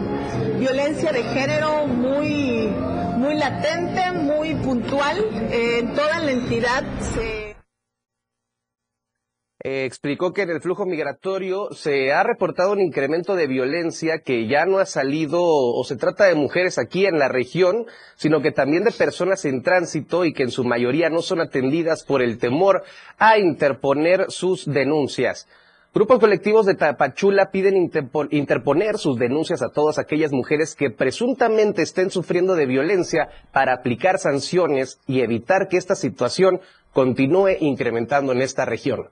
violencia 0.58 1.12
de 1.12 1.22
género 1.22 1.86
muy 1.86 2.72
muy 3.18 3.34
latente, 3.36 4.12
muy 4.12 4.54
puntual. 4.54 5.18
en 5.50 5.94
toda 5.94 6.20
la 6.20 6.30
entidad 6.30 6.84
se... 7.00 7.48
Eh, 9.64 9.84
explicó 9.84 10.32
que 10.32 10.42
en 10.42 10.50
el 10.50 10.60
flujo 10.60 10.86
migratorio 10.86 11.70
se 11.72 12.12
ha 12.12 12.22
reportado 12.22 12.70
un 12.70 12.80
incremento 12.80 13.34
de 13.34 13.48
violencia 13.48 14.20
que 14.20 14.46
ya 14.46 14.66
no 14.66 14.78
ha 14.78 14.86
salido 14.86 15.42
o 15.42 15.82
se 15.82 15.96
trata 15.96 16.26
de 16.26 16.36
mujeres 16.36 16.78
aquí 16.78 17.06
en 17.06 17.18
la 17.18 17.26
región, 17.26 17.86
sino 18.14 18.40
que 18.40 18.52
también 18.52 18.84
de 18.84 18.92
personas 18.92 19.44
en 19.44 19.64
tránsito 19.64 20.24
y 20.24 20.32
que 20.32 20.44
en 20.44 20.52
su 20.52 20.62
mayoría 20.62 21.10
no 21.10 21.22
son 21.22 21.40
atendidas 21.40 22.04
por 22.04 22.22
el 22.22 22.38
temor 22.38 22.84
a 23.18 23.38
interponer 23.38 24.26
sus 24.28 24.64
denuncias. 24.64 25.48
Grupos 25.94 26.20
colectivos 26.20 26.66
de 26.66 26.74
Tapachula 26.74 27.50
piden 27.50 27.90
interponer 28.30 28.98
sus 28.98 29.18
denuncias 29.18 29.62
a 29.62 29.70
todas 29.70 29.98
aquellas 29.98 30.32
mujeres 30.32 30.74
que 30.74 30.90
presuntamente 30.90 31.82
estén 31.82 32.10
sufriendo 32.10 32.54
de 32.54 32.66
violencia 32.66 33.28
para 33.52 33.72
aplicar 33.72 34.18
sanciones 34.18 35.00
y 35.06 35.20
evitar 35.20 35.66
que 35.68 35.78
esta 35.78 35.94
situación 35.94 36.60
continúe 36.92 37.56
incrementando 37.60 38.32
en 38.32 38.42
esta 38.42 38.66
región. 38.66 39.08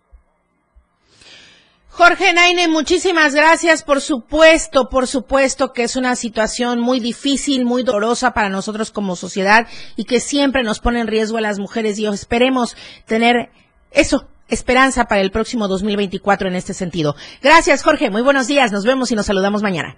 Jorge 1.89 2.35
Naine, 2.35 2.69
muchísimas 2.69 3.35
gracias. 3.35 3.83
Por 3.83 4.03
supuesto, 4.03 4.91
por 4.91 5.07
supuesto 5.07 5.73
que 5.73 5.83
es 5.83 5.97
una 5.97 6.15
situación 6.15 6.79
muy 6.79 7.01
difícil, 7.01 7.65
muy 7.65 7.85
dolorosa 7.85 8.33
para 8.35 8.51
nosotros 8.51 8.91
como 8.91 9.17
sociedad 9.17 9.67
y 9.97 10.05
que 10.05 10.21
siempre 10.21 10.63
nos 10.63 10.81
pone 10.81 11.01
en 11.01 11.07
riesgo 11.07 11.39
a 11.39 11.41
las 11.41 11.59
mujeres 11.59 11.99
y 11.99 12.07
esperemos 12.07 12.77
tener 13.07 13.49
eso, 13.93 14.29
esperanza 14.49 15.05
para 15.05 15.21
el 15.21 15.31
próximo 15.31 15.69
2024 15.69 16.49
en 16.49 16.57
este 16.57 16.75
sentido. 16.75 17.17
Gracias, 17.43 17.83
Jorge. 17.83 18.11
Muy 18.11 18.23
buenos 18.23 18.47
días. 18.47 18.73
Nos 18.73 18.85
vemos 18.85 19.11
y 19.13 19.17
nos 19.17 19.27
saludamos 19.27 19.63
mañana. 19.63 19.97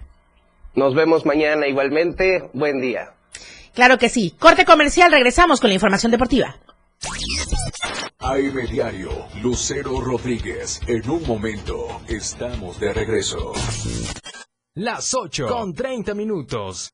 Nos 0.75 0.95
vemos 0.95 1.25
mañana 1.25 1.67
igualmente. 1.67 2.49
Buen 2.53 2.81
día. 2.81 3.13
Claro 3.73 3.97
que 3.97 4.09
sí. 4.09 4.35
Corte 4.37 4.65
comercial. 4.65 5.11
Regresamos 5.11 5.59
con 5.59 5.69
la 5.69 5.75
información 5.75 6.11
deportiva. 6.11 6.57
AM 8.19 8.67
Diario, 8.69 9.09
Lucero 9.41 10.01
Rodríguez. 10.01 10.81
En 10.87 11.09
un 11.09 11.25
momento 11.25 12.01
estamos 12.07 12.79
de 12.79 12.93
regreso. 12.93 13.53
Las 14.75 15.13
8 15.13 15.47
con 15.47 15.73
30 15.73 16.13
minutos. 16.13 16.91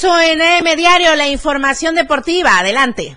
Regreso 0.00 0.20
en 0.20 0.40
M 0.40 0.76
Diario, 0.76 1.16
la 1.16 1.26
información 1.26 1.96
deportiva. 1.96 2.58
Adelante. 2.58 3.16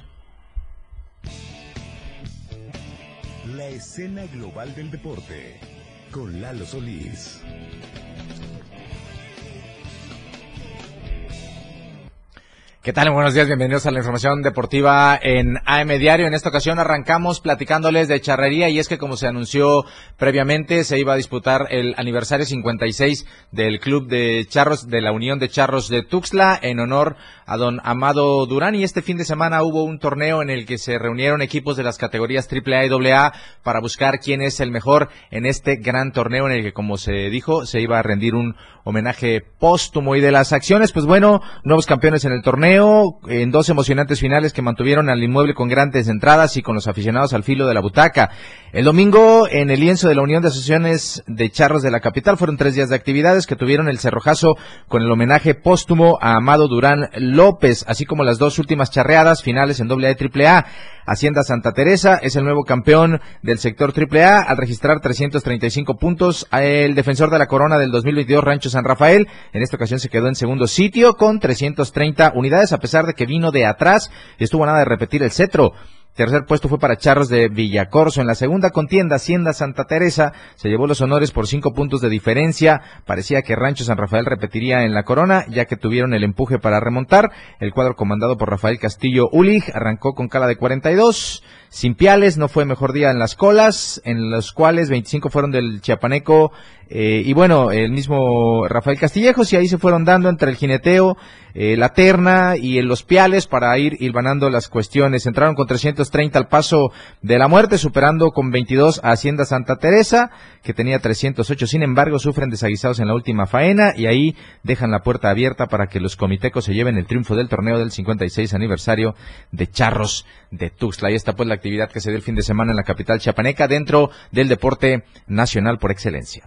Buenos 13.32 13.48
días, 13.48 13.58
bienvenidos 13.58 13.86
a 13.86 13.92
la 13.92 14.00
información 14.00 14.42
deportiva 14.42 15.18
en 15.24 15.56
AM 15.64 15.88
Diario. 15.88 16.28
En 16.28 16.34
esta 16.34 16.50
ocasión 16.50 16.80
arrancamos 16.80 17.40
platicándoles 17.40 18.10
de 18.10 18.20
charrería 18.20 18.68
y 18.68 18.78
es 18.78 18.90
que 18.90 18.98
como 18.98 19.16
se 19.16 19.26
anunció 19.26 19.86
previamente 20.18 20.84
se 20.84 21.00
iba 21.00 21.14
a 21.14 21.16
disputar 21.16 21.68
el 21.70 21.96
aniversario 21.96 22.46
56 22.46 23.26
del 23.54 23.80
Club 23.80 24.10
de 24.10 24.46
Charros 24.50 24.90
de 24.90 25.00
la 25.00 25.14
Unión 25.14 25.40
de 25.40 25.48
Charros 25.48 25.88
de 25.88 26.04
Tuxtla 26.04 26.60
en 26.62 26.82
honor 26.82 27.16
a 27.46 27.56
don 27.56 27.80
Amado 27.86 28.46
Durán 28.48 28.76
y 28.76 28.84
este 28.84 29.02
fin 29.02 29.16
de 29.16 29.24
semana 29.24 29.64
hubo 29.64 29.86
un 29.86 30.00
torneo 30.00 30.42
en 30.42 30.50
el 30.50 30.66
que 30.66 30.78
se 30.78 31.00
reunieron 31.00 31.42
equipos 31.42 31.78
de 31.78 31.84
las 31.84 31.98
categorías 31.98 32.50
AAA 32.52 32.88
y 32.88 33.12
AA 33.12 33.34
para 33.64 33.80
buscar 33.80 34.20
quién 34.20 34.42
es 34.42 34.60
el 34.60 34.72
mejor 34.72 35.08
en 35.32 35.46
este 35.46 35.78
gran 35.78 36.12
torneo 36.12 36.48
en 36.48 36.52
el 36.52 36.64
que 36.64 36.74
como 36.74 36.98
se 36.98 37.30
dijo 37.30 37.66
se 37.66 37.80
iba 37.80 37.98
a 37.98 38.04
rendir 38.04 38.36
un 38.36 38.58
homenaje 38.84 39.42
póstumo 39.42 40.18
y 40.18 40.22
de 40.22 40.32
las 40.32 40.52
acciones 40.52 40.92
pues 40.92 41.06
bueno, 41.06 41.42
nuevos 41.64 41.86
campeones 41.86 42.26
en 42.26 42.34
el 42.34 42.42
torneo 42.42 43.21
en 43.28 43.52
dos 43.52 43.70
emocionantes 43.70 44.20
finales 44.20 44.54
que 44.54 44.62
mantuvieron 44.62 45.10
al 45.10 45.24
inmueble 45.24 45.54
con 45.54 45.68
grandes 45.68 46.08
entradas 46.08 46.58
y 46.58 46.62
con 46.62 46.76
los 46.76 46.88
aficionados 46.88 47.34
al 47.34 47.44
filo 47.44 47.68
de 47.68 47.74
la 47.74 47.82
butaca. 47.82 48.30
El 48.74 48.86
domingo, 48.86 49.48
en 49.50 49.70
el 49.70 49.80
lienzo 49.80 50.08
de 50.08 50.16
la 50.16 50.22
Unión 50.22 50.42
de 50.42 50.48
Asociaciones 50.48 51.24
de 51.28 51.50
Charros 51.50 51.84
de 51.84 51.92
la 51.92 52.00
capital, 52.00 52.38
fueron 52.38 52.58
tres 52.58 52.74
días 52.74 52.90
de 52.90 52.96
actividades 52.96 53.46
que 53.46 53.56
tuvieron 53.56 53.90
el 53.90 54.00
cerrojazo 54.00 54.56
con 54.88 55.02
el 55.02 55.12
homenaje 55.12 55.56
póstumo 55.56 56.18
a 56.22 56.36
Amado 56.36 56.68
Durán 56.68 57.10
López, 57.18 57.86
así 57.88 58.06
como 58.06 58.24
las 58.24 58.38
dos 58.38 58.60
últimas 58.60 58.90
charreadas 58.90 59.44
finales 59.44 59.80
en 59.80 59.92
AA 59.92 60.12
y 60.12 60.44
AAA. 60.44 60.66
Hacienda 61.06 61.44
Santa 61.44 61.74
Teresa 61.74 62.20
es 62.22 62.36
el 62.36 62.44
nuevo 62.44 62.64
campeón 62.64 63.20
del 63.42 63.60
sector 63.60 63.94
AAA 63.96 64.42
al 64.42 64.58
registrar 64.58 65.02
335 65.02 65.98
puntos. 65.98 66.48
El 66.52 66.96
defensor 66.96 67.30
de 67.30 67.40
la 67.40 67.48
corona 67.48 67.78
del 67.78 67.92
2022, 67.92 68.44
Rancho 68.44 68.70
San 68.70 68.86
Rafael, 68.86 69.28
en 69.52 69.62
esta 69.62 69.76
ocasión 69.76 70.00
se 70.00 70.10
quedó 70.10 70.28
en 70.28 70.36
segundo 70.36 70.68
sitio 70.68 71.16
con 71.16 71.40
330 71.40 72.34
unidades, 72.36 72.72
a 72.72 72.78
pesar 72.78 73.01
que 73.16 73.26
vino 73.26 73.52
de 73.52 73.66
atrás. 73.66 74.12
Estuvo 74.38 74.66
nada 74.66 74.80
de 74.80 74.86
repetir 74.86 75.24
el 75.24 75.32
cetro. 75.32 75.74
Tercer 76.14 76.44
puesto 76.46 76.68
fue 76.68 76.78
para 76.78 76.98
Charros 76.98 77.30
de 77.30 77.48
Villacorso. 77.48 78.20
En 78.20 78.28
la 78.28 78.36
segunda 78.36 78.72
contienda, 78.72 79.16
Hacienda 79.16 79.54
Santa 79.54 79.86
Teresa 79.86 80.34
se 80.56 80.68
llevó 80.68 80.86
los 80.86 81.00
honores 81.00 81.32
por 81.32 81.48
cinco 81.48 81.74
puntos 81.74 82.02
de 82.02 82.10
diferencia. 82.10 82.82
Parecía 83.06 83.44
que 83.44 83.56
Rancho 83.56 83.86
San 83.86 83.98
Rafael 83.98 84.26
repetiría 84.26 84.84
en 84.84 84.94
la 84.94 85.04
corona, 85.04 85.46
ya 85.48 85.66
que 85.66 85.78
tuvieron 85.78 86.14
el 86.14 86.26
empuje 86.26 86.60
para 86.60 86.82
remontar. 86.82 87.32
El 87.62 87.72
cuadro 87.72 87.96
comandado 87.96 88.38
por 88.38 88.50
Rafael 88.50 88.78
Castillo 88.78 89.30
Ulig 89.32 89.64
arrancó 89.74 90.14
con 90.14 90.28
cala 90.28 90.48
de 90.48 90.58
42. 90.58 91.44
Sin 91.74 91.96
piales, 91.96 92.38
no 92.38 92.50
fue 92.50 92.66
mejor 92.66 92.92
día 92.92 93.12
en 93.12 93.18
las 93.18 93.36
colas, 93.36 94.02
en 94.04 94.30
los 94.30 94.52
cuales 94.52 94.90
25 94.90 95.30
fueron 95.30 95.52
del 95.52 95.80
Chiapaneco 95.80 96.52
eh, 96.94 97.24
y 97.26 97.32
bueno, 97.32 97.72
el 97.72 97.90
mismo 97.90 98.68
Rafael 98.68 99.00
Castillejos 99.00 99.54
y 99.54 99.56
ahí 99.56 99.70
se 99.70 99.78
fueron 99.78 100.04
dando 100.04 100.28
entre 100.28 100.52
el 100.52 100.58
jineteo, 100.58 101.16
eh, 101.54 101.78
la 101.78 101.94
terna 101.94 102.58
y 102.58 102.82
los 102.82 103.04
piales 103.04 103.48
para 103.48 103.78
ir 103.78 103.96
hilvanando 104.02 104.50
las 104.50 104.68
cuestiones. 104.68 105.26
Entraron 105.26 105.56
con 105.56 105.68
330 105.68 106.38
al 106.38 106.50
paso 106.50 106.92
de 107.22 107.40
la 107.40 107.48
muerte, 107.48 107.78
superando 107.78 108.32
con 108.32 108.52
22 108.52 109.00
a 109.06 109.12
Hacienda 109.12 109.46
Santa 109.46 109.78
Teresa, 109.78 110.32
que 110.64 110.74
tenía 110.74 111.00
308. 111.00 111.66
Sin 111.66 111.82
embargo, 111.82 112.20
sufren 112.20 112.50
desaguisados 112.50 113.00
en 113.00 113.08
la 113.08 113.16
última 113.16 113.48
faena 113.48 113.94
y 113.96 114.08
ahí 114.08 114.36
dejan 114.64 114.92
la 114.92 115.00
puerta 115.00 115.30
abierta 115.30 115.68
para 115.68 115.88
que 115.88 116.02
los 116.02 116.18
comitecos 116.18 116.66
se 116.66 116.74
lleven 116.74 116.98
el 116.98 117.06
triunfo 117.06 117.38
del 117.38 117.48
torneo 117.48 117.80
del 117.80 117.92
56 117.92 118.54
aniversario 118.54 119.16
de 119.54 119.68
Charros 119.68 120.26
de 120.52 120.70
Tuxtla. 120.72 121.08
Ahí 121.08 121.16
está 121.16 121.38
pues 121.38 121.48
la 121.48 121.61
actividad 121.62 121.92
que 121.92 122.02
se 122.02 122.10
dio 122.10 122.18
el 122.18 122.24
fin 122.24 122.36
de 122.36 122.42
semana 122.42 122.72
en 122.72 122.78
la 122.78 122.84
capital 122.84 123.20
chiapaneca 123.20 123.68
dentro 123.68 124.10
del 124.32 124.48
deporte 124.48 125.04
nacional 125.28 125.78
por 125.78 125.92
excelencia. 125.92 126.44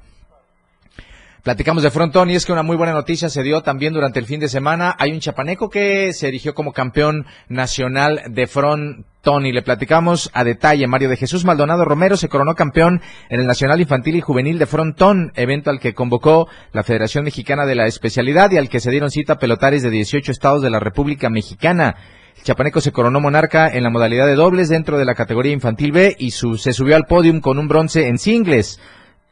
Platicamos 1.44 1.82
de 1.82 1.90
frontón 1.90 2.30
y 2.30 2.36
es 2.36 2.46
que 2.46 2.52
una 2.52 2.62
muy 2.62 2.74
buena 2.74 2.94
noticia 2.94 3.28
se 3.28 3.42
dio 3.42 3.60
también 3.60 3.92
durante 3.92 4.18
el 4.18 4.24
fin 4.24 4.40
de 4.40 4.48
semana. 4.48 4.96
Hay 4.98 5.12
un 5.12 5.20
chapaneco 5.20 5.68
que 5.68 6.14
se 6.14 6.26
erigió 6.26 6.54
como 6.54 6.72
campeón 6.72 7.26
nacional 7.50 8.22
de 8.30 8.46
frontón 8.46 9.44
y 9.44 9.52
le 9.52 9.60
platicamos 9.60 10.30
a 10.32 10.42
detalle. 10.42 10.86
Mario 10.86 11.10
de 11.10 11.18
Jesús 11.18 11.44
Maldonado 11.44 11.84
Romero 11.84 12.16
se 12.16 12.30
coronó 12.30 12.54
campeón 12.54 13.02
en 13.28 13.40
el 13.40 13.46
Nacional 13.46 13.78
Infantil 13.78 14.16
y 14.16 14.22
Juvenil 14.22 14.58
de 14.58 14.64
frontón, 14.64 15.32
evento 15.34 15.68
al 15.68 15.80
que 15.80 15.92
convocó 15.92 16.48
la 16.72 16.82
Federación 16.82 17.24
Mexicana 17.24 17.66
de 17.66 17.74
la 17.74 17.86
Especialidad 17.86 18.50
y 18.50 18.56
al 18.56 18.70
que 18.70 18.80
se 18.80 18.90
dieron 18.90 19.10
cita 19.10 19.38
pelotares 19.38 19.82
de 19.82 19.90
18 19.90 20.32
estados 20.32 20.62
de 20.62 20.70
la 20.70 20.80
República 20.80 21.28
Mexicana. 21.28 21.96
Chapaneco 22.42 22.80
se 22.80 22.92
coronó 22.92 23.20
monarca 23.20 23.68
en 23.68 23.82
la 23.82 23.90
modalidad 23.90 24.26
de 24.26 24.34
dobles 24.34 24.68
dentro 24.68 24.98
de 24.98 25.04
la 25.04 25.14
categoría 25.14 25.52
infantil 25.52 25.92
B 25.92 26.16
y 26.18 26.32
su, 26.32 26.58
se 26.58 26.72
subió 26.72 26.96
al 26.96 27.06
podium 27.06 27.40
con 27.40 27.58
un 27.58 27.68
bronce 27.68 28.08
en 28.08 28.18
singles 28.18 28.80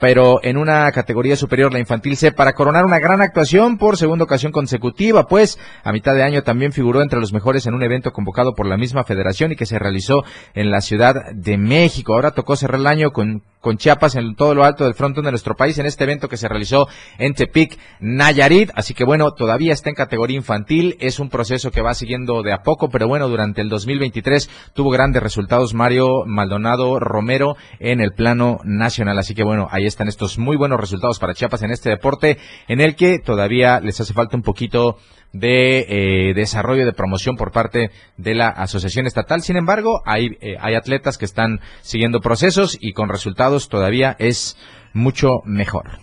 pero 0.03 0.41
en 0.43 0.57
una 0.57 0.91
categoría 0.91 1.37
superior, 1.37 1.73
la 1.73 1.79
infantil 1.79 2.17
C, 2.17 2.33
para 2.33 2.55
coronar 2.55 2.85
una 2.85 2.99
gran 2.99 3.23
actuación 3.23 3.79
por 3.79 3.97
segunda 3.97 4.25
ocasión 4.25 4.51
consecutiva, 4.51 5.29
pues 5.29 5.61
a 5.85 5.93
mitad 5.93 6.17
de 6.17 6.25
año 6.25 6.43
también 6.43 6.73
figuró 6.73 7.03
entre 7.03 7.21
los 7.21 7.33
mejores 7.33 7.67
en 7.69 7.75
un 7.75 7.85
evento 7.85 8.13
convocado 8.13 8.57
por 8.57 8.67
la 8.67 8.77
misma 8.77 9.05
federación 9.05 9.53
y 9.53 9.57
que 9.57 9.65
se 9.65 9.79
realizó 9.79 10.25
en 10.55 10.73
la 10.73 10.81
Ciudad 10.81 11.31
de 11.33 11.57
México. 11.57 12.15
Ahora 12.15 12.33
tocó 12.33 12.57
cerrar 12.57 12.81
el 12.81 12.89
año 12.89 13.13
con 13.13 13.45
con 13.63 13.79
Chiapas 13.79 14.17
en 14.17 14.35
todo 14.35 14.55
lo 14.55 14.65
alto 14.65 14.85
del 14.85 14.95
frontón 14.95 15.25
de 15.25 15.31
nuestro 15.31 15.55
país 15.55 15.79
en 15.79 15.87
este 15.87 16.05
evento 16.05 16.29
que 16.29 16.37
se 16.37 16.49
realizó 16.49 16.89
en 17.17 17.33
Tepic, 17.33 17.79
Nayarit. 18.01 18.71
Así 18.75 18.93
que 18.93 19.05
bueno, 19.05 19.31
todavía 19.33 19.73
está 19.73 19.89
en 19.89 19.95
categoría 19.95 20.37
infantil. 20.37 20.97
Es 21.01 21.21
un 21.21 21.31
proceso 21.31 21.71
que 21.71 21.81
va 21.81 21.95
siguiendo 21.95 22.43
de 22.43 22.53
a 22.53 22.63
poco, 22.63 22.91
pero 22.91 23.07
bueno, 23.07 23.29
durante 23.29 23.63
el 23.63 23.69
2023 23.69 24.51
tuvo 24.75 24.91
grandes 24.91 25.23
resultados 25.23 25.73
Mario 25.75 26.25
Maldonado 26.27 26.99
Romero 26.99 27.57
en 27.79 28.01
el 28.01 28.13
plano 28.13 28.59
nacional. 28.65 29.19
Así 29.19 29.35
que 29.35 29.45
bueno, 29.45 29.69
ahí 29.71 29.87
están 29.93 30.09
estos 30.09 30.39
muy 30.39 30.57
buenos 30.57 30.81
resultados 30.81 31.19
para 31.19 31.35
Chiapas 31.35 31.63
en 31.63 31.71
este 31.71 31.91
deporte 31.91 32.39
en 32.69 32.81
el 32.81 32.97
que 32.97 33.19
todavía 33.19 33.81
les 33.81 34.01
hace 34.01 34.13
falta 34.13 34.37
un 34.37 34.43
poquito 34.43 34.97
de 35.33 35.87
eh, 35.89 36.35
desarrollo 36.35 36.85
de 36.85 36.93
promoción 36.93 37.37
por 37.37 37.53
parte 37.53 37.91
de 38.17 38.35
la 38.35 38.49
asociación 38.49 39.07
estatal. 39.07 39.43
Sin 39.43 39.57
embargo, 39.57 40.03
hay, 40.05 40.37
eh, 40.41 40.57
hay 40.61 40.75
atletas 40.75 41.19
que 41.19 41.25
están 41.25 41.61
siguiendo 41.83 42.21
procesos 42.21 42.77
y 42.81 42.93
con 42.93 43.09
resultados 43.09 43.69
todavía 43.69 44.17
es 44.19 44.57
mucho 44.93 45.41
mejor. 45.45 46.01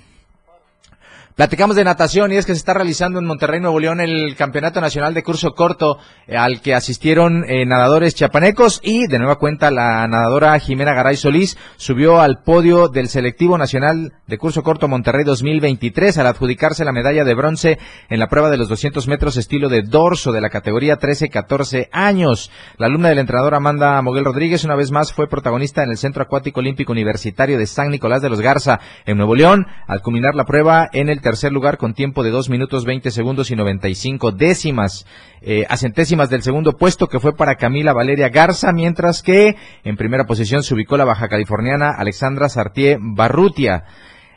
Platicamos 1.39 1.77
de 1.77 1.85
natación 1.85 2.33
y 2.33 2.35
es 2.35 2.45
que 2.45 2.51
se 2.51 2.57
está 2.57 2.73
realizando 2.73 3.17
en 3.17 3.25
Monterrey, 3.25 3.61
Nuevo 3.61 3.79
León, 3.79 4.01
el 4.01 4.35
Campeonato 4.35 4.81
Nacional 4.81 5.13
de 5.13 5.23
Curso 5.23 5.51
Corto 5.51 5.97
eh, 6.27 6.35
al 6.35 6.59
que 6.59 6.75
asistieron 6.75 7.45
eh, 7.47 7.65
nadadores 7.65 8.13
chiapanecos 8.13 8.81
y 8.83 9.07
de 9.07 9.19
nueva 9.19 9.37
cuenta 9.37 9.71
la 9.71 10.05
nadadora 10.09 10.59
Jimena 10.59 10.93
Garay 10.93 11.15
Solís 11.15 11.57
subió 11.77 12.19
al 12.19 12.43
podio 12.43 12.89
del 12.89 13.07
Selectivo 13.07 13.57
Nacional 13.57 14.15
de 14.27 14.37
Curso 14.37 14.63
Corto 14.63 14.89
Monterrey 14.89 15.23
2023 15.23 16.17
al 16.17 16.27
adjudicarse 16.27 16.83
la 16.83 16.91
medalla 16.91 17.23
de 17.23 17.33
bronce 17.33 17.79
en 18.09 18.19
la 18.19 18.27
prueba 18.27 18.49
de 18.49 18.57
los 18.57 18.67
200 18.67 19.07
metros 19.07 19.37
estilo 19.37 19.69
de 19.69 19.83
dorso 19.83 20.33
de 20.33 20.41
la 20.41 20.49
categoría 20.49 20.99
13-14 20.99 21.87
años. 21.93 22.51
La 22.77 22.87
alumna 22.87 23.07
del 23.07 23.19
entrenador 23.19 23.55
Amanda 23.55 24.01
Moguel 24.01 24.25
Rodríguez 24.25 24.65
una 24.65 24.75
vez 24.75 24.91
más 24.91 25.13
fue 25.13 25.29
protagonista 25.29 25.83
en 25.83 25.91
el 25.91 25.97
Centro 25.97 26.21
Acuático 26.21 26.59
Olímpico 26.59 26.91
Universitario 26.91 27.57
de 27.57 27.65
San 27.65 27.91
Nicolás 27.91 28.21
de 28.21 28.29
los 28.29 28.41
Garza 28.41 28.81
en 29.05 29.15
Nuevo 29.15 29.35
León 29.35 29.67
al 29.87 30.01
culminar 30.01 30.35
la 30.35 30.43
prueba 30.43 30.89
en 30.91 31.07
el 31.07 31.21
tercer 31.29 31.51
lugar 31.51 31.77
con 31.77 31.93
tiempo 31.93 32.23
de 32.23 32.31
2 32.31 32.49
minutos 32.49 32.85
20 32.85 33.11
segundos 33.11 33.51
y 33.51 33.55
95 33.55 34.31
décimas, 34.31 35.05
eh, 35.43 35.63
a 35.69 35.77
centésimas 35.77 36.31
del 36.31 36.41
segundo 36.41 36.75
puesto 36.75 37.05
que 37.05 37.19
fue 37.19 37.35
para 37.35 37.53
Camila 37.53 37.93
Valeria 37.93 38.29
Garza, 38.29 38.71
mientras 38.71 39.21
que 39.21 39.55
en 39.83 39.95
primera 39.95 40.25
posición 40.25 40.63
se 40.63 40.73
ubicó 40.73 40.97
la 40.97 41.05
baja 41.05 41.27
californiana 41.27 41.91
Alexandra 41.95 42.49
Sartier 42.49 42.97
Barrutia. 42.99 43.83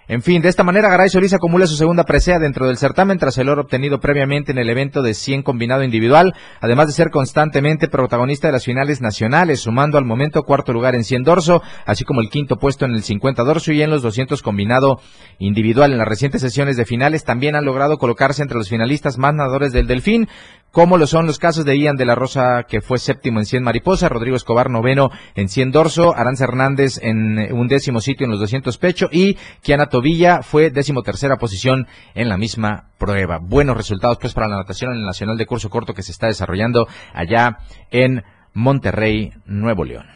En 0.08 0.20
fin, 0.20 0.42
de 0.42 0.48
esta 0.48 0.64
manera 0.64 0.90
Garay 0.90 1.08
Solís 1.08 1.32
acumula 1.32 1.64
su 1.66 1.76
segunda 1.76 2.02
presea 2.02 2.40
dentro 2.40 2.66
del 2.66 2.76
certamen 2.76 3.18
tras 3.18 3.38
el 3.38 3.48
oro 3.48 3.62
obtenido 3.62 4.00
previamente 4.00 4.50
en 4.50 4.58
el 4.58 4.68
evento 4.68 5.00
de 5.00 5.14
100 5.14 5.44
combinado 5.44 5.84
individual, 5.84 6.34
además 6.60 6.88
de 6.88 6.92
ser 6.92 7.10
constantemente 7.10 7.86
protagonista 7.86 8.48
de 8.48 8.52
las 8.52 8.64
finales 8.64 9.00
nacionales, 9.00 9.60
sumando 9.60 9.98
al 9.98 10.04
momento 10.04 10.42
cuarto 10.42 10.72
lugar 10.72 10.96
en 10.96 11.04
100 11.04 11.22
dorso, 11.22 11.62
así 11.86 12.04
como 12.04 12.20
el 12.20 12.30
quinto 12.30 12.56
puesto 12.56 12.84
en 12.84 12.94
el 12.94 13.04
50 13.04 13.44
dorso 13.44 13.70
y 13.70 13.80
en 13.80 13.90
los 13.90 14.02
200 14.02 14.42
combinado 14.42 15.00
individual. 15.38 15.92
En 15.92 15.98
las 15.98 16.08
recientes 16.08 16.40
sesiones 16.40 16.76
de 16.76 16.84
finales 16.84 17.22
también 17.22 17.54
han 17.54 17.64
logrado 17.64 17.96
colocarse 17.96 18.42
entre 18.42 18.58
los 18.58 18.68
finalistas 18.68 19.18
más 19.18 19.34
nadadores 19.34 19.72
del 19.72 19.86
Delfín, 19.86 20.28
como 20.72 20.96
lo 20.96 21.06
son 21.06 21.26
los 21.26 21.38
casos 21.38 21.66
de 21.66 21.78
Ian 21.78 21.96
de 21.96 22.06
la 22.06 22.14
Rosa, 22.14 22.64
que 22.66 22.80
fue 22.80 22.98
séptimo 22.98 23.38
en 23.38 23.44
100 23.44 23.62
mariposa, 23.62 24.08
Rodrigo 24.08 24.36
Escobar 24.36 24.70
noveno 24.70 25.10
en 25.34 25.50
100 25.50 25.70
dorso, 25.70 26.16
Aranza 26.16 26.44
Hernández 26.44 26.98
en 27.02 27.52
un 27.52 27.68
décimo 27.68 28.00
sitio 28.00 28.24
en 28.24 28.30
los 28.30 28.40
200 28.40 28.78
pecho 28.78 29.08
y 29.12 29.36
Kiana 29.60 29.90
Tobilla 29.92 30.42
fue 30.42 30.70
décimo 30.70 31.02
tercera 31.02 31.36
posición 31.36 31.86
en 32.14 32.30
la 32.30 32.38
misma 32.38 32.88
prueba. 32.96 33.38
Buenos 33.38 33.76
resultados 33.76 34.16
pues 34.18 34.32
para 34.32 34.48
la 34.48 34.56
natación 34.56 34.90
en 34.90 35.00
el 35.00 35.04
Nacional 35.04 35.36
de 35.36 35.44
Curso 35.44 35.68
Corto 35.68 35.92
que 35.92 36.02
se 36.02 36.12
está 36.12 36.28
desarrollando 36.28 36.88
allá 37.12 37.58
en 37.90 38.22
Monterrey, 38.54 39.34
Nuevo 39.44 39.84
León. 39.84 40.06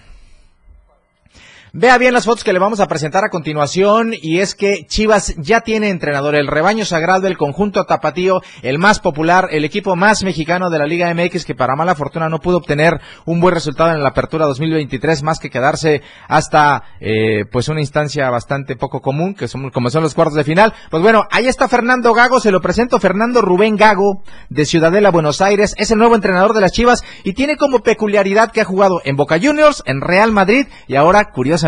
Vea 1.79 1.99
bien 1.99 2.15
las 2.15 2.25
fotos 2.25 2.43
que 2.43 2.55
le 2.55 2.59
vamos 2.59 2.81
a 2.81 2.87
presentar 2.87 3.23
a 3.23 3.29
continuación 3.29 4.15
y 4.15 4.39
es 4.39 4.55
que 4.55 4.87
Chivas 4.87 5.35
ya 5.37 5.61
tiene 5.61 5.91
entrenador, 5.91 6.35
el 6.35 6.47
rebaño 6.47 6.87
sagrado, 6.87 7.27
el 7.27 7.37
conjunto 7.37 7.85
tapatío, 7.85 8.41
el 8.63 8.79
más 8.79 8.99
popular, 8.99 9.49
el 9.51 9.63
equipo 9.63 9.95
más 9.95 10.25
mexicano 10.25 10.71
de 10.71 10.79
la 10.79 10.87
Liga 10.87 11.13
MX 11.13 11.45
que 11.45 11.55
para 11.55 11.77
mala 11.77 11.95
fortuna 11.95 12.31
no 12.31 12.39
pudo 12.39 12.57
obtener 12.57 12.99
un 13.27 13.41
buen 13.41 13.53
resultado 13.53 13.93
en 13.93 14.03
la 14.03 14.09
apertura 14.09 14.47
2023 14.47 15.23
más 15.23 15.39
que 15.39 15.51
quedarse 15.51 16.01
hasta 16.29 16.83
eh, 16.99 17.45
pues 17.53 17.69
una 17.69 17.81
instancia 17.81 18.31
bastante 18.31 18.77
poco 18.77 19.03
común 19.03 19.35
que 19.35 19.47
son 19.47 19.69
como 19.69 19.91
son 19.91 20.03
los 20.03 20.15
cuartos 20.15 20.37
de 20.37 20.45
final. 20.45 20.73
Pues 20.91 21.03
bueno, 21.03 21.25
ahí 21.31 21.47
está 21.47 21.69
Fernando 21.69 22.15
Gago, 22.15 22.41
se 22.41 22.53
lo 22.53 22.63
presento 22.63 22.99
Fernando 23.01 23.43
Rubén 23.43 23.77
Gago 23.77 24.23
de 24.49 24.65
Ciudadela 24.65 25.11
Buenos 25.11 25.43
Aires, 25.43 25.75
es 25.77 25.91
el 25.91 25.99
nuevo 25.99 26.15
entrenador 26.15 26.55
de 26.55 26.63
las 26.63 26.73
Chivas 26.73 27.05
y 27.23 27.35
tiene 27.35 27.59
como 27.59 27.81
peculiaridad 27.81 28.51
que 28.51 28.63
ha 28.63 28.65
jugado 28.65 29.03
en 29.05 29.17
Boca 29.17 29.39
Juniors, 29.39 29.83
en 29.85 30.01
Real 30.01 30.33
Madrid 30.33 30.69
y 30.89 30.95
ahora 30.95 31.33
curiosamente 31.33 31.66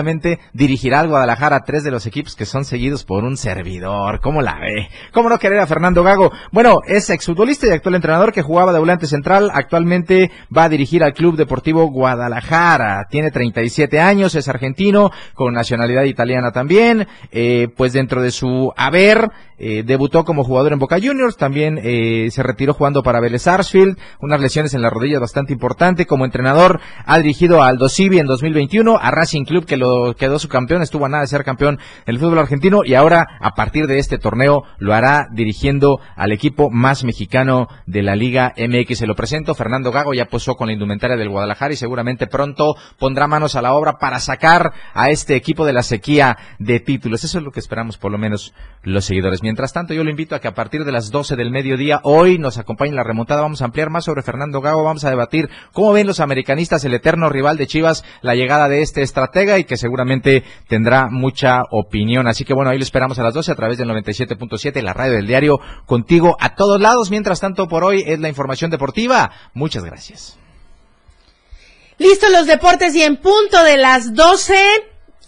dirigirá 0.52 1.00
al 1.00 1.08
Guadalajara 1.08 1.64
tres 1.64 1.84
de 1.84 1.90
los 1.90 2.06
equipos 2.06 2.36
que 2.36 2.46
son 2.46 2.64
seguidos 2.64 3.04
por 3.04 3.24
un 3.24 3.36
servidor. 3.36 4.20
¿Cómo 4.20 4.42
la 4.42 4.58
ve? 4.58 4.88
¿Cómo 5.12 5.28
no 5.28 5.38
querer 5.38 5.58
a 5.60 5.66
Fernando 5.66 6.02
Gago? 6.02 6.32
Bueno, 6.52 6.80
es 6.86 7.10
exfutbolista 7.10 7.66
y 7.66 7.70
actual 7.70 7.94
entrenador 7.94 8.32
que 8.32 8.42
jugaba 8.42 8.72
de 8.72 8.78
volante 8.78 9.06
central. 9.06 9.50
Actualmente 9.52 10.30
va 10.54 10.64
a 10.64 10.68
dirigir 10.68 11.02
al 11.02 11.14
Club 11.14 11.36
Deportivo 11.36 11.90
Guadalajara. 11.90 13.06
Tiene 13.10 13.30
37 13.30 14.00
años, 14.00 14.34
es 14.34 14.48
argentino, 14.48 15.10
con 15.34 15.54
nacionalidad 15.54 16.04
italiana 16.04 16.52
también. 16.52 17.06
Eh, 17.30 17.68
pues 17.76 17.92
dentro 17.92 18.22
de 18.22 18.30
su 18.30 18.72
haber, 18.76 19.28
eh, 19.58 19.82
debutó 19.84 20.24
como 20.24 20.44
jugador 20.44 20.72
en 20.72 20.78
Boca 20.78 20.98
Juniors, 21.02 21.36
también 21.36 21.80
eh, 21.82 22.28
se 22.30 22.42
retiró 22.42 22.74
jugando 22.74 23.02
para 23.02 23.20
Vélez 23.20 23.42
Sarsfield, 23.42 23.98
unas 24.20 24.40
lesiones 24.40 24.74
en 24.74 24.82
la 24.82 24.90
rodilla 24.90 25.18
bastante 25.18 25.52
importante. 25.52 26.06
Como 26.06 26.24
entrenador 26.24 26.80
ha 27.04 27.18
dirigido 27.18 27.62
a 27.62 27.68
Aldo 27.68 27.88
Civi 27.88 28.18
en 28.18 28.26
2021, 28.26 28.96
a 28.96 29.10
Racing 29.10 29.44
Club 29.44 29.66
que 29.66 29.76
lo 29.76 30.14
quedó 30.14 30.38
su 30.38 30.48
campeón, 30.48 30.82
estuvo 30.82 31.06
a 31.06 31.08
nada 31.08 31.22
de 31.22 31.28
ser 31.28 31.44
campeón 31.44 31.78
en 32.06 32.14
el 32.14 32.20
fútbol 32.20 32.38
argentino 32.38 32.82
y 32.84 32.94
ahora 32.94 33.26
a 33.40 33.54
partir 33.54 33.86
de 33.86 33.98
este 33.98 34.18
torneo 34.18 34.62
lo 34.78 34.94
hará 34.94 35.26
dirigiendo 35.32 36.00
al 36.14 36.32
equipo 36.32 36.70
más 36.70 37.04
mexicano 37.04 37.68
de 37.86 38.02
la 38.02 38.14
Liga 38.14 38.54
MX. 38.56 38.98
Se 38.98 39.06
lo 39.06 39.14
presento, 39.14 39.54
Fernando 39.54 39.90
Gago 39.90 40.14
ya 40.14 40.26
posó 40.26 40.54
con 40.54 40.68
la 40.68 40.72
indumentaria 40.72 41.16
del 41.16 41.30
Guadalajara 41.30 41.72
y 41.72 41.76
seguramente 41.76 42.26
pronto 42.26 42.76
pondrá 42.98 43.26
manos 43.26 43.56
a 43.56 43.62
la 43.62 43.74
obra 43.74 43.94
para 43.98 44.20
sacar 44.20 44.72
a 44.94 45.10
este 45.10 45.34
equipo 45.34 45.66
de 45.66 45.72
la 45.72 45.82
sequía 45.82 46.36
de 46.58 46.80
títulos. 46.80 47.24
Eso 47.24 47.38
es 47.38 47.44
lo 47.44 47.50
que 47.50 47.60
esperamos 47.60 47.98
por 47.98 48.12
lo 48.12 48.18
menos 48.18 48.54
los 48.82 49.04
seguidores. 49.04 49.42
Mientras 49.48 49.72
tanto, 49.72 49.94
yo 49.94 50.04
lo 50.04 50.10
invito 50.10 50.34
a 50.34 50.40
que 50.40 50.48
a 50.48 50.52
partir 50.52 50.84
de 50.84 50.92
las 50.92 51.10
12 51.10 51.34
del 51.34 51.50
mediodía, 51.50 52.00
hoy 52.02 52.36
nos 52.36 52.58
acompañe 52.58 52.92
la 52.92 53.02
remontada. 53.02 53.40
Vamos 53.40 53.62
a 53.62 53.64
ampliar 53.64 53.88
más 53.88 54.04
sobre 54.04 54.20
Fernando 54.20 54.60
Gago. 54.60 54.84
Vamos 54.84 55.06
a 55.06 55.08
debatir 55.08 55.48
cómo 55.72 55.94
ven 55.94 56.06
los 56.06 56.20
americanistas, 56.20 56.84
el 56.84 56.92
eterno 56.92 57.30
rival 57.30 57.56
de 57.56 57.66
Chivas, 57.66 58.04
la 58.20 58.34
llegada 58.34 58.68
de 58.68 58.82
este 58.82 59.00
estratega 59.00 59.58
y 59.58 59.64
que 59.64 59.78
seguramente 59.78 60.44
tendrá 60.68 61.08
mucha 61.10 61.62
opinión. 61.70 62.26
Así 62.26 62.44
que 62.44 62.52
bueno, 62.52 62.70
ahí 62.70 62.76
lo 62.76 62.84
esperamos 62.84 63.18
a 63.18 63.22
las 63.22 63.32
12 63.32 63.52
a 63.52 63.54
través 63.54 63.78
del 63.78 63.88
97.7, 63.88 64.82
la 64.82 64.92
radio 64.92 65.14
del 65.14 65.26
diario, 65.26 65.60
contigo 65.86 66.36
a 66.38 66.54
todos 66.54 66.78
lados. 66.78 67.10
Mientras 67.10 67.40
tanto, 67.40 67.68
por 67.68 67.84
hoy 67.84 68.04
es 68.06 68.20
la 68.20 68.28
información 68.28 68.70
deportiva. 68.70 69.30
Muchas 69.54 69.82
gracias. 69.82 70.38
Listo 71.96 72.28
los 72.28 72.46
deportes 72.46 72.94
y 72.94 73.00
en 73.00 73.16
punto 73.16 73.64
de 73.64 73.78
las 73.78 74.12
12, 74.12 74.54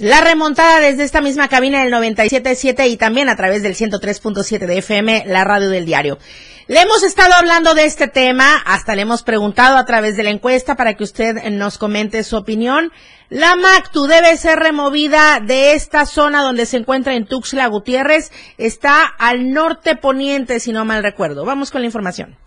la 0.01 0.22
remontada 0.22 0.80
desde 0.80 1.05
esta 1.05 1.20
misma 1.20 1.48
cabina 1.48 1.84
del 1.84 1.92
97.7 1.92 2.88
y 2.88 2.96
también 2.96 3.28
a 3.28 3.36
través 3.36 3.62
del 3.62 3.74
103.7 3.74 4.66
de 4.66 4.78
FM, 4.78 5.24
la 5.26 5.44
radio 5.44 5.68
del 5.68 5.84
diario. 5.84 6.18
Le 6.68 6.80
hemos 6.80 7.03
estado 7.03 7.34
hablando 7.34 7.74
de 7.74 7.84
este 7.84 8.09
tema, 8.09 8.57
hasta 8.64 8.94
le 8.94 9.03
hemos 9.03 9.22
preguntado 9.22 9.76
a 9.76 9.84
través 9.84 10.16
de 10.16 10.22
la 10.22 10.30
encuesta 10.30 10.74
para 10.74 10.94
que 10.94 11.05
usted 11.05 11.51
nos 11.51 11.76
comente 11.76 12.24
su 12.24 12.38
opinión. 12.38 12.92
La 13.28 13.57
MACTU 13.57 14.07
debe 14.07 14.38
ser 14.38 14.59
removida 14.59 15.38
de 15.38 15.74
esta 15.74 16.07
zona 16.07 16.42
donde 16.42 16.64
se 16.64 16.78
encuentra 16.78 17.14
en 17.14 17.26
Tuxtla 17.26 17.66
Gutiérrez. 17.66 18.32
Está 18.57 19.03
al 19.05 19.51
norte 19.51 19.96
poniente, 19.96 20.61
si 20.61 20.72
no 20.72 20.86
mal 20.86 21.03
recuerdo. 21.03 21.44
Vamos 21.44 21.70
con 21.70 21.82
la 21.82 21.86
información. 21.86 22.38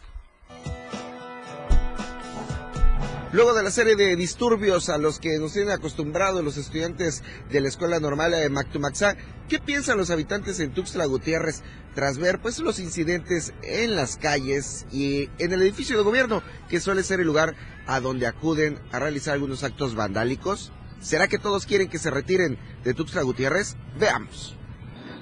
Luego 3.33 3.55
de 3.55 3.63
la 3.63 3.71
serie 3.71 3.95
de 3.95 4.15
disturbios 4.15 4.89
a 4.89 4.99
los 4.99 5.17
que 5.17 5.39
nos 5.39 5.53
tienen 5.53 5.71
acostumbrados 5.71 6.43
los 6.43 6.55
estudiantes 6.57 7.23
de 7.49 7.61
la 7.61 7.67
Escuela 7.67 7.99
Normal 7.99 8.29
de 8.29 8.47
Mactumaxá, 8.47 9.17
¿qué 9.49 9.57
piensan 9.57 9.97
los 9.97 10.11
habitantes 10.11 10.59
en 10.59 10.71
Tuxtla 10.71 11.05
Gutiérrez 11.05 11.63
tras 11.95 12.19
ver 12.19 12.39
pues 12.39 12.59
los 12.59 12.77
incidentes 12.77 13.51
en 13.63 13.95
las 13.95 14.17
calles 14.17 14.85
y 14.91 15.31
en 15.39 15.51
el 15.51 15.63
edificio 15.63 15.97
de 15.97 16.03
gobierno, 16.03 16.43
que 16.69 16.79
suele 16.79 17.01
ser 17.01 17.21
el 17.21 17.25
lugar 17.25 17.55
a 17.87 17.99
donde 18.01 18.27
acuden 18.27 18.79
a 18.91 18.99
realizar 18.99 19.33
algunos 19.33 19.63
actos 19.63 19.95
vandálicos? 19.95 20.71
¿Será 21.01 21.27
que 21.27 21.39
todos 21.39 21.65
quieren 21.65 21.89
que 21.89 21.97
se 21.97 22.11
retiren 22.11 22.59
de 22.83 22.93
Tuxtla 22.93 23.23
Gutiérrez? 23.23 23.77
Veamos. 23.99 24.55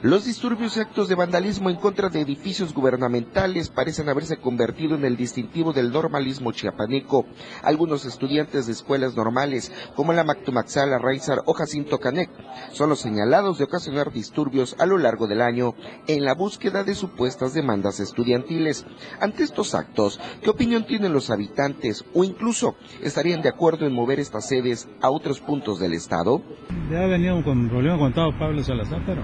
Los 0.03 0.25
disturbios 0.25 0.75
y 0.75 0.79
actos 0.79 1.09
de 1.09 1.13
vandalismo 1.13 1.69
en 1.69 1.75
contra 1.75 2.09
de 2.09 2.21
edificios 2.21 2.73
gubernamentales 2.73 3.69
parecen 3.69 4.09
haberse 4.09 4.37
convertido 4.37 4.95
en 4.95 5.05
el 5.05 5.15
distintivo 5.15 5.73
del 5.73 5.91
normalismo 5.91 6.51
chiapaneco. 6.51 7.27
Algunos 7.61 8.05
estudiantes 8.05 8.65
de 8.65 8.71
escuelas 8.71 9.15
normales, 9.15 9.71
como 9.95 10.11
la 10.11 10.23
Mactumaxala, 10.23 10.97
Raizar 10.97 11.43
o 11.45 11.53
Jacinto 11.53 11.99
Canec, 11.99 12.31
son 12.71 12.89
los 12.89 12.99
señalados 12.99 13.59
de 13.59 13.65
ocasionar 13.65 14.11
disturbios 14.11 14.75
a 14.79 14.87
lo 14.87 14.97
largo 14.97 15.27
del 15.27 15.39
año 15.39 15.75
en 16.07 16.25
la 16.25 16.33
búsqueda 16.33 16.83
de 16.83 16.95
supuestas 16.95 17.53
demandas 17.53 17.99
estudiantiles. 17.99 18.87
Ante 19.19 19.43
estos 19.43 19.75
actos, 19.75 20.19
¿qué 20.41 20.49
opinión 20.49 20.87
tienen 20.87 21.13
los 21.13 21.29
habitantes 21.29 22.05
o 22.15 22.23
incluso 22.23 22.75
estarían 23.03 23.43
de 23.43 23.49
acuerdo 23.49 23.85
en 23.85 23.93
mover 23.93 24.19
estas 24.19 24.47
sedes 24.47 24.89
a 24.99 25.11
otros 25.11 25.41
puntos 25.41 25.79
del 25.79 25.93
Estado? 25.93 26.41
Ya 26.89 27.05
venido 27.05 27.43
con 27.43 27.69
problema 27.69 27.99
con 27.99 28.13
Pablo 28.39 28.63
Salazar, 28.63 29.03
pero 29.05 29.21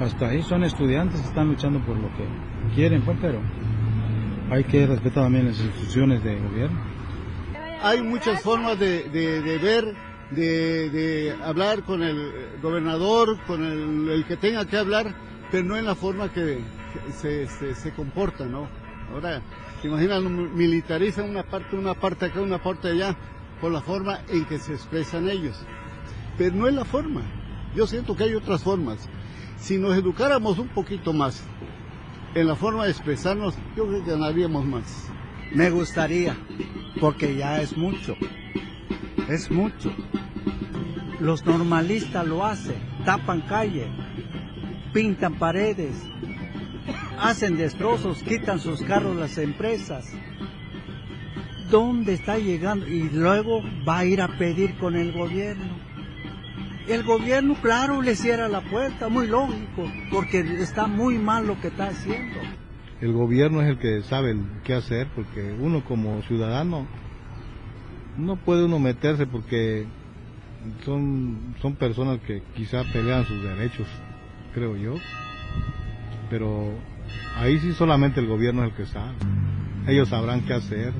hasta 0.00 0.28
ahí 0.28 0.42
son 0.42 0.64
estudiantes 0.64 1.20
están 1.24 1.48
luchando 1.48 1.80
por 1.80 1.96
lo 1.96 2.08
que 2.16 2.24
quieren, 2.74 3.02
pues, 3.02 3.18
pero 3.20 3.40
hay 4.50 4.64
que 4.64 4.86
respetar 4.86 5.24
también 5.24 5.46
las 5.46 5.58
instituciones 5.58 6.22
de 6.22 6.38
gobierno. 6.38 6.78
Hay 7.82 8.02
muchas 8.02 8.40
formas 8.42 8.78
de, 8.78 9.08
ver, 9.62 9.94
de, 10.30 11.36
hablar 11.44 11.82
con 11.82 12.02
el 12.02 12.32
gobernador, 12.62 13.38
con 13.46 13.64
el, 13.64 14.24
que 14.26 14.36
tenga 14.36 14.64
que 14.64 14.76
hablar, 14.76 15.14
pero 15.50 15.64
no 15.64 15.76
en 15.76 15.84
la 15.84 15.94
forma 15.94 16.32
que, 16.32 16.60
se, 17.14 17.92
comporta, 17.94 18.46
¿no? 18.46 18.68
Ahora, 19.12 19.42
se 19.80 19.88
imaginan, 19.88 20.56
militarizan 20.56 21.30
una 21.30 21.44
parte, 21.44 21.76
una 21.76 21.94
parte 21.94 22.26
acá, 22.26 22.40
una 22.40 22.58
parte 22.58 22.88
allá, 22.88 23.16
por 23.60 23.70
la 23.72 23.80
forma 23.80 24.20
en 24.28 24.44
que 24.44 24.58
se 24.58 24.72
expresan 24.72 25.28
ellos. 25.28 25.64
Pero 26.36 26.54
no 26.54 26.66
es 26.68 26.74
la 26.74 26.84
forma. 26.84 27.22
Yo 27.74 27.86
siento 27.86 28.16
que 28.16 28.24
hay 28.24 28.34
otras 28.34 28.62
formas. 28.62 29.08
Si 29.58 29.76
nos 29.76 29.96
educáramos 29.96 30.58
un 30.58 30.68
poquito 30.68 31.12
más 31.12 31.44
en 32.34 32.46
la 32.46 32.56
forma 32.56 32.84
de 32.84 32.90
expresarnos, 32.90 33.54
yo 33.76 33.86
creo 33.86 34.04
que 34.04 34.10
ganaríamos 34.12 34.64
más. 34.64 35.08
Me 35.52 35.70
gustaría, 35.70 36.36
porque 37.00 37.36
ya 37.36 37.60
es 37.60 37.76
mucho, 37.76 38.16
es 39.28 39.50
mucho. 39.50 39.92
Los 41.20 41.44
normalistas 41.44 42.26
lo 42.26 42.44
hacen, 42.44 42.76
tapan 43.04 43.40
calle, 43.42 43.88
pintan 44.92 45.34
paredes, 45.34 45.96
hacen 47.18 47.56
destrozos, 47.56 48.22
quitan 48.22 48.60
sus 48.60 48.82
carros 48.82 49.16
las 49.16 49.36
empresas. 49.38 50.12
¿Dónde 51.70 52.14
está 52.14 52.38
llegando? 52.38 52.86
Y 52.86 53.10
luego 53.10 53.62
va 53.86 53.98
a 53.98 54.04
ir 54.04 54.22
a 54.22 54.38
pedir 54.38 54.76
con 54.78 54.96
el 54.96 55.12
gobierno. 55.12 55.87
El 56.88 57.02
gobierno, 57.02 57.54
claro, 57.60 58.00
le 58.00 58.16
cierra 58.16 58.48
la 58.48 58.62
puerta, 58.62 59.10
muy 59.10 59.26
lógico, 59.26 59.84
porque 60.10 60.40
está 60.40 60.86
muy 60.86 61.18
mal 61.18 61.46
lo 61.46 61.60
que 61.60 61.68
está 61.68 61.88
haciendo. 61.88 62.40
El 63.02 63.12
gobierno 63.12 63.60
es 63.60 63.68
el 63.68 63.78
que 63.78 64.00
sabe 64.02 64.34
qué 64.64 64.72
hacer, 64.72 65.06
porque 65.14 65.54
uno 65.60 65.84
como 65.84 66.22
ciudadano 66.22 66.86
no 68.16 68.36
puede 68.36 68.64
uno 68.64 68.78
meterse 68.78 69.26
porque 69.26 69.86
son, 70.84 71.54
son 71.60 71.76
personas 71.76 72.20
que 72.20 72.42
quizá 72.54 72.82
pelean 72.84 73.26
sus 73.26 73.42
derechos, 73.42 73.86
creo 74.54 74.74
yo. 74.76 74.94
Pero 76.30 76.72
ahí 77.36 77.58
sí 77.60 77.74
solamente 77.74 78.20
el 78.20 78.26
gobierno 78.26 78.64
es 78.64 78.70
el 78.70 78.76
que 78.76 78.86
sabe. 78.86 79.14
Ellos 79.86 80.08
sabrán 80.08 80.46
qué 80.46 80.54
hacer, 80.54 80.94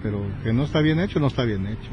pero 0.00 0.24
que 0.44 0.52
no 0.52 0.62
está 0.62 0.80
bien 0.80 1.00
hecho, 1.00 1.18
no 1.18 1.26
está 1.26 1.44
bien 1.44 1.66
hecho. 1.66 1.90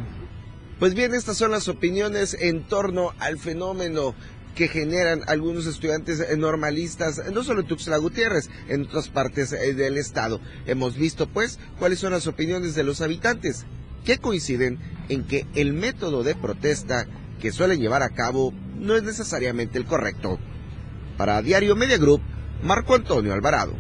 Pues 0.82 0.96
bien, 0.96 1.14
estas 1.14 1.38
son 1.38 1.52
las 1.52 1.68
opiniones 1.68 2.36
en 2.40 2.64
torno 2.64 3.14
al 3.20 3.38
fenómeno 3.38 4.16
que 4.56 4.68
generan 4.68 5.22
algunos 5.28 5.68
estudiantes 5.68 6.36
normalistas, 6.40 7.22
no 7.32 7.44
solo 7.44 7.60
en 7.60 7.68
Tuxtla 7.68 7.98
Gutiérrez, 7.98 8.50
en 8.68 8.88
otras 8.88 9.08
partes 9.08 9.54
eh, 9.54 9.76
del 9.76 10.00
estado. 10.00 10.42
Hemos 10.66 10.96
visto 10.96 11.28
pues 11.28 11.60
cuáles 11.78 12.00
son 12.00 12.14
las 12.14 12.26
opiniones 12.26 12.74
de 12.74 12.84
los 12.84 13.02
habitantes, 13.02 13.68
que 14.06 14.18
coinciden 14.18 14.80
en 15.08 15.24
que 15.28 15.46
el 15.54 15.74
método 15.74 16.24
de 16.24 16.34
protesta 16.34 17.06
que 17.40 17.52
suelen 17.52 17.80
llevar 17.80 18.02
a 18.02 18.16
cabo 18.16 18.52
no 18.76 18.96
es 18.96 19.04
necesariamente 19.04 19.78
el 19.78 19.86
correcto. 19.86 20.40
Para 21.16 21.44
Diario 21.44 21.76
Media 21.76 22.00
Group, 22.00 22.24
Marco 22.64 22.96
Antonio 22.96 23.34
Alvarado. 23.34 23.76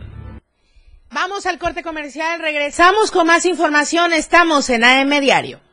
Vamos 1.09 1.47
al 1.47 1.57
corte 1.57 1.81
comercial, 1.81 2.39
regresamos 2.41 3.09
con 3.09 3.25
más 3.25 3.45
información, 3.47 4.13
estamos 4.13 4.69
en 4.69 4.83
AM 4.83 5.19
Diario. 5.19 5.70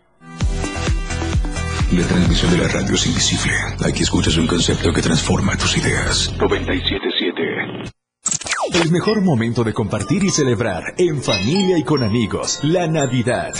La 1.92 2.06
transmisión 2.06 2.50
de 2.50 2.58
la 2.58 2.68
radio 2.68 2.94
es 2.94 3.06
invisible. 3.06 3.54
Aquí 3.82 4.02
escuchas 4.02 4.36
un 4.36 4.46
concepto 4.46 4.92
que 4.92 5.00
transforma 5.00 5.56
tus 5.56 5.78
ideas. 5.78 6.30
977. 6.38 7.92
El 8.74 8.90
mejor 8.90 9.22
momento 9.22 9.64
de 9.64 9.72
compartir 9.72 10.22
y 10.22 10.28
celebrar 10.28 10.82
en 10.98 11.22
familia 11.22 11.78
y 11.78 11.84
con 11.84 12.02
amigos. 12.02 12.60
La 12.62 12.86
Navidad. 12.86 13.54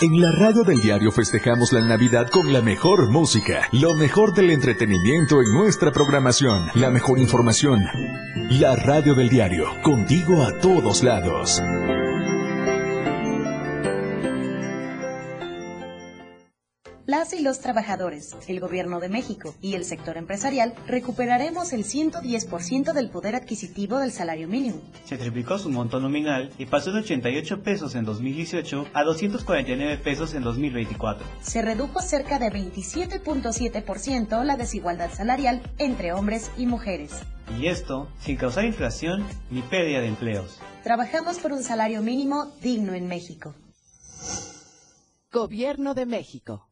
En 0.00 0.20
la 0.20 0.30
radio 0.30 0.62
del 0.62 0.80
diario 0.80 1.10
festejamos 1.10 1.72
la 1.72 1.80
Navidad 1.80 2.28
con 2.30 2.52
la 2.52 2.62
mejor 2.62 3.10
música, 3.10 3.68
lo 3.72 3.94
mejor 3.94 4.32
del 4.34 4.50
entretenimiento 4.50 5.42
en 5.42 5.52
nuestra 5.54 5.90
programación, 5.90 6.68
la 6.74 6.90
mejor 6.90 7.18
información. 7.18 7.80
La 8.50 8.76
radio 8.76 9.14
del 9.14 9.28
diario, 9.28 9.66
contigo 9.82 10.44
a 10.44 10.56
todos 10.60 11.02
lados. 11.02 11.60
Las 17.06 17.32
y 17.32 17.40
los 17.40 17.60
trabajadores, 17.60 18.36
el 18.46 18.60
gobierno 18.60 19.00
de 19.00 19.08
México 19.08 19.54
y 19.60 19.74
el 19.74 19.84
sector 19.84 20.16
empresarial 20.16 20.74
recuperaremos 20.86 21.72
el 21.72 21.84
110% 21.84 22.92
del 22.92 23.10
poder 23.10 23.34
adquisitivo 23.34 23.98
del 23.98 24.12
salario 24.12 24.48
mínimo. 24.48 24.80
Se 25.04 25.18
triplicó 25.18 25.58
su 25.58 25.70
monto 25.70 26.00
nominal 26.00 26.50
y 26.58 26.66
pasó 26.66 26.92
de 26.92 27.00
88 27.00 27.62
pesos 27.62 27.94
en 27.94 28.04
2018 28.04 28.86
a 28.92 29.04
249 29.04 29.98
pesos 29.98 30.34
en 30.34 30.42
2024. 30.42 31.26
Se 31.42 31.62
redujo 31.62 32.00
cerca 32.00 32.38
de 32.38 32.50
27.7% 32.50 34.44
la 34.44 34.56
desigualdad 34.56 35.12
salarial 35.12 35.62
entre 35.78 36.12
hombres 36.12 36.50
y 36.56 36.66
mujeres. 36.66 37.12
Y 37.58 37.66
esto 37.66 38.08
sin 38.20 38.36
causar 38.36 38.64
inflación 38.64 39.26
ni 39.50 39.62
pérdida 39.62 40.00
de 40.00 40.08
empleos. 40.08 40.60
Trabajamos 40.82 41.38
por 41.38 41.52
un 41.52 41.62
salario 41.62 42.02
mínimo 42.02 42.52
digno 42.62 42.94
en 42.94 43.06
México. 43.08 43.54
Gobierno 45.30 45.94
de 45.94 46.06
México. 46.06 46.71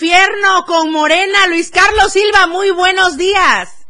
Infierno 0.00 0.62
con 0.64 0.92
Morena, 0.92 1.48
Luis 1.48 1.72
Carlos 1.72 2.12
Silva, 2.12 2.46
muy 2.46 2.70
buenos 2.70 3.18
días. 3.18 3.84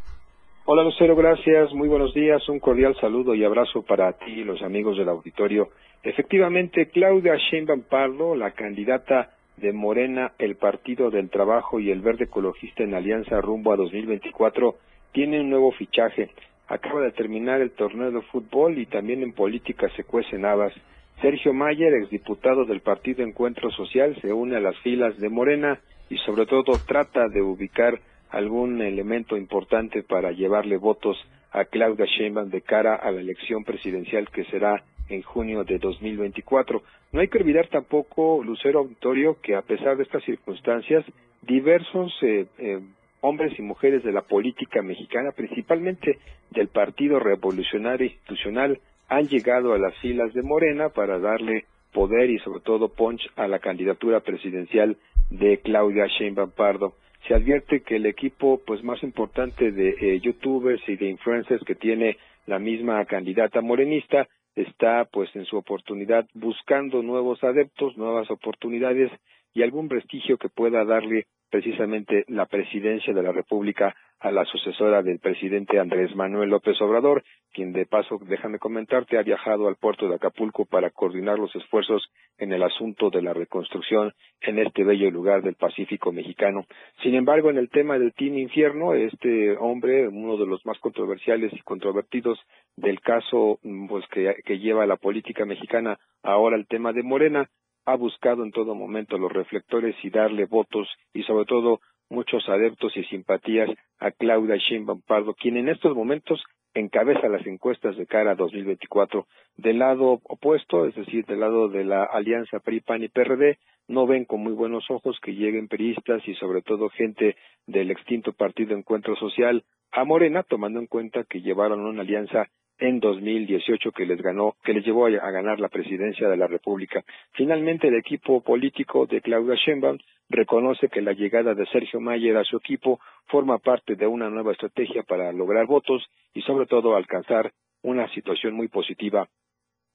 Hola 0.65 0.83
Lucero, 0.83 1.15
gracias, 1.15 1.71
muy 1.75 1.87
buenos 1.87 2.15
días, 2.15 2.49
un 2.49 2.61
cordial 2.61 2.97
saludo 2.99 3.35
y 3.35 3.45
abrazo 3.45 3.83
para 3.83 4.11
ti 4.15 4.31
y 4.31 4.45
los 4.45 4.63
amigos 4.63 4.97
del 4.97 5.11
auditorio. 5.11 5.69
Efectivamente, 6.03 6.89
Claudia 6.89 7.37
Sheinbaum 7.37 7.83
Pardo, 7.83 8.35
la 8.37 8.53
candidata 8.53 9.33
de 9.59 9.75
Morena, 9.75 10.33
el 10.39 10.57
Partido 10.57 11.11
del 11.11 11.29
Trabajo 11.29 11.79
y 11.79 11.91
el 11.91 12.01
Verde 12.01 12.25
Ecologista 12.25 12.85
en 12.85 12.95
Alianza 12.95 13.43
rumbo 13.43 13.75
a 13.75 13.77
2024, 13.77 14.77
tiene 15.13 15.41
un 15.41 15.51
nuevo 15.51 15.73
fichaje. 15.73 16.31
Acaba 16.69 17.03
de 17.03 17.13
terminar 17.13 17.61
el 17.61 17.73
torneo 17.73 18.11
de 18.11 18.23
fútbol 18.23 18.79
y 18.79 18.87
también 18.87 19.23
en 19.23 19.35
política 19.35 19.91
se 19.95 20.05
cuecen 20.05 20.47
habas. 20.47 20.73
Sergio 21.21 21.53
Mayer, 21.53 21.93
exdiputado 21.93 22.65
del 22.65 22.81
Partido 22.81 23.23
Encuentro 23.23 23.71
Social, 23.73 24.17
se 24.23 24.33
une 24.33 24.57
a 24.57 24.61
las 24.61 24.79
filas 24.79 25.19
de 25.19 25.29
Morena 25.29 25.79
y 26.11 26.17
sobre 26.19 26.47
todo 26.47 26.81
trata 26.87 27.29
de 27.29 27.43
ubicar 27.43 28.01
algún 28.31 28.83
elemento 28.83 29.37
importante 29.37 30.03
para 30.03 30.33
llevarle 30.33 30.77
votos 30.77 31.17
a 31.51 31.65
Claudia 31.65 32.07
Sheinbaum 32.07 32.51
de 32.51 32.61
cara 32.61 32.95
a 32.95 33.11
la 33.11 33.21
elección 33.21 33.65
presidencial 33.65 34.29
que 34.31 34.45
será 34.45 34.85
en 35.09 35.23
junio 35.23 35.65
de 35.65 35.79
2024. 35.79 36.83
No 37.13 37.21
hay 37.21 37.29
que 37.29 37.39
olvidar 37.39 37.69
tampoco, 37.69 38.43
Lucero 38.45 38.81
Auditorio, 38.81 39.39
que 39.41 39.55
a 39.55 39.63
pesar 39.63 39.97
de 39.97 40.03
estas 40.03 40.23
circunstancias, 40.25 41.05
diversos 41.43 42.13
eh, 42.23 42.47
eh, 42.59 42.81
hombres 43.23 43.59
y 43.59 43.63
mujeres 43.63 44.05
de 44.05 44.13
la 44.13 44.23
política 44.23 44.83
mexicana, 44.83 45.33
principalmente 45.33 46.19
del 46.51 46.69
Partido 46.69 47.19
Revolucionario 47.19 48.07
Institucional, 48.07 48.79
han 49.09 49.27
llegado 49.27 49.73
a 49.73 49.79
las 49.79 49.97
filas 49.99 50.35
de 50.35 50.43
Morena 50.43 50.91
para 50.91 51.19
darle 51.19 51.65
poder 51.93 52.31
y 52.31 52.39
sobre 52.41 52.61
todo 52.61 52.89
punch 52.89 53.23
a 53.37 53.49
la 53.49 53.59
candidatura 53.59 54.21
presidencial 54.21 54.97
de 55.31 55.59
Claudia 55.59 56.07
Sheinbaum 56.07 56.51
Pardo. 56.51 56.95
Se 57.27 57.35
advierte 57.35 57.83
que 57.83 57.97
el 57.97 58.07
equipo 58.07 58.61
pues 58.67 58.83
más 58.83 59.03
importante 59.03 59.73
de 59.73 59.97
eh, 60.01 60.21
youtubers 60.21 60.81
y 60.89 60.97
de 60.97 61.09
influencers 61.09 61.65
que 61.65 61.75
tiene 61.75 62.17
la 62.47 62.59
misma 62.59 63.05
candidata 63.05 63.61
morenista 63.61 64.29
está 64.55 65.05
pues 65.05 65.29
en 65.35 65.45
su 65.45 65.57
oportunidad 65.57 66.27
buscando 66.35 67.03
nuevos 67.03 67.43
adeptos, 67.45 67.97
nuevas 67.97 68.31
oportunidades 68.31 69.11
y 69.55 69.63
algún 69.63 69.89
prestigio 69.89 70.39
que 70.39 70.49
pueda 70.49 70.85
darle 70.85 71.27
precisamente 71.51 72.25
la 72.29 72.47
presidencia 72.47 73.15
de 73.15 73.23
la 73.23 73.33
República 73.33 73.95
a 74.21 74.33
la 74.33 74.45
sucesora 74.45 75.03
del 75.03 75.21
presidente 75.21 75.79
Andrés 75.79 76.15
Manuel 76.17 76.51
López 76.51 76.81
Obrador, 76.81 77.23
quien 77.53 77.73
de 77.73 77.87
paso, 77.87 78.19
déjame 78.27 78.59
comentarte, 78.59 79.17
ha 79.17 79.23
viajado 79.23 79.69
al 79.69 79.77
puerto 79.77 80.09
de 80.09 80.17
Acapulco 80.17 80.67
para 80.67 80.91
coordinar 80.91 81.39
los 81.39 81.55
esfuerzos 81.55 82.11
en 82.37 82.53
el 82.53 82.63
asunto 82.65 83.11
de 83.11 83.23
la 83.23 83.33
reconstrucción 83.33 84.13
en 84.41 84.59
este 84.59 84.83
bello 84.85 85.11
lugar 85.11 85.43
del 85.43 85.55
Pacífico 85.55 86.13
mexicano. 86.13 86.67
Sin 87.03 87.15
embargo, 87.15 87.51
en 87.51 87.59
el 87.59 87.71
tema 87.71 87.99
del 87.99 88.13
Team 88.13 88.39
Infierno, 88.39 88.95
este 88.95 89.57
hombre, 89.57 90.09
uno 90.09 90.37
de 90.37 90.47
los 90.47 90.67
más 90.67 90.79
controversiales 90.81 91.53
y 91.53 91.61
controvertidos 91.61 92.39
del 92.77 93.01
caso 93.01 93.61
pues, 93.89 94.05
que, 94.09 94.35
que 94.45 94.59
lleva 94.59 94.87
la 94.87 94.97
política 94.97 95.45
mexicana 95.45 95.99
ahora 96.23 96.57
el 96.57 96.67
tema 96.67 96.93
de 96.93 97.05
Morena, 97.05 97.49
ha 97.89 97.97
buscado 97.97 98.45
en 98.45 98.51
todo 98.51 98.75
momento 98.75 99.17
los 99.17 99.33
reflectores 99.33 99.97
y 100.03 100.11
darle 100.11 100.45
votos 100.45 100.87
y 101.15 101.23
sobre 101.23 101.47
todo 101.47 101.81
muchos 102.11 102.47
adeptos 102.47 102.95
y 102.99 103.05
simpatías 103.05 103.71
a 103.99 104.11
Claudia 104.11 104.57
Sheinbaum 104.57 105.01
Pardo, 105.01 105.33
quien 105.33 105.57
en 105.57 105.71
estos 105.71 105.97
momentos 105.97 106.45
encabeza 106.75 107.29
las 107.29 107.47
encuestas 107.47 107.97
de 107.97 108.07
cara 108.07 108.33
a 108.33 108.35
2024. 108.35 109.27
Del 109.57 109.79
lado 109.79 110.21
opuesto, 110.25 110.85
es 110.85 110.95
decir, 110.97 111.25
del 111.25 111.41
lado 111.41 111.71
de 111.71 111.85
la 111.85 112.05
alianza 112.05 112.59
PRI, 112.61 112.81
PAN 112.81 113.05
y 113.05 113.09
PRD, 113.09 113.59
no 113.89 114.07
ven 114.07 114.27
con 114.27 114.43
muy 114.43 114.53
buenos 114.53 114.85
ojos 114.91 115.19
que 115.23 115.33
lleguen 115.33 115.69
periodistas 115.69 116.21
y 116.29 116.35
sobre 116.35 116.61
todo 116.61 116.91
gente 116.91 117.37
del 117.67 117.91
extinto 117.91 118.35
Partido 118.35 118.77
Encuentro 118.77 119.17
Social 119.17 119.65
a 119.93 120.05
Morena, 120.05 120.43
tomando 120.43 120.79
en 120.79 120.89
cuenta 120.89 121.25
que 121.25 121.41
llevaron 121.41 121.81
una 121.81 122.03
alianza 122.03 122.51
en 122.79 123.01
2018 123.01 123.93
que 123.93 124.07
les 124.07 124.21
ganó, 124.23 124.55
que 124.63 124.73
les 124.73 124.85
llevó 124.85 125.07
a, 125.07 125.31
ganar 125.31 125.61
la 125.61 125.69
presidencia 125.69 126.29
de 126.29 126.37
la 126.37 126.47
República. 126.47 127.05
Finalmente, 127.33 127.89
el 127.89 127.97
equipo 127.97 128.41
político 128.41 129.07
de 129.07 129.21
Claudia 129.21 129.57
Sheinbaum 129.57 129.99
reconoce 130.29 130.89
que 130.89 131.01
la 131.01 131.13
llegada 131.13 131.55
de 131.55 131.67
Sergio 131.67 132.01
Mayer 132.01 132.37
a 132.37 132.45
su 132.45 132.57
equipo 132.57 133.01
forma 133.27 133.59
parte 133.59 133.97
de 133.97 134.07
una 134.07 134.31
nueva 134.31 134.53
estrategia 134.53 135.03
para 135.03 135.33
lograr 135.33 135.67
votos 135.67 136.07
y 136.35 136.43
sobre 136.43 136.67
todo 136.67 136.95
alcanzar 136.95 137.53
una 137.83 138.09
situación 138.13 138.55
muy 138.55 138.69
positiva 138.69 139.29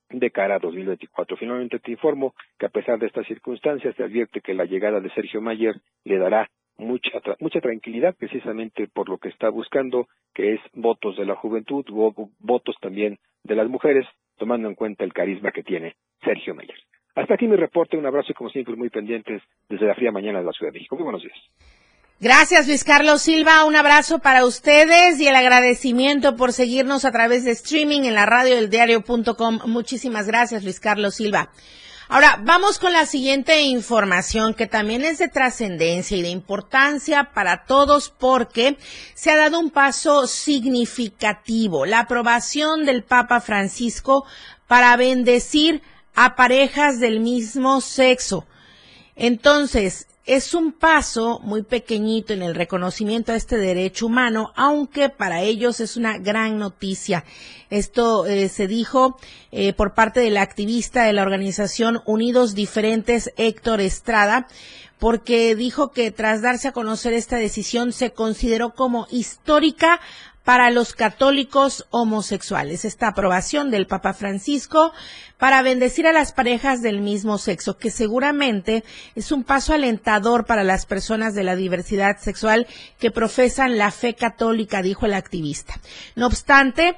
de 0.09 0.31
cara 0.31 0.55
a 0.55 0.59
2024. 0.59 1.37
Finalmente 1.37 1.79
te 1.79 1.91
informo 1.91 2.33
que 2.57 2.65
a 2.65 2.69
pesar 2.69 2.99
de 2.99 3.07
estas 3.07 3.25
circunstancias 3.27 3.95
se 3.95 4.03
advierte 4.03 4.41
que 4.41 4.53
la 4.53 4.65
llegada 4.65 4.99
de 4.99 5.09
Sergio 5.11 5.41
Mayer 5.41 5.75
le 6.03 6.17
dará 6.17 6.49
mucha, 6.77 7.09
mucha 7.39 7.61
tranquilidad 7.61 8.15
precisamente 8.15 8.87
por 8.87 9.09
lo 9.09 9.17
que 9.17 9.29
está 9.29 9.49
buscando, 9.49 10.07
que 10.33 10.53
es 10.53 10.59
votos 10.73 11.17
de 11.17 11.25
la 11.25 11.35
juventud, 11.35 11.85
votos 12.39 12.75
también 12.81 13.19
de 13.43 13.55
las 13.55 13.67
mujeres, 13.69 14.05
tomando 14.37 14.67
en 14.67 14.75
cuenta 14.75 15.03
el 15.03 15.13
carisma 15.13 15.51
que 15.51 15.63
tiene 15.63 15.95
Sergio 16.23 16.55
Meyer. 16.55 16.77
Hasta 17.15 17.35
aquí 17.35 17.47
mi 17.47 17.55
reporte, 17.55 17.97
un 17.97 18.05
abrazo 18.05 18.31
y 18.31 18.33
como 18.33 18.49
siempre 18.49 18.75
muy 18.75 18.89
pendientes 18.89 19.41
desde 19.69 19.85
la 19.85 19.93
fría 19.93 20.11
mañana 20.11 20.39
de 20.39 20.45
la 20.45 20.51
Ciudad 20.51 20.71
de 20.71 20.79
México. 20.79 20.95
Muy 20.95 21.03
buenos 21.03 21.21
días. 21.21 21.37
Gracias 22.19 22.67
Luis 22.67 22.83
Carlos 22.83 23.21
Silva, 23.21 23.65
un 23.65 23.75
abrazo 23.75 24.19
para 24.19 24.45
ustedes 24.45 25.19
y 25.19 25.27
el 25.27 25.35
agradecimiento 25.35 26.37
por 26.37 26.53
seguirnos 26.53 27.05
a 27.05 27.11
través 27.11 27.43
de 27.43 27.51
streaming 27.51 28.03
en 28.03 28.13
la 28.13 28.25
radio 28.25 28.55
del 28.55 28.69
diario.com. 28.69 29.59
Muchísimas 29.67 30.27
gracias 30.27 30.63
Luis 30.63 30.79
Carlos 30.79 31.15
Silva. 31.15 31.49
Ahora, 32.13 32.39
vamos 32.43 32.77
con 32.77 32.93
la 32.93 33.07
siguiente 33.07 33.63
información 33.63 34.53
que 34.53 34.67
también 34.67 35.03
es 35.03 35.17
de 35.17 35.29
trascendencia 35.29 36.15
y 36.15 36.21
de 36.21 36.29
importancia 36.29 37.31
para 37.33 37.65
todos 37.65 38.11
porque 38.11 38.77
se 39.15 39.31
ha 39.31 39.35
dado 39.35 39.59
un 39.59 39.71
paso 39.71 40.27
significativo, 40.27 41.87
la 41.87 42.01
aprobación 42.01 42.85
del 42.85 43.03
Papa 43.03 43.41
Francisco 43.41 44.25
para 44.67 44.95
bendecir 44.95 45.81
a 46.13 46.35
parejas 46.35 46.99
del 46.99 47.19
mismo 47.19 47.81
sexo. 47.81 48.45
Entonces, 49.15 50.05
es 50.25 50.53
un 50.53 50.71
paso 50.71 51.39
muy 51.43 51.63
pequeñito 51.63 52.31
en 52.33 52.41
el 52.43 52.55
reconocimiento 52.55 53.31
a 53.31 53.35
este 53.35 53.57
derecho 53.57 54.05
humano, 54.05 54.53
aunque 54.55 55.09
para 55.09 55.41
ellos 55.41 55.81
es 55.81 55.97
una 55.97 56.17
gran 56.17 56.57
noticia. 56.57 57.25
Esto 57.69 58.25
eh, 58.25 58.47
se 58.47 58.67
dijo 58.67 59.17
eh, 59.51 59.73
por 59.73 59.93
parte 59.93 60.21
del 60.21 60.37
activista 60.37 61.03
de 61.03 61.13
la 61.13 61.23
organización 61.23 62.01
Unidos 62.05 62.55
Diferentes, 62.55 63.33
Héctor 63.35 63.81
Estrada, 63.81 64.47
porque 64.97 65.55
dijo 65.55 65.91
que 65.91 66.11
tras 66.11 66.41
darse 66.41 66.69
a 66.69 66.71
conocer 66.71 67.11
esta 67.11 67.35
decisión 67.35 67.91
se 67.91 68.11
consideró 68.11 68.73
como 68.73 69.07
histórica 69.11 69.99
para 70.43 70.69
los 70.71 70.93
católicos 70.93 71.85
homosexuales. 71.89 72.85
Esta 72.85 73.07
aprobación 73.07 73.71
del 73.71 73.87
Papa 73.87 74.13
Francisco 74.13 74.91
para 75.37 75.61
bendecir 75.61 76.07
a 76.07 76.13
las 76.13 76.31
parejas 76.31 76.81
del 76.81 77.01
mismo 77.01 77.37
sexo, 77.37 77.77
que 77.77 77.91
seguramente 77.91 78.83
es 79.15 79.31
un 79.31 79.43
paso 79.43 79.73
alentador 79.73 80.45
para 80.45 80.63
las 80.63 80.85
personas 80.85 81.33
de 81.33 81.43
la 81.43 81.55
diversidad 81.55 82.17
sexual 82.19 82.67
que 82.99 83.11
profesan 83.11 83.77
la 83.77 83.91
fe 83.91 84.15
católica, 84.15 84.81
dijo 84.81 85.05
el 85.05 85.13
activista. 85.13 85.79
No 86.15 86.27
obstante, 86.27 86.97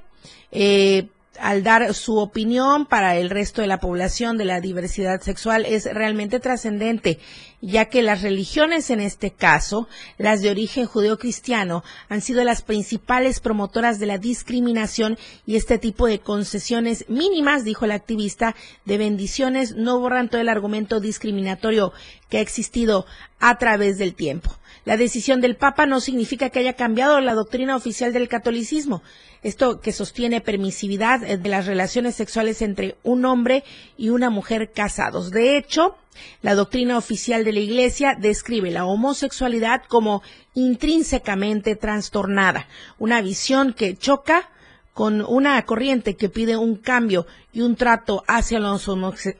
eh, 0.52 1.08
al 1.40 1.64
dar 1.64 1.94
su 1.94 2.18
opinión 2.18 2.86
para 2.86 3.16
el 3.18 3.30
resto 3.30 3.62
de 3.62 3.68
la 3.68 3.80
población 3.80 4.38
de 4.38 4.46
la 4.46 4.62
diversidad 4.62 5.22
sexual 5.22 5.66
es 5.66 5.86
realmente 5.86 6.40
trascendente, 6.40 7.20
ya 7.62 7.86
que 7.86 8.02
las 8.02 8.22
religiones 8.22 8.90
en 8.90 9.00
este 9.00 9.32
caso, 9.32 9.88
las 10.18 10.42
de 10.42 10.50
origen 10.50 10.86
judeocristiano, 10.86 11.84
han 12.10 12.22
sido 12.22 12.44
las 12.44 12.62
principales 12.62 13.40
promotoras 13.40 14.00
de 14.00 14.06
la 14.06 14.18
discriminación 14.18 15.18
y 15.46 15.56
este 15.56 15.78
tipo 15.78 16.08
de 16.08 16.20
concesiones 16.20 17.06
mínimas, 17.10 17.64
dijo 17.64 17.86
el 17.86 17.92
activista, 17.92 18.56
de 18.86 18.98
bendiciones 18.98 19.76
no 19.76 20.00
borran 20.00 20.30
todo 20.30 20.42
el 20.42 20.50
argumento 20.50 21.00
discriminatorio 21.00 21.94
que 22.30 22.38
ha 22.38 22.42
existido 22.42 23.06
a 23.40 23.58
través 23.58 23.98
del 23.98 24.16
tiempo. 24.16 24.56
La 24.86 24.98
decisión 24.98 25.42
del 25.42 25.56
Papa 25.56 25.88
no 25.88 26.00
significa 26.00 26.52
que 26.52 26.60
haya 26.60 26.74
cambiado 26.74 27.20
la 27.20 27.34
doctrina 27.34 27.76
oficial 27.76 28.14
del 28.14 28.28
catolicismo. 28.28 29.02
Esto 29.42 29.80
que 29.80 29.92
sostiene 29.92 30.42
permisividad 30.42 31.24
eh, 31.24 31.38
de 31.38 31.50
las 31.50 31.66
relaciones 31.66 32.16
sexuales 32.16 32.62
entre 32.62 32.96
un 33.04 33.26
hombre 33.26 33.64
y 33.98 34.10
una 34.10 34.30
mujer 34.30 34.72
casados. 34.72 35.32
De 35.32 35.58
hecho, 35.58 35.98
la 36.44 36.54
doctrina 36.54 37.00
oficial 37.00 37.44
de 37.44 37.54
la 37.54 37.60
Iglesia 37.60 38.16
describe 38.18 38.70
la 38.70 38.86
homosexualidad 38.86 39.84
como 39.88 40.22
intrínsecamente 40.54 41.76
trastornada, 41.76 42.68
una 43.00 43.22
visión 43.22 43.74
que 43.74 43.98
choca 43.98 44.50
con 44.94 45.26
una 45.28 45.62
corriente 45.66 46.16
que 46.16 46.30
pide 46.30 46.56
un 46.56 46.78
cambio 46.78 47.26
y 47.52 47.62
un 47.62 47.76
trato 47.76 48.24
hacia 48.28 48.60
los 48.60 48.88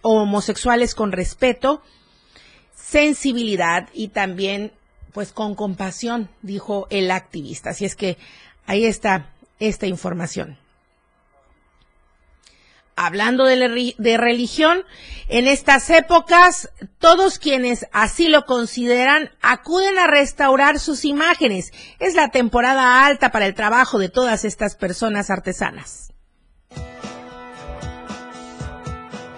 homosexuales 0.02 0.96
con 0.96 1.14
respeto, 1.14 1.82
sensibilidad 2.76 3.88
y 3.94 4.10
también 4.10 4.74
pues 5.16 5.32
con 5.32 5.56
compasión, 5.56 6.28
dijo 6.42 6.88
el 6.90 7.10
activista. 7.10 7.70
Así 7.70 7.86
es 7.86 7.96
que 7.96 8.18
ahí 8.66 8.86
está 8.86 9.30
esta 9.60 9.88
información. 9.88 10.58
Hablando 12.98 13.46
de, 13.46 13.96
de, 13.98 14.18
religión, 14.18 14.84
en 15.30 15.48
estas 15.48 15.90
épocas, 15.90 16.70
todos 17.00 17.40
quienes 17.40 17.88
así 17.94 18.28
lo 18.28 18.46
consideran 18.46 19.32
acuden 19.42 19.98
a 20.00 20.08
restaurar 20.08 20.80
sus 20.80 21.06
imágenes. 21.06 21.72
Es 22.00 22.14
la 22.16 22.30
temporada 22.32 23.06
alta 23.06 23.32
para 23.32 23.46
el 23.46 23.56
trabajo 23.56 24.00
de 24.00 24.10
todas 24.10 24.44
estas 24.44 24.76
personas 24.76 25.30
artesanas. 25.30 26.12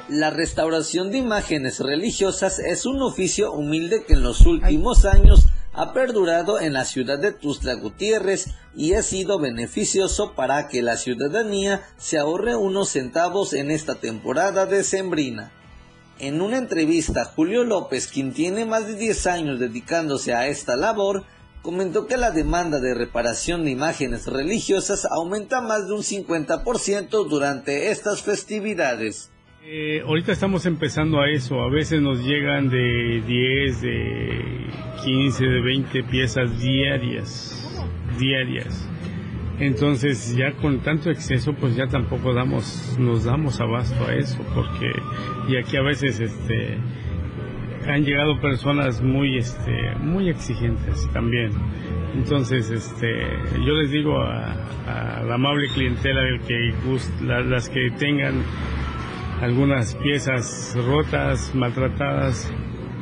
La 0.09 0.31
restauración 0.31 1.11
de 1.11 1.19
imágenes 1.19 1.81
religiosas 1.81 2.57
es 2.57 2.87
un 2.87 3.01
oficio 3.03 3.51
humilde 3.51 4.05
que 4.07 4.13
en 4.13 4.23
los 4.23 4.41
últimos 4.41 5.05
años 5.05 5.47
ha 5.77 5.93
perdurado 5.93 6.59
en 6.59 6.73
la 6.73 6.85
ciudad 6.85 7.19
de 7.19 7.31
Tuzla 7.31 7.75
Gutiérrez 7.75 8.47
y 8.75 8.93
ha 8.93 9.03
sido 9.03 9.37
beneficioso 9.37 10.33
para 10.33 10.69
que 10.69 10.81
la 10.81 10.97
ciudadanía 10.97 11.83
se 11.97 12.17
ahorre 12.17 12.55
unos 12.55 12.89
centavos 12.89 13.53
en 13.53 13.69
esta 13.69 13.93
temporada 13.93 14.65
de 14.65 14.83
Sembrina. 14.83 15.51
En 16.17 16.41
una 16.41 16.57
entrevista, 16.57 17.25
Julio 17.25 17.63
López, 17.63 18.07
quien 18.07 18.33
tiene 18.33 18.65
más 18.65 18.87
de 18.87 18.95
10 18.95 19.27
años 19.27 19.59
dedicándose 19.59 20.33
a 20.33 20.47
esta 20.47 20.75
labor, 20.75 21.25
comentó 21.61 22.07
que 22.07 22.17
la 22.17 22.31
demanda 22.31 22.79
de 22.79 22.95
reparación 22.95 23.63
de 23.63 23.69
imágenes 23.69 24.25
religiosas 24.25 25.05
aumenta 25.05 25.61
más 25.61 25.87
de 25.87 25.93
un 25.93 26.01
50% 26.01 27.27
durante 27.29 27.91
estas 27.91 28.23
festividades. 28.23 29.29
Eh, 29.69 30.01
ahorita 30.05 30.31
estamos 30.31 30.65
empezando 30.65 31.19
a 31.19 31.29
eso, 31.29 31.61
a 31.61 31.69
veces 31.69 32.01
nos 32.01 32.25
llegan 32.25 32.69
de 32.69 33.21
10, 33.27 33.81
de 33.81 34.65
15, 35.03 35.45
de 35.45 35.61
20 35.61 36.03
piezas 36.03 36.57
diarias, 36.57 37.85
diarias. 38.17 38.89
Entonces 39.59 40.37
ya 40.37 40.53
con 40.53 40.79
tanto 40.79 41.09
exceso 41.09 41.51
pues 41.51 41.75
ya 41.75 41.85
tampoco 41.87 42.33
damos, 42.33 42.95
nos 42.97 43.25
damos 43.25 43.59
abasto 43.59 44.07
a 44.07 44.15
eso, 44.15 44.41
porque 44.55 44.89
y 45.49 45.57
aquí 45.57 45.75
a 45.75 45.81
veces 45.81 46.21
este 46.21 46.77
han 47.89 48.05
llegado 48.05 48.39
personas 48.39 49.01
muy 49.01 49.37
este 49.37 49.95
muy 49.99 50.29
exigentes 50.29 51.09
también. 51.11 51.51
Entonces 52.15 52.69
este 52.69 53.19
yo 53.65 53.73
les 53.73 53.91
digo 53.91 54.17
a, 54.17 54.55
la 55.27 55.35
amable 55.35 55.67
clientela 55.73 56.21
del 56.21 56.39
que 56.39 56.73
las 57.25 57.67
que 57.67 57.91
tengan 57.99 58.43
algunas 59.41 59.95
piezas 59.95 60.75
rotas, 60.75 61.53
maltratadas, 61.53 62.51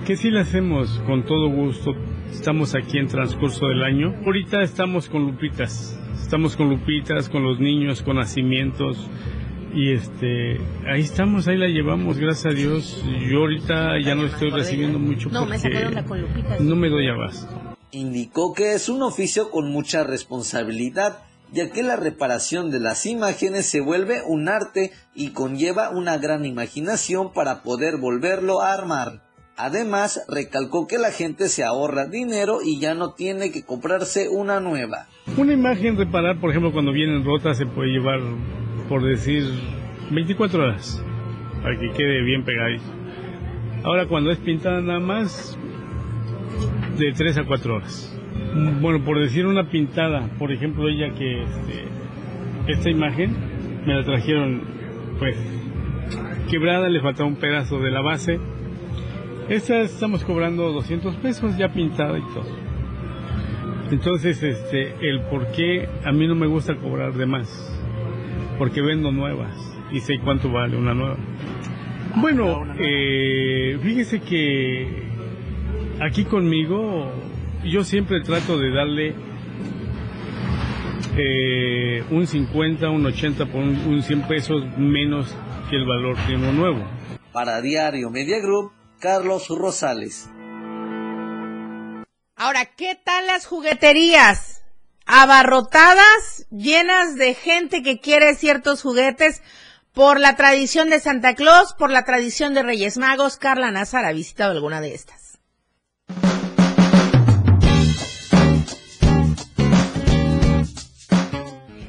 que 0.05 0.15
sí 0.15 0.29
le 0.29 0.41
hacemos 0.41 1.01
con 1.05 1.25
todo 1.25 1.49
gusto. 1.49 1.93
Estamos 2.31 2.75
aquí 2.75 2.97
en 2.97 3.07
transcurso 3.07 3.67
del 3.67 3.83
año. 3.83 4.13
Ahorita 4.25 4.61
estamos 4.61 5.07
con 5.09 5.25
lupitas, 5.25 5.97
estamos 6.21 6.55
con 6.55 6.69
lupitas, 6.69 7.29
con 7.29 7.43
los 7.43 7.59
niños, 7.59 8.01
con 8.01 8.17
nacimientos. 8.17 9.09
Y 9.73 9.91
este, 9.91 10.57
ahí 10.87 11.01
estamos, 11.01 11.47
ahí 11.47 11.57
la 11.57 11.67
llevamos, 11.67 12.17
gracias 12.17 12.53
a 12.53 12.55
Dios. 12.55 13.03
Yo 13.29 13.39
ahorita 13.39 13.99
ya 13.99 14.15
no 14.15 14.25
estoy 14.25 14.49
recibiendo 14.49 14.99
mucho 14.99 15.29
no, 15.29 15.45
porque 15.45 15.89
no 16.59 16.75
me 16.75 16.89
doy 16.89 17.07
abasto. 17.07 17.75
Indicó 17.91 18.53
que 18.53 18.73
es 18.73 18.89
un 18.89 19.01
oficio 19.03 19.49
con 19.49 19.71
mucha 19.71 20.03
responsabilidad 20.03 21.24
ya 21.51 21.69
que 21.71 21.83
la 21.83 21.95
reparación 21.95 22.71
de 22.71 22.79
las 22.79 23.05
imágenes 23.05 23.65
se 23.65 23.81
vuelve 23.81 24.21
un 24.27 24.49
arte 24.49 24.91
y 25.13 25.29
conlleva 25.29 25.89
una 25.89 26.17
gran 26.17 26.45
imaginación 26.45 27.33
para 27.33 27.63
poder 27.63 27.97
volverlo 27.97 28.61
a 28.61 28.73
armar. 28.73 29.21
Además, 29.57 30.25
recalcó 30.27 30.85
que 30.85 30.97
la 30.97 31.11
gente 31.11 31.47
se 31.47 31.63
ahorra 31.63 32.07
dinero 32.07 32.57
y 32.63 32.79
ya 32.79 32.93
no 32.93 33.13
tiene 33.13 33.51
que 33.51 33.63
comprarse 33.63 34.27
una 34.27 34.59
nueva. 34.59 35.07
Una 35.37 35.53
imagen 35.53 35.97
reparar, 35.97 36.41
por 36.41 36.49
ejemplo, 36.49 36.73
cuando 36.73 36.91
vienen 36.91 37.23
rotas 37.23 37.57
se 37.57 37.65
puede 37.65 37.89
llevar, 37.89 38.19
por 38.89 39.03
decir, 39.03 39.43
24 40.11 40.61
horas 40.61 41.01
para 41.63 41.79
que 41.79 41.89
quede 41.97 42.21
bien 42.23 42.43
pegadito. 42.43 42.83
Ahora 43.83 44.07
cuando 44.07 44.31
es 44.31 44.39
pintada 44.39 44.81
nada 44.81 44.99
más, 44.99 45.57
de 46.97 47.11
3 47.11 47.37
a 47.39 47.43
4 47.45 47.75
horas. 47.75 48.14
Bueno, 48.55 49.03
por 49.03 49.19
decir 49.19 49.45
una 49.45 49.69
pintada, 49.69 50.29
por 50.39 50.49
ejemplo, 50.49 50.87
ella 50.87 51.13
que 51.13 51.43
este, 51.43 51.83
esta 52.67 52.89
imagen 52.89 53.35
me 53.85 53.95
la 53.95 54.03
trajeron 54.05 54.61
pues 55.19 55.35
quebrada, 56.49 56.87
le 56.87 57.01
faltaba 57.01 57.27
un 57.27 57.35
pedazo 57.35 57.79
de 57.79 57.91
la 57.91 57.99
base. 57.99 58.39
Esta 59.49 59.81
estamos 59.81 60.23
cobrando 60.23 60.71
200 60.71 61.17
pesos 61.17 61.57
ya 61.57 61.73
pintada 61.73 62.17
y 62.17 62.21
todo. 62.33 62.47
Entonces, 63.91 64.41
este, 64.41 64.95
el 65.01 65.21
por 65.23 65.51
qué 65.51 65.89
a 66.05 66.13
mí 66.13 66.25
no 66.25 66.35
me 66.35 66.47
gusta 66.47 66.75
cobrar 66.75 67.13
de 67.13 67.25
más, 67.25 67.77
porque 68.57 68.81
vendo 68.81 69.11
nuevas 69.11 69.53
y 69.91 69.99
sé 69.99 70.17
cuánto 70.23 70.49
vale 70.49 70.77
una 70.77 70.93
nueva. 70.93 71.17
Bueno, 72.15 72.63
eh, 72.79 73.77
fíjese 73.83 74.21
que 74.21 75.03
aquí 75.99 76.23
conmigo 76.23 77.11
yo 77.65 77.83
siempre 77.83 78.21
trato 78.21 78.57
de 78.57 78.71
darle 78.71 79.15
eh, 81.17 82.03
un 82.11 82.27
50, 82.27 82.89
un 82.89 83.05
80, 83.05 83.45
por 83.47 83.61
un, 83.61 84.03
100 84.03 84.27
pesos 84.27 84.63
menos 84.77 85.33
que 85.69 85.77
el 85.77 85.85
valor 85.85 86.17
de 86.27 86.35
uno 86.35 86.51
nuevo. 86.51 86.85
Para 87.31 87.61
Diario 87.61 88.09
Media 88.09 88.39
Group, 88.39 88.71
Carlos 88.99 89.47
Rosales. 89.49 90.29
Ahora, 92.35 92.65
¿qué 92.65 92.99
tal 93.01 93.27
las 93.27 93.45
jugueterías? 93.45 94.63
Abarrotadas, 95.05 96.47
llenas 96.51 97.15
de 97.15 97.33
gente 97.33 97.81
que 97.81 97.99
quiere 97.99 98.35
ciertos 98.35 98.81
juguetes 98.81 99.41
por 99.93 100.19
la 100.19 100.35
tradición 100.35 100.89
de 100.89 100.99
Santa 100.99 101.35
Claus, 101.35 101.73
por 101.73 101.89
la 101.91 102.03
tradición 102.03 102.53
de 102.53 102.63
Reyes 102.63 102.97
Magos. 102.97 103.37
Carla 103.37 103.71
Nazar 103.71 104.03
ha 104.05 104.11
visitado 104.11 104.51
alguna 104.51 104.81
de 104.81 104.93
estas. 104.93 105.39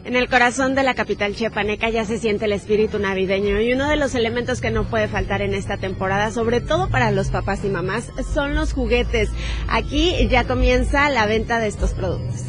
En 0.07 0.14
el 0.14 0.28
corazón 0.28 0.76
de 0.76 0.84
la 0.84 0.94
capital 0.94 1.34
chiapaneca 1.34 1.90
ya 1.90 2.04
se 2.04 2.20
siente 2.20 2.44
el 2.44 2.52
espíritu 2.52 3.00
navideño 3.00 3.61
y 3.61 3.72
uno 3.72 3.88
de 3.88 3.96
los 3.96 4.14
elementos 4.14 4.61
que 4.61 4.70
no 4.70 4.84
puede 4.84 5.09
faltar 5.09 5.42
en 5.42 5.52
esta 5.52 5.78
temporada, 5.78 6.30
sobre 6.30 6.61
todo 6.61 6.88
para 6.88 7.11
los 7.11 7.30
papás 7.30 7.64
y 7.64 7.68
mamás, 7.70 8.12
son 8.32 8.54
los 8.54 8.72
juguetes. 8.72 9.30
Aquí 9.66 10.28
ya 10.28 10.44
comienza 10.44 11.11
la 11.11 11.26
venta 11.26 11.59
de 11.59 11.66
estos 11.66 11.92
productos. 11.92 12.44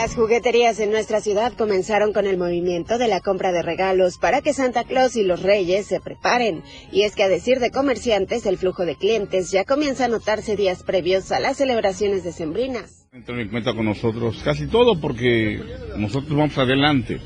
Las 0.00 0.14
jugueterías 0.14 0.78
en 0.78 0.92
nuestra 0.92 1.20
ciudad 1.20 1.54
comenzaron 1.54 2.12
con 2.12 2.28
el 2.28 2.38
movimiento 2.38 2.98
de 2.98 3.08
la 3.08 3.18
compra 3.18 3.50
de 3.50 3.62
regalos 3.62 4.16
para 4.16 4.42
que 4.42 4.52
Santa 4.52 4.84
Claus 4.84 5.16
y 5.16 5.24
los 5.24 5.42
Reyes 5.42 5.86
se 5.86 5.98
preparen. 5.98 6.62
Y 6.92 7.02
es 7.02 7.16
que 7.16 7.24
a 7.24 7.28
decir 7.28 7.58
de 7.58 7.72
comerciantes, 7.72 8.46
el 8.46 8.58
flujo 8.58 8.86
de 8.86 8.94
clientes 8.94 9.50
ya 9.50 9.64
comienza 9.64 10.04
a 10.04 10.08
notarse 10.08 10.54
días 10.54 10.84
previos 10.84 11.32
a 11.32 11.40
las 11.40 11.56
celebraciones 11.56 12.22
decembrinas. 12.22 13.08
Entran 13.12 13.40
en 13.40 13.48
cuenta 13.48 13.74
con 13.74 13.86
nosotros 13.86 14.40
casi 14.44 14.68
todo 14.68 15.00
porque 15.00 15.60
nosotros 15.96 16.30
vamos 16.30 16.56
adelante. 16.58 17.20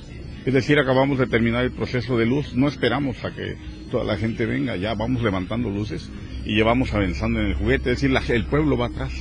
Es 0.46 0.54
decir, 0.54 0.78
acabamos 0.78 1.18
de 1.18 1.26
terminar 1.26 1.64
el 1.64 1.72
proceso 1.72 2.16
de 2.16 2.24
luz, 2.24 2.54
no 2.54 2.68
esperamos 2.68 3.22
a 3.22 3.34
que 3.34 3.54
toda 3.90 4.04
la 4.04 4.16
gente 4.16 4.46
venga, 4.46 4.76
ya 4.76 4.94
vamos 4.94 5.22
levantando 5.22 5.68
luces 5.68 6.08
y 6.46 6.54
llevamos 6.54 6.94
avanzando 6.94 7.38
en 7.38 7.48
el 7.48 7.54
juguete, 7.54 7.92
es 7.92 8.00
decir, 8.00 8.34
el 8.34 8.46
pueblo 8.46 8.78
va 8.78 8.86
atrás. 8.86 9.12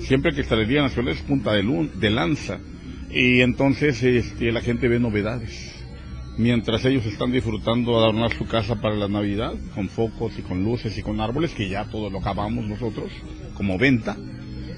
Siempre 0.00 0.34
que 0.34 0.40
Estrella 0.40 0.82
Nacional 0.82 1.14
es 1.14 1.22
punta 1.22 1.52
de, 1.52 1.62
de 1.94 2.10
lanza 2.10 2.58
y 3.10 3.40
entonces 3.40 4.02
este, 4.02 4.52
la 4.52 4.60
gente 4.60 4.88
ve 4.88 4.98
novedades. 4.98 5.74
Mientras 6.36 6.84
ellos 6.84 7.04
están 7.06 7.32
disfrutando 7.32 7.92
de 7.92 7.96
adornar 7.96 8.32
su 8.32 8.46
casa 8.46 8.80
para 8.80 8.94
la 8.94 9.08
Navidad, 9.08 9.54
con 9.74 9.88
focos 9.88 10.38
y 10.38 10.42
con 10.42 10.62
luces 10.62 10.96
y 10.96 11.02
con 11.02 11.20
árboles, 11.20 11.52
que 11.52 11.68
ya 11.68 11.84
todo 11.86 12.10
lo 12.10 12.20
acabamos 12.20 12.64
nosotros 12.66 13.10
como 13.54 13.76
venta, 13.76 14.16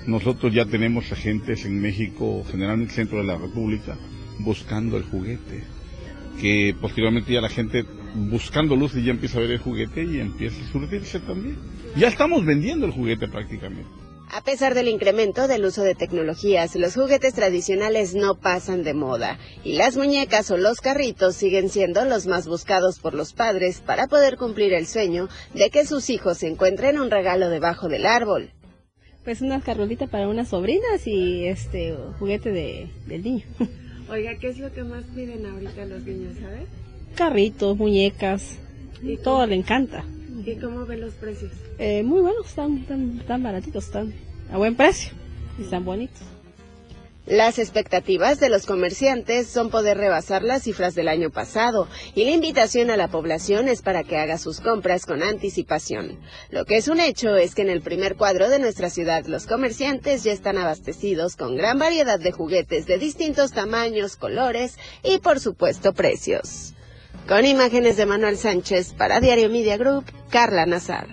nosotros 0.07 0.55
ya 0.55 0.65
tenemos 0.65 1.13
agentes 1.13 1.67
en 1.67 1.81
México, 1.81 2.45
generalmente 2.51 2.95
centro 2.95 3.19
de 3.19 3.25
la 3.25 3.37
República, 3.37 3.99
buscando 4.39 4.97
el 4.97 5.03
juguete. 5.03 5.63
Que 6.41 6.75
posteriormente 6.81 7.35
ya 7.35 7.43
la 7.43 7.51
gente 7.51 7.85
buscando 8.15 8.75
luces 8.75 9.05
ya 9.05 9.11
empieza 9.11 9.37
a 9.37 9.43
ver 9.43 9.51
el 9.51 9.59
juguete 9.59 10.03
y 10.05 10.21
empieza 10.21 10.65
a 10.65 10.73
surtirse 10.73 11.21
también. 11.21 11.59
Ya 11.97 12.09
estamos 12.09 12.45
vendiendo 12.45 12.87
el 12.87 12.93
juguete 12.93 13.29
prácticamente. 13.29 14.10
A 14.33 14.43
pesar 14.43 14.75
del 14.75 14.87
incremento 14.87 15.49
del 15.49 15.65
uso 15.65 15.83
de 15.83 15.97
tecnologías, 15.97 16.77
los 16.77 16.95
juguetes 16.95 17.35
tradicionales 17.35 18.15
no 18.15 18.37
pasan 18.37 18.85
de 18.85 18.95
moda 18.95 19.39
y 19.65 19.73
las 19.73 19.97
muñecas 19.97 20.53
o 20.53 20.57
los 20.57 20.81
carritos 20.81 21.35
siguen 21.35 21.69
siendo 21.69 22.05
los 22.05 22.29
más 22.29 22.47
buscados 22.47 23.01
por 23.01 23.15
los 23.15 23.33
padres 23.33 23.81
para 23.81 24.07
poder 24.07 24.37
cumplir 24.37 24.73
el 24.73 24.87
sueño 24.87 25.29
de 25.53 25.71
que 25.71 25.85
sus 25.85 26.11
hijos 26.11 26.45
encuentren 26.45 27.01
un 27.01 27.11
regalo 27.11 27.51
debajo 27.51 27.89
del 27.89 28.07
árbol. 28.07 28.53
Pues 29.25 29.41
unas 29.41 29.65
carrolitas 29.65 30.09
para 30.09 30.29
unas 30.29 30.49
sobrinas 30.49 31.07
y 31.07 31.47
este 31.47 31.97
juguete 32.21 32.53
de, 32.53 32.89
del 33.07 33.25
niño. 33.25 33.45
Oiga, 34.09 34.37
¿qué 34.37 34.49
es 34.49 34.59
lo 34.59 34.73
que 34.73 34.85
más 34.85 35.05
piden 35.15 35.45
ahorita 35.45 35.85
los 35.87 36.05
niños, 36.05 36.35
sabes? 36.41 36.69
Carritos, 37.17 37.77
muñecas, 37.77 38.59
¿Y 39.03 39.17
todo 39.17 39.47
le 39.47 39.57
encanta. 39.57 40.05
¿Y 40.45 40.57
cómo 40.57 40.87
ven 40.87 41.01
los 41.01 41.15
precios? 41.15 41.53
Eh, 41.79 42.03
muy 42.03 42.21
buenos, 42.21 42.47
están, 42.47 42.79
están, 43.21 43.43
baratitos, 43.43 43.85
están 43.85 44.15
a 44.51 44.57
buen 44.57 44.75
precio 44.75 45.13
y 45.59 45.63
están 45.63 45.85
bonitos. 45.85 46.23
Las 47.27 47.59
expectativas 47.59 48.41
de 48.41 48.49
los 48.49 48.67
comerciantes 48.67 49.47
son 49.47 49.71
poder 49.71 49.99
rebasar 49.99 50.43
las 50.43 50.63
cifras 50.63 50.95
del 50.95 51.07
año 51.07 51.31
pasado 51.31 51.87
y 52.15 52.25
la 52.25 52.31
invitación 52.31 52.91
a 52.91 52.97
la 52.97 53.09
población 53.09 53.69
es 53.69 53.83
para 53.83 54.03
que 54.03 54.17
haga 54.17 54.39
sus 54.39 54.61
compras 54.61 55.05
con 55.05 55.23
anticipación. 55.23 56.19
Lo 56.51 56.65
que 56.65 56.79
es 56.79 56.89
un 56.89 56.99
hecho 56.99 57.37
es 57.37 57.55
que 57.55 57.63
en 57.63 57.69
el 57.69 57.83
primer 57.83 58.17
cuadro 58.17 58.49
de 58.49 58.59
nuestra 58.59 58.91
ciudad 58.91 59.27
los 59.27 59.47
comerciantes 59.47 60.25
ya 60.25 60.33
están 60.33 60.59
abastecidos 60.59 61.37
con 61.37 61.57
gran 61.57 61.79
variedad 61.79 62.19
de 62.19 62.33
juguetes 62.33 62.87
de 62.87 62.99
distintos 62.99 63.53
tamaños, 63.53 64.17
colores 64.17 64.77
y 65.05 65.19
por 65.19 65.39
supuesto 65.39 65.93
precios. 65.93 66.75
Con 67.31 67.47
imágenes 67.47 67.97
de 67.97 68.07
Manuel 68.07 68.37
Sánchez 68.37 68.93
para 68.93 69.21
Diario 69.21 69.49
Media 69.49 69.77
Group, 69.77 70.05
Carla 70.31 70.67
Nazar. 70.67 71.07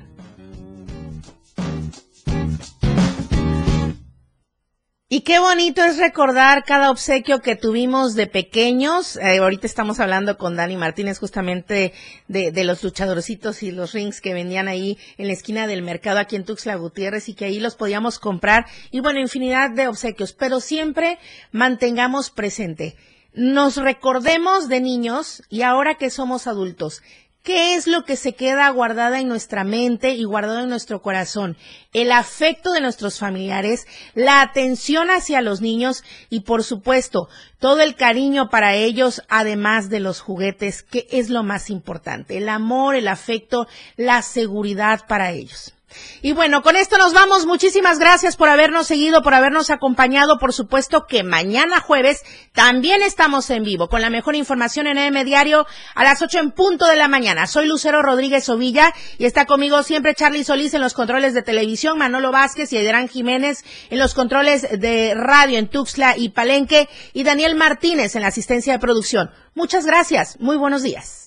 Y 5.10 5.22
qué 5.22 5.38
bonito 5.38 5.84
es 5.84 6.00
recordar 6.00 6.64
cada 6.64 6.90
obsequio 6.90 7.42
que 7.42 7.56
tuvimos 7.56 8.16
de 8.16 8.26
pequeños. 8.26 9.18
Eh, 9.18 9.38
ahorita 9.38 9.68
estamos 9.68 10.00
hablando 10.00 10.40
con 10.40 10.56
Dani 10.56 10.76
Martínez 10.76 11.20
justamente 11.20 11.94
de, 12.28 12.52
de, 12.52 12.64
los 12.64 12.84
luchadorcitos 12.84 13.62
y 13.62 13.70
los 13.70 13.94
rings 13.94 14.20
que 14.20 14.34
vendían 14.34 14.68
ahí 14.68 14.98
en 15.20 15.28
la 15.28 15.34
esquina 15.34 15.68
del 15.68 15.84
mercado 15.84 16.18
aquí 16.18 16.36
en 16.36 16.46
Tuxtla 16.46 16.78
Gutiérrez 16.78 17.30
y 17.30 17.36
que 17.36 17.46
ahí 17.46 17.60
los 17.60 17.76
podíamos 17.76 18.18
comprar. 18.18 18.66
Y 18.90 19.02
bueno, 19.02 19.20
infinidad 19.20 19.70
de 19.70 19.88
obsequios, 19.88 20.34
pero 20.34 20.62
siempre 20.62 21.20
mantengamos 21.52 22.32
presente 22.32 22.96
nos 23.38 23.78
recordemos 23.78 24.68
de 24.68 24.82
niños 24.82 25.44
y 25.48 25.62
ahora 25.62 25.94
que 25.94 26.10
somos 26.10 26.48
adultos, 26.48 27.04
¿qué 27.44 27.76
es 27.76 27.86
lo 27.86 28.04
que 28.04 28.16
se 28.16 28.34
queda 28.34 28.68
guardada 28.72 29.20
en 29.20 29.28
nuestra 29.28 29.64
mente 29.64 30.16
y 30.16 30.24
guardado 30.24 30.62
en 30.62 30.70
nuestro 30.70 31.04
corazón? 31.04 31.56
El 31.94 32.12
afecto 32.12 32.74
de 32.74 32.82
nuestros 32.82 33.20
familiares, 33.20 33.86
la 34.16 34.42
atención 34.42 35.12
hacia 35.12 35.42
los 35.42 35.62
niños 35.62 36.04
y 36.32 36.42
por 36.42 36.64
supuesto 36.64 37.30
todo 37.60 37.82
el 37.82 37.96
cariño 37.96 38.50
para 38.50 38.74
ellos, 38.74 39.22
además 39.30 39.90
de 39.90 40.00
los 40.00 40.20
juguetes, 40.20 40.82
que 40.82 41.08
es 41.12 41.30
lo 41.30 41.44
más 41.44 41.70
importante, 41.70 42.38
el 42.38 42.50
amor, 42.50 42.96
el 42.96 43.08
afecto, 43.08 43.68
la 43.98 44.24
seguridad 44.24 45.06
para 45.08 45.32
ellos. 45.32 45.77
Y 46.22 46.34
bueno, 46.34 46.62
con 46.62 46.76
esto 46.76 46.98
nos 46.98 47.14
vamos. 47.14 47.46
Muchísimas 47.46 48.00
gracias 48.00 48.36
por 48.36 48.50
habernos 48.50 48.88
seguido, 48.88 49.22
por 49.22 49.34
habernos 49.34 49.70
acompañado. 49.70 50.40
Por 50.40 50.54
supuesto 50.54 51.06
que 51.08 51.24
mañana 51.24 51.80
jueves 51.80 52.22
también 52.54 53.02
estamos 53.02 53.50
en 53.50 53.64
vivo 53.64 53.88
con 53.88 54.02
la 54.02 54.10
mejor 54.10 54.36
información 54.36 54.88
en 54.88 54.98
M 54.98 55.24
Diario 55.24 55.66
a 55.96 56.04
las 56.04 56.22
8 56.22 56.40
en 56.40 56.52
punto 56.52 56.86
de 56.88 56.96
la 56.96 57.08
mañana. 57.08 57.48
Soy 57.48 57.68
Lucero 57.68 58.02
Rodríguez 58.02 58.50
Ovilla 58.50 58.94
y 59.18 59.26
está 59.26 59.46
conmigo 59.46 59.84
siempre 59.84 60.16
Charlie 60.16 60.44
Solís 60.44 60.74
en 60.74 60.82
los 60.82 60.94
controles 60.94 61.34
de 61.34 61.44
televisión, 61.44 61.98
Manolo 61.98 62.32
Vázquez 62.32 62.72
y 62.74 62.78
Adrián 62.78 63.08
Jiménez 63.08 63.64
en 63.90 64.00
los 64.00 64.14
controles 64.14 64.68
de 64.80 65.14
radio 65.16 65.58
en 65.60 65.68
Tuxtla 65.68 66.18
y 66.18 66.30
Palenque 66.30 66.90
y 67.14 67.24
Daniel 67.24 67.56
Martínez 67.56 68.16
en 68.16 68.22
la 68.22 68.30
asistencia 68.30 68.74
de 68.74 68.80
producción. 68.80 69.32
Muchas 69.56 69.86
gracias. 69.86 70.40
Muy 70.40 70.58
buenos 70.58 70.84
días 70.84 71.27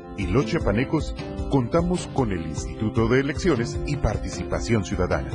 y 0.21 0.27
los 0.27 0.45
chapanecos 0.45 1.15
contamos 1.49 2.07
con 2.13 2.31
el 2.31 2.45
Instituto 2.45 3.07
de 3.07 3.21
Elecciones 3.21 3.79
y 3.87 3.95
Participación 3.95 4.85
Ciudadana, 4.85 5.31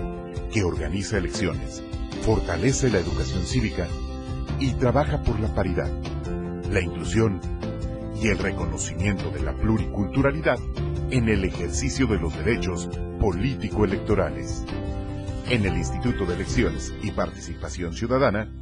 que 0.53 0.63
organiza 0.63 1.19
elecciones, 1.19 1.83
fortalece 2.23 2.89
la 2.91 3.01
educación 3.01 3.43
cívica 3.43 3.89
y 4.61 4.75
trabaja 4.75 5.25
por 5.25 5.41
la 5.41 5.53
paridad, 5.53 5.91
la 6.71 6.81
inclusión 6.81 7.41
y 8.23 8.29
el 8.29 8.39
reconocimiento 8.39 9.31
de 9.31 9.43
la 9.43 9.57
pluriculturalidad 9.57 10.59
en 11.11 11.29
el 11.29 11.45
ejercicio 11.45 12.07
de 12.07 12.21
los 12.21 12.37
derechos 12.37 12.89
político-electorales. 13.19 14.65
En 15.51 15.67
el 15.67 15.77
Instituto 15.77 16.27
de 16.27 16.35
Elecciones 16.35 16.95
y 17.03 17.11
Participación 17.11 17.93
Ciudadana, 17.93 18.53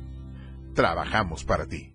trabajamos 0.75 1.45
para 1.45 1.67
ti. 1.67 1.95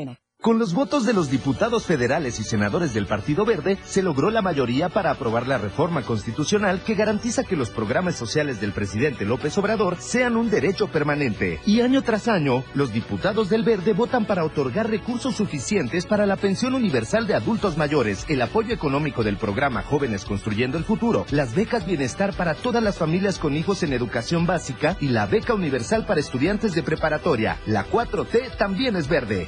Con 0.41 0.57
los 0.57 0.73
votos 0.73 1.05
de 1.05 1.13
los 1.13 1.29
diputados 1.29 1.85
federales 1.85 2.39
y 2.39 2.43
senadores 2.43 2.95
del 2.95 3.05
Partido 3.05 3.45
Verde, 3.45 3.77
se 3.85 4.01
logró 4.01 4.31
la 4.31 4.41
mayoría 4.41 4.89
para 4.89 5.11
aprobar 5.11 5.45
la 5.45 5.59
reforma 5.59 6.01
constitucional 6.01 6.81
que 6.83 6.95
garantiza 6.95 7.43
que 7.43 7.55
los 7.55 7.69
programas 7.69 8.15
sociales 8.15 8.59
del 8.59 8.71
presidente 8.71 9.23
López 9.23 9.55
Obrador 9.59 9.97
sean 9.99 10.37
un 10.37 10.49
derecho 10.49 10.87
permanente. 10.87 11.59
Y 11.67 11.81
año 11.81 12.01
tras 12.01 12.27
año, 12.27 12.63
los 12.73 12.91
diputados 12.91 13.49
del 13.49 13.63
Verde 13.63 13.93
votan 13.93 14.25
para 14.25 14.43
otorgar 14.43 14.89
recursos 14.89 15.35
suficientes 15.35 16.07
para 16.07 16.25
la 16.25 16.37
pensión 16.37 16.73
universal 16.73 17.27
de 17.27 17.35
adultos 17.35 17.77
mayores, 17.77 18.25
el 18.27 18.41
apoyo 18.41 18.73
económico 18.73 19.23
del 19.23 19.37
programa 19.37 19.83
Jóvenes 19.83 20.25
Construyendo 20.25 20.79
el 20.79 20.85
Futuro, 20.85 21.27
las 21.29 21.53
becas 21.53 21.85
bienestar 21.85 22.33
para 22.33 22.55
todas 22.55 22.81
las 22.81 22.97
familias 22.97 23.37
con 23.37 23.55
hijos 23.55 23.83
en 23.83 23.93
educación 23.93 24.47
básica 24.47 24.97
y 24.99 25.09
la 25.09 25.27
beca 25.27 25.53
universal 25.53 26.07
para 26.07 26.19
estudiantes 26.19 26.73
de 26.73 26.81
preparatoria. 26.81 27.59
La 27.67 27.85
4T 27.85 28.57
también 28.57 28.95
es 28.95 29.07
verde. 29.07 29.47